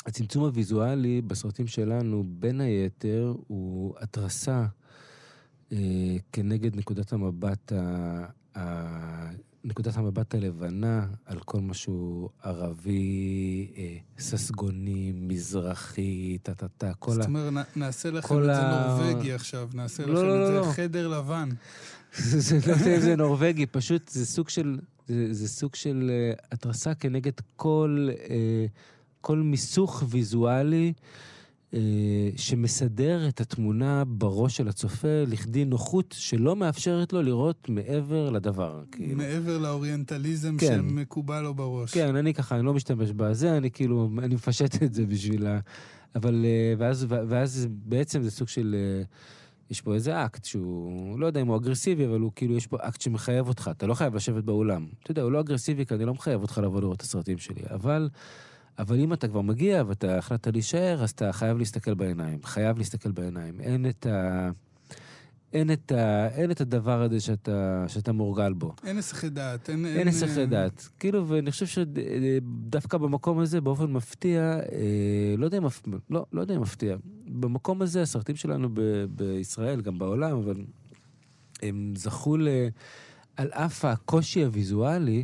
הצמצום 0.06 0.44
הוויזואלי 0.44 1.22
בסרטים 1.22 1.68
שלנו, 1.68 2.24
בין 2.28 2.62
היתר, 2.62 3.36
הוא 3.48 3.96
התרסה 4.00 4.66
uh, 5.70 5.74
כנגד 6.32 6.76
נקודת 6.76 7.14
המבט 7.14 7.72
ה... 7.72 8.26
ה... 8.58 9.51
נקודת 9.64 9.98
המבט 9.98 10.36
הלבנה 10.36 11.08
על 11.26 11.40
כל 11.40 11.60
משהו 11.60 12.30
ערבי, 12.44 13.72
אה, 13.78 13.98
ססגוני, 14.20 15.14
מזרחי, 15.16 16.38
טה-טה-טה, 16.44 16.94
כל 17.00 17.12
ה... 17.12 17.14
זאת 17.14 17.26
אומרת, 17.26 17.78
נעשה 17.78 18.12
לכם 18.12 18.40
את 18.40 18.44
זה 18.44 18.62
נורבגי 18.62 19.34
עכשיו, 19.34 19.70
נעשה 19.74 20.06
לא, 20.06 20.14
לכם 20.14 20.28
לא, 20.28 20.42
את 20.42 20.48
זה 20.48 20.60
לא. 20.60 20.72
חדר 20.72 21.08
לבן. 21.08 21.50
זה 22.18 22.60
לא 22.68 22.72
יודע 22.72 22.96
אם 22.96 23.02
זה 23.02 23.16
נורבגי, 23.16 23.66
פשוט 23.66 24.08
זה 24.08 24.26
סוג 24.26 24.50
של, 24.50 24.80
זה, 25.08 25.28
זה 25.34 25.48
סוג 25.48 25.76
של 25.76 26.12
uh, 26.12 26.46
התרסה 26.52 26.94
כנגד 26.96 27.32
כל, 27.56 28.10
uh, 28.14 28.22
כל 29.22 29.38
מיסוך 29.38 30.04
ויזואלי. 30.10 30.94
אה, 30.96 31.31
שמסדר 32.36 33.28
את 33.28 33.42
התמונה 33.42 34.04
בראש 34.08 34.58
של 34.58 34.68
הצופה 34.68 35.24
לכדי 35.28 35.66
נוחות 35.66 36.16
שלא 36.18 36.56
מאפשרת 36.56 37.14
לו 37.14 37.22
לראות 37.22 37.70
מעבר 37.70 38.30
לדבר. 38.30 38.84
כאילו. 38.92 39.18
מעבר 39.18 39.58
לאוריינטליזם 39.58 40.58
כן. 40.58 40.78
שמקובל 40.78 41.42
לו 41.42 41.54
בראש. 41.54 41.94
כן, 41.94 42.16
אני 42.16 42.34
ככה, 42.34 42.56
אני 42.56 42.66
לא 42.66 42.74
משתמש 42.74 43.12
בזה, 43.12 43.58
אני 43.58 43.72
כאילו, 43.72 44.10
אני 44.18 44.36
מפשט 44.36 44.84
את 44.84 44.94
זה 44.94 45.06
בשביל 45.06 45.48
ה... 45.48 45.60
אבל, 46.16 46.46
אה, 46.46 46.74
ואז, 46.78 47.06
ואז 47.10 47.68
בעצם 47.70 48.24
זה 48.24 48.32
סוג 48.32 48.48
של... 48.48 48.76
אה, 48.78 49.04
יש 49.70 49.82
פה 49.82 49.94
איזה 49.94 50.26
אקט 50.26 50.46
שהוא, 50.46 51.20
לא 51.20 51.26
יודע 51.26 51.42
אם 51.42 51.48
הוא 51.48 51.58
אגרסיבי, 51.58 52.06
אבל 52.06 52.20
הוא 52.20 52.32
כאילו, 52.36 52.58
יש 52.58 52.68
פה 52.68 52.78
אקט 52.82 53.02
שמחייב 53.02 53.48
אותך, 53.48 53.72
אתה 53.78 53.88
לא 53.88 53.94
חייב 53.94 54.16
לשבת 54.16 54.44
באולם. 54.44 54.88
אתה 55.04 55.12
יודע, 55.12 55.22
הוא 55.22 55.32
לא 55.32 55.40
אגרסיבי, 55.40 55.86
כי 55.86 55.94
אני 55.94 56.06
לא 56.06 56.14
מחייב 56.14 56.42
אותך 56.42 56.58
לבוא 56.64 56.82
לראות 56.82 56.98
את 56.98 57.02
הסרטים 57.02 57.38
שלי, 57.38 57.62
אבל... 57.74 58.10
אבל 58.80 59.00
אם 59.00 59.14
אתה 59.14 59.28
כבר 59.28 59.42
מגיע 59.42 59.84
ואתה 59.88 60.18
החלטת 60.18 60.54
להישאר, 60.54 61.04
אז 61.04 61.10
אתה 61.10 61.32
חייב 61.32 61.58
להסתכל 61.58 61.94
בעיניים. 61.94 62.40
חייב 62.44 62.78
להסתכל 62.78 63.12
בעיניים. 63.12 63.62
אין 63.62 63.90
את 63.90 64.06
ה... 64.06 64.50
אין 65.54 65.72
את, 65.72 65.92
ה, 65.92 66.28
אין 66.28 66.52
את 66.52 66.62
הדבר 66.62 67.02
הזה 67.02 67.20
שאתה, 67.20 67.86
שאתה 67.88 68.12
מורגל 68.12 68.54
בו. 68.54 68.76
אין 68.86 68.98
הסחי 68.98 69.30
דעת. 69.30 69.70
אין, 69.70 69.86
אין, 69.86 69.98
אין 69.98 70.08
הסחי 70.08 70.46
דעת. 70.46 70.90
כאילו, 71.00 71.28
ואני 71.28 71.52
חושב 71.52 71.66
שדווקא 71.66 72.98
במקום 72.98 73.40
הזה, 73.40 73.62
באופן 73.62 73.92
מפתיע, 73.92 74.42
אה, 74.42 75.36
לא 75.38 75.46
יודע 75.46 75.58
אם 75.58 75.64
לא, 76.10 76.26
לא 76.34 76.42
יודע 76.42 76.56
אם 76.56 76.62
מפתיע, 76.62 76.96
במקום 77.28 77.82
הזה, 77.82 78.02
הסרטים 78.02 78.36
שלנו 78.36 78.70
ב, 78.74 78.82
בישראל, 79.10 79.82
גם 79.82 80.00
בעולם, 80.00 80.38
אבל 80.38 80.66
הם 81.62 81.94
זכו 81.96 82.38
ל... 82.38 82.48
על 83.38 83.50
אף 83.52 83.86
הקושי 83.86 84.44
הוויזואלי, 84.44 85.24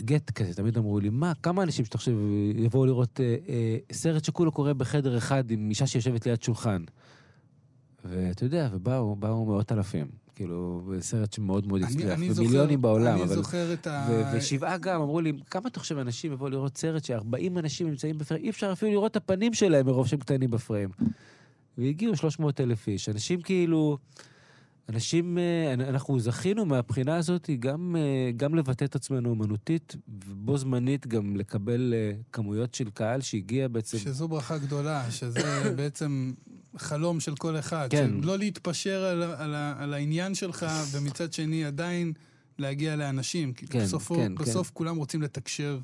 גט 0.00 0.30
כזה, 0.30 0.54
תמיד 0.54 0.78
אמרו 0.78 1.00
לי, 1.00 1.08
מה, 1.08 1.32
כמה 1.42 1.62
אנשים 1.62 1.84
שאתה 1.84 1.98
חושב 1.98 2.16
יבואו 2.54 2.86
לראות 2.86 3.20
אה, 3.20 3.36
אה, 3.48 3.76
סרט 3.92 4.24
שכולו 4.24 4.52
קורה 4.52 4.74
בחדר 4.74 5.18
אחד 5.18 5.50
עם 5.50 5.70
אישה 5.70 5.86
שיושבת 5.86 6.26
ליד 6.26 6.42
שולחן. 6.42 6.84
ואתה 8.04 8.44
יודע, 8.44 8.68
ובאו, 8.72 9.16
באו 9.16 9.44
מאות 9.44 9.72
אלפים. 9.72 10.06
כאילו, 10.34 10.92
סרט 11.00 11.32
שמאוד 11.32 11.66
מאוד 11.66 11.82
הצליח, 11.82 12.18
ומיליונים 12.36 12.82
בעולם. 12.82 13.14
אני 13.14 13.22
אבל... 13.22 13.34
זוכר 13.34 13.72
את 13.72 13.86
ה... 13.86 14.06
ו- 14.10 14.22
ושבעה 14.36 14.78
גם 14.78 15.00
אמרו 15.00 15.20
לי, 15.20 15.32
כמה 15.50 15.68
אתה 15.68 15.80
חושב 15.80 15.98
אנשים 15.98 16.32
יבואו 16.32 16.50
לראות 16.50 16.76
סרט 16.76 17.04
ש-40 17.04 17.58
אנשים 17.58 17.88
נמצאים 17.88 18.18
בפריים, 18.18 18.44
אי 18.44 18.50
אפשר 18.50 18.72
אפילו 18.72 18.92
לראות 18.92 19.10
את 19.10 19.16
הפנים 19.16 19.54
שלהם 19.54 19.86
מרוב 19.86 20.06
שהם 20.06 20.18
קטנים 20.18 20.50
בפריים. 20.50 20.88
והגיעו 21.78 22.16
300 22.16 22.60
אלף 22.60 22.88
איש. 22.88 23.08
אנשים 23.08 23.40
כאילו... 23.40 23.98
אנשים, 24.88 25.38
אה, 25.38 25.74
אנחנו 25.74 26.20
זכינו 26.20 26.66
מהבחינה 26.66 27.16
הזאת 27.16 27.50
גם, 27.58 27.96
אה, 27.98 28.30
גם 28.36 28.54
לבטא 28.54 28.84
את 28.84 28.94
עצמנו 28.94 29.30
אומנותית, 29.30 29.96
ובו 30.08 30.58
זמנית 30.58 31.06
גם 31.06 31.36
לקבל 31.36 31.94
אה, 31.96 32.12
כמויות 32.32 32.74
של 32.74 32.90
קהל 32.90 33.20
שהגיע 33.20 33.68
בעצם... 33.68 33.98
שזו 33.98 34.28
ברכה 34.28 34.58
גדולה, 34.58 35.10
שזה 35.10 35.62
בעצם 35.76 36.32
חלום 36.76 37.20
של 37.20 37.36
כל 37.36 37.58
אחד. 37.58 37.88
כן. 37.90 38.10
לא 38.22 38.38
להתפשר 38.38 39.04
על, 39.04 39.22
על, 39.22 39.54
על 39.54 39.94
העניין 39.94 40.34
שלך, 40.34 40.66
ומצד 40.92 41.32
שני 41.32 41.64
עדיין 41.64 42.12
להגיע 42.58 42.96
לאנשים. 42.96 43.52
כי 43.52 43.66
כן, 43.66 43.84
בסופו, 43.84 44.14
כן, 44.14 44.20
כן. 44.20 44.34
בסוף 44.34 44.68
כן. 44.68 44.74
כולם 44.74 44.96
רוצים 44.96 45.22
לתקשר 45.22 45.78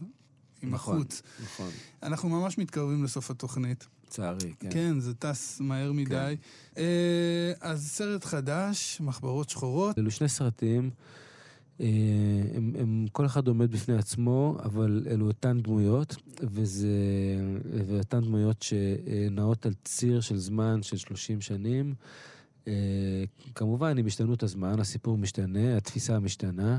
עם 0.62 0.74
נכון, 0.74 0.96
החוץ. 0.96 1.22
נכון. 1.44 1.70
אנחנו 2.03 2.28
ממש 2.28 2.59
מתקרבים 2.59 3.05
לסוף 3.05 3.30
התוכנית. 3.30 3.86
לצערי, 4.12 4.52
כן. 4.60 4.68
כן, 4.70 5.00
זה 5.00 5.14
טס 5.14 5.60
מהר 5.60 5.92
מדי. 5.92 6.36
כן. 6.74 6.82
אה, 6.82 7.52
אז 7.60 7.88
סרט 7.88 8.24
חדש, 8.24 9.00
מחברות 9.00 9.50
שחורות. 9.50 9.98
אלו 9.98 10.10
שני 10.10 10.28
סרטים. 10.28 10.90
אה, 11.80 11.86
הם, 12.54 12.72
הם, 12.78 13.06
כל 13.12 13.26
אחד 13.26 13.48
עומד 13.48 13.70
בפני 13.70 13.96
עצמו, 13.96 14.56
אבל 14.64 15.04
אלו 15.10 15.26
אותן 15.26 15.60
דמויות, 15.60 16.16
וזה, 16.42 16.88
ואותן 17.86 18.20
דמויות 18.20 18.62
שנעות 18.62 19.66
על 19.66 19.72
ציר 19.84 20.20
של 20.20 20.38
זמן 20.38 20.82
של 20.82 20.96
30 20.96 21.40
שנים. 21.40 21.94
אה, 22.68 22.72
כמובן, 23.54 23.98
עם 23.98 24.06
השתנות 24.06 24.42
הזמן, 24.42 24.80
הסיפור 24.80 25.18
משתנה, 25.18 25.76
התפיסה 25.76 26.18
משתנה. 26.18 26.78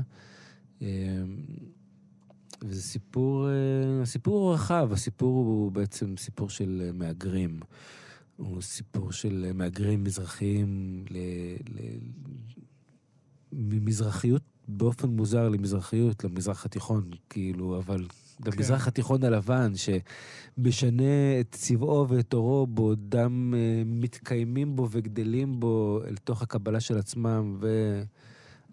וזה 2.62 2.82
סיפור, 2.82 3.48
אה, 3.48 4.02
הסיפור 4.02 4.46
הוא 4.46 4.54
רחב, 4.54 4.88
הסיפור 4.92 5.46
הוא 5.46 5.72
בעצם 5.72 6.16
סיפור 6.16 6.50
של 6.50 6.82
אה, 6.84 6.92
מהגרים. 6.92 7.60
הוא 8.36 8.62
סיפור 8.62 9.12
של 9.12 9.44
אה, 9.46 9.52
מהגרים 9.52 10.04
מזרחיים 10.04 11.04
ל... 11.10 11.16
ל... 11.68 11.80
ממזרחיות 13.52 14.42
באופן 14.68 15.08
מוזר 15.08 15.48
למזרחיות, 15.48 16.24
למזרח 16.24 16.64
התיכון, 16.64 17.10
כאילו, 17.30 17.78
אבל 17.78 18.06
כן. 18.44 18.50
למזרח 18.50 18.88
התיכון 18.88 19.24
הלבן, 19.24 19.72
שמשנה 19.76 21.40
את 21.40 21.52
צבעו 21.52 22.08
ואת 22.08 22.32
עורו, 22.32 22.66
בעודם 22.66 23.54
מתקיימים 23.86 24.76
בו 24.76 24.88
וגדלים 24.90 25.60
בו 25.60 26.00
אל 26.06 26.16
תוך 26.16 26.42
הקבלה 26.42 26.80
של 26.80 26.98
עצמם 26.98 27.58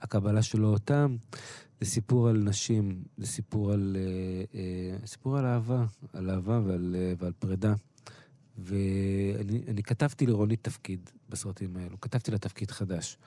והקבלה 0.02 0.42
שלו 0.42 0.68
אותם. 0.68 1.16
זה 1.82 1.90
סיפור 1.90 2.30
על 2.30 2.38
נשים, 2.38 3.04
זה 3.18 3.28
סיפור 3.28 3.72
על, 3.72 3.98
אה, 4.00 4.60
אה, 4.60 5.08
סיפור 5.08 5.38
על 5.38 5.46
אהבה, 5.46 5.86
על 6.14 6.30
אהבה 6.30 6.62
ועל, 6.66 6.96
אה, 7.00 7.14
ועל 7.18 7.32
פרידה. 7.40 7.74
ואני 8.58 9.84
כתבתי 9.84 10.26
לרונית 10.26 10.64
תפקיד 10.64 11.10
בסרטים 11.30 11.78
האלו, 11.78 12.02
כתבתי 12.02 12.32
לה 12.32 12.38
תפקיד 12.38 12.72
חדש. 12.72 13.18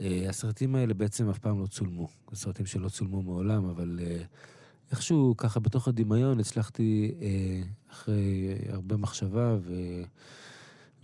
אה, 0.00 0.26
הסרטים 0.28 0.74
האלה 0.74 0.94
בעצם 0.94 1.28
אף 1.28 1.38
פעם 1.38 1.60
לא 1.60 1.66
צולמו. 1.66 2.08
זה 2.30 2.36
סרטים 2.36 2.66
שלא 2.66 2.88
צולמו 2.88 3.22
מעולם, 3.22 3.68
אבל 3.68 4.00
אה, 4.02 4.22
איכשהו 4.90 5.34
ככה 5.36 5.60
בתוך 5.60 5.88
הדמיון 5.88 6.40
הצלחתי, 6.40 7.14
אה, 7.20 7.62
אחרי 7.90 8.54
הרבה 8.68 8.96
מחשבה 8.96 9.56
ו... 9.60 9.74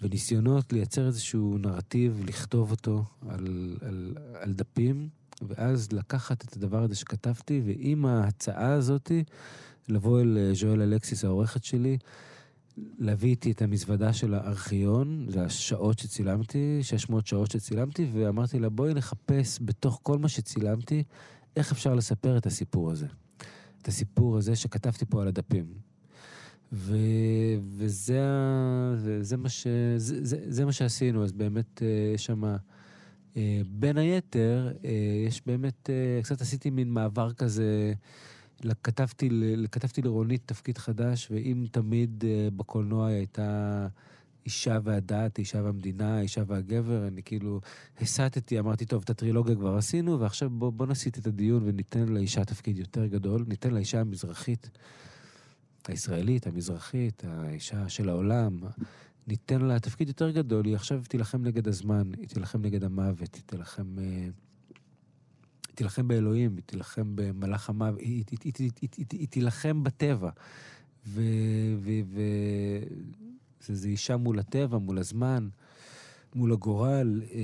וניסיונות 0.03 0.73
לייצר 0.73 1.07
איזשהו 1.07 1.59
נרטיב, 1.59 2.21
לכתוב 2.27 2.71
אותו 2.71 3.05
על, 3.29 3.77
על, 3.81 4.17
על 4.35 4.53
דפים. 4.53 5.09
ואז 5.43 5.93
לקחת 5.93 6.45
את 6.45 6.57
הדבר 6.57 6.83
הזה 6.83 6.95
שכתבתי, 6.95 7.63
ועם 7.65 8.07
ההצעה 8.07 8.73
הזאת, 8.73 9.13
לבוא 9.89 10.21
אל 10.21 10.39
אה, 10.39 10.55
ז'ואל 10.55 10.83
אלקסיס, 10.83 11.25
העורכת 11.25 11.65
שלי, 11.65 11.99
להביא 12.99 13.31
איתי 13.31 13.51
את 13.51 13.63
המזוודה 13.63 14.13
של 14.13 14.35
הארכיון, 14.35 15.27
זה 15.29 15.45
השעות 15.45 15.99
שצילמתי, 15.99 16.79
600 16.83 17.27
שעות 17.27 17.51
שצילמתי, 17.51 18.11
ואמרתי 18.13 18.59
לה, 18.59 18.69
בואי 18.69 18.95
נחפש 18.95 19.59
בתוך 19.63 20.01
כל 20.03 20.19
מה 20.19 20.29
שצילמתי, 20.29 21.03
איך 21.57 21.73
אפשר 21.73 21.95
לספר 21.95 22.37
את 22.37 22.47
הסיפור 22.47 22.91
הזה. 22.91 23.07
את 23.83 23.89
הסיפור 23.89 24.37
הזה 24.37 24.57
שכתבתי 24.57 25.05
פה 25.05 25.23
על 25.23 25.29
הדפים. 25.29 25.67
ו... 26.73 26.97
וזה 27.77 28.21
זה, 28.97 29.23
זה, 29.23 29.37
מה 29.37 29.49
ש... 29.49 29.67
זה, 29.97 30.25
זה, 30.25 30.37
זה 30.49 30.65
מה 30.65 30.73
שעשינו, 30.73 31.25
אז 31.25 31.33
באמת 31.33 31.83
אה, 31.83 32.13
יש 32.15 32.25
שם... 32.25 32.57
אה, 33.37 33.61
בין 33.69 33.99
היתר, 33.99 34.73
אה, 34.85 34.91
יש 35.27 35.43
באמת, 35.47 35.91
אה, 35.91 36.23
קצת 36.23 36.41
עשיתי 36.41 36.71
מין 36.71 36.91
מעבר 36.91 37.33
כזה, 37.33 37.93
כתבתי, 38.83 39.29
כתבתי 39.73 40.03
לרונית 40.03 40.43
תפקיד 40.47 40.79
חדש, 40.79 41.29
ואם 41.31 41.67
תמיד 41.71 42.25
בקולנוע 42.57 43.07
היא 43.07 43.17
הייתה 43.17 43.89
האישה 44.43 44.79
והדת, 44.85 45.39
האישה 45.39 45.63
והמדינה, 45.63 46.19
האישה 46.19 46.43
והגבר, 46.47 47.07
אני 47.09 47.23
כאילו 47.23 47.61
הסטתי, 48.01 48.59
אמרתי, 48.59 48.85
טוב, 48.85 49.03
את 49.05 49.11
הטרילוגיה 49.11 49.55
כבר 49.55 49.77
עשינו, 49.77 50.21
ועכשיו 50.21 50.51
בוא, 50.51 50.71
בוא 50.71 50.87
נסיט 50.87 51.19
את 51.19 51.27
הדיון 51.27 51.63
וניתן 51.67 52.09
לאישה 52.09 52.45
תפקיד 52.45 52.79
יותר 52.79 53.07
גדול, 53.07 53.45
ניתן 53.49 53.71
לאישה 53.71 54.01
המזרחית, 54.01 54.71
הישראלית, 55.89 56.47
המזרחית, 56.47 57.23
האישה 57.27 57.89
של 57.89 58.09
העולם, 58.09 58.59
ניתן 59.27 59.61
לה 59.61 59.81
תפקיד 59.81 60.09
יותר 60.09 60.31
גדול, 60.31 60.65
היא 60.65 60.75
עכשיו 60.75 61.03
תילחם 61.09 61.43
נגד 61.43 61.69
הזמן, 61.69 62.11
היא 62.19 62.29
תילחם 62.29 62.63
נגד 62.63 62.85
המוות, 62.85 63.35
היא 63.35 63.43
תילחם... 63.47 63.99
אה, 63.99 64.29
היא 65.69 65.77
תילחם 65.77 66.09
באלוהים, 66.09 66.57
היא 66.57 66.63
תילחם 66.67 67.13
במלאך 67.15 67.71
המוות, 67.71 68.01
היא, 68.01 68.25
היא, 68.31 68.53
היא, 68.59 68.71
היא, 69.13 69.29
תילחם 69.29 69.85
בטבע. 69.85 70.31
וזו 73.69 73.89
אישה 73.89 74.17
מול 74.17 74.39
הטבע, 74.39 74.79
מול 74.79 74.99
הזמן, 74.99 75.49
מול 76.35 76.53
הגורל, 76.53 77.23
אה, 77.33 77.39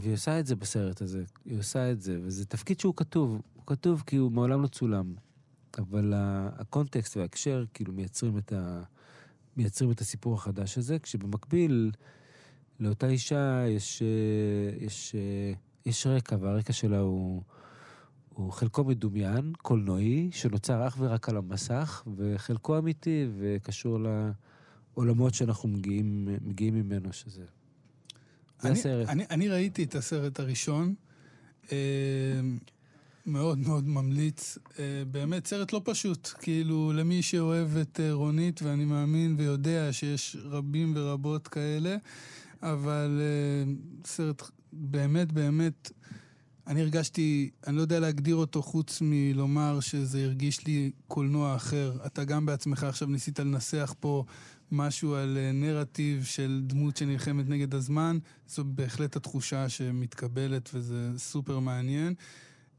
והיא 0.00 0.14
עושה 0.14 0.40
את 0.40 0.46
זה 0.46 0.56
בסרט 0.56 1.02
הזה. 1.02 1.24
היא 1.44 1.58
עושה 1.58 1.92
את 1.92 2.00
זה, 2.00 2.18
וזה 2.22 2.44
תפקיד 2.44 2.80
שהוא 2.80 2.94
כתוב. 2.96 3.42
הוא 3.54 3.66
כתוב 3.66 4.02
כי 4.06 4.16
הוא 4.16 4.32
מעולם 4.32 4.62
לא 4.62 4.66
צולם. 4.66 5.14
אבל 5.78 6.12
הקונטקסט 6.16 7.16
וההקשר 7.16 7.64
כאילו 7.74 7.92
מייצרים 7.92 8.38
את, 8.38 8.52
ה, 8.52 8.82
מייצרים 9.56 9.90
את 9.90 10.00
הסיפור 10.00 10.34
החדש 10.34 10.78
הזה, 10.78 10.98
כשבמקביל 10.98 11.92
לאותה 12.80 13.06
אישה 13.06 13.64
יש, 13.68 14.02
אה, 14.02 14.86
יש, 14.86 15.14
אה, 15.14 15.52
יש 15.86 16.06
רקע, 16.06 16.36
והרקע 16.40 16.72
שלה 16.72 16.98
הוא... 16.98 17.42
הוא 18.34 18.52
חלקו 18.52 18.84
מדומיין, 18.84 19.52
קולנועי, 19.62 20.28
שנוצר 20.32 20.86
אך 20.86 20.96
ורק 20.98 21.28
על 21.28 21.36
המסך, 21.36 22.02
וחלקו 22.16 22.78
אמיתי 22.78 23.26
וקשור 23.38 23.98
לעולמות 24.96 25.34
שאנחנו 25.34 25.68
מגיעים, 25.68 26.28
מגיעים 26.40 26.74
ממנו, 26.74 27.12
שזה... 27.12 27.44
זה 28.58 28.68
אני, 28.68 28.78
הסרט. 28.78 29.08
אני, 29.08 29.24
אני 29.30 29.48
ראיתי 29.48 29.84
את 29.84 29.94
הסרט 29.94 30.40
הראשון, 30.40 30.94
אה, 31.72 31.76
מאוד 33.26 33.58
מאוד 33.58 33.88
ממליץ. 33.88 34.58
אה, 34.78 35.02
באמת 35.10 35.46
סרט 35.46 35.72
לא 35.72 35.80
פשוט, 35.84 36.28
כאילו 36.38 36.92
למי 36.92 37.22
שאוהב 37.22 37.76
את 37.76 38.00
אה, 38.00 38.12
רונית, 38.12 38.62
ואני 38.62 38.84
מאמין 38.84 39.34
ויודע 39.38 39.88
שיש 39.92 40.36
רבים 40.44 40.92
ורבות 40.96 41.48
כאלה, 41.48 41.96
אבל 42.62 43.20
אה, 43.20 43.72
סרט 44.04 44.42
באמת 44.72 45.32
באמת 45.32 45.90
אני 46.66 46.80
הרגשתי, 46.80 47.50
אני 47.66 47.76
לא 47.76 47.80
יודע 47.80 48.00
להגדיר 48.00 48.36
אותו 48.36 48.62
חוץ 48.62 48.98
מלומר 49.04 49.80
שזה 49.80 50.24
הרגיש 50.24 50.66
לי 50.66 50.90
קולנוע 51.08 51.56
אחר. 51.56 51.92
אתה 52.06 52.24
גם 52.24 52.46
בעצמך 52.46 52.84
עכשיו 52.84 53.08
ניסית 53.08 53.38
לנסח 53.38 53.94
פה 54.00 54.24
משהו 54.72 55.14
על 55.14 55.38
נרטיב 55.54 56.24
של 56.24 56.60
דמות 56.66 56.96
שנלחמת 56.96 57.48
נגד 57.48 57.74
הזמן. 57.74 58.18
זו 58.48 58.64
בהחלט 58.64 59.16
התחושה 59.16 59.68
שמתקבלת 59.68 60.70
וזה 60.74 61.10
סופר 61.16 61.58
מעניין. 61.58 62.14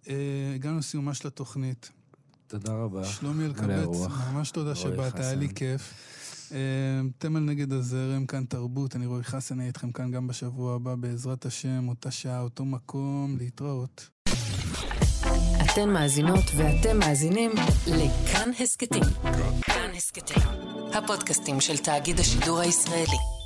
אה, 0.10 0.16
הגענו 0.56 0.80
לסיומה 0.80 1.14
של 1.14 1.28
התוכנית. 1.28 1.92
תודה 2.48 2.74
רבה. 2.74 3.06
שלומי 3.06 3.46
אלקבץ, 3.46 3.88
ממש 4.34 4.52
תודה 4.52 4.76
שבאת, 4.76 5.20
היה 5.20 5.36
לי 5.36 5.50
כיף. 5.56 5.94
תמל 7.18 7.40
נגד 7.40 7.74
הזרם, 7.74 8.26
כאן 8.26 8.46
תרבות, 8.46 8.96
אני 8.96 9.06
רועי 9.06 9.24
חסן, 9.24 9.60
אני 9.60 9.68
איתכם 9.68 9.92
כאן 9.92 10.12
גם 10.12 10.28
בשבוע 10.28 10.76
הבא, 10.76 10.96
בעזרת 10.96 11.46
השם, 11.46 11.88
אותה 11.88 12.12
שעה, 12.12 12.42
אותו 12.42 12.66
מקום, 12.66 13.36
להתראות. 13.40 14.10
אתן 15.74 15.90
מאזינות 15.90 16.46
ואתם 16.58 17.00
מאזינים 17.00 17.52
לכאן 17.88 18.50
הסכתים. 18.60 19.04
כאן 19.62 19.90
הסכתים, 19.96 20.44
הפודקאסטים 20.94 21.62
של 21.62 21.78
תאגיד 21.78 22.20
השידור 22.20 22.60
הישראלי. 22.60 23.43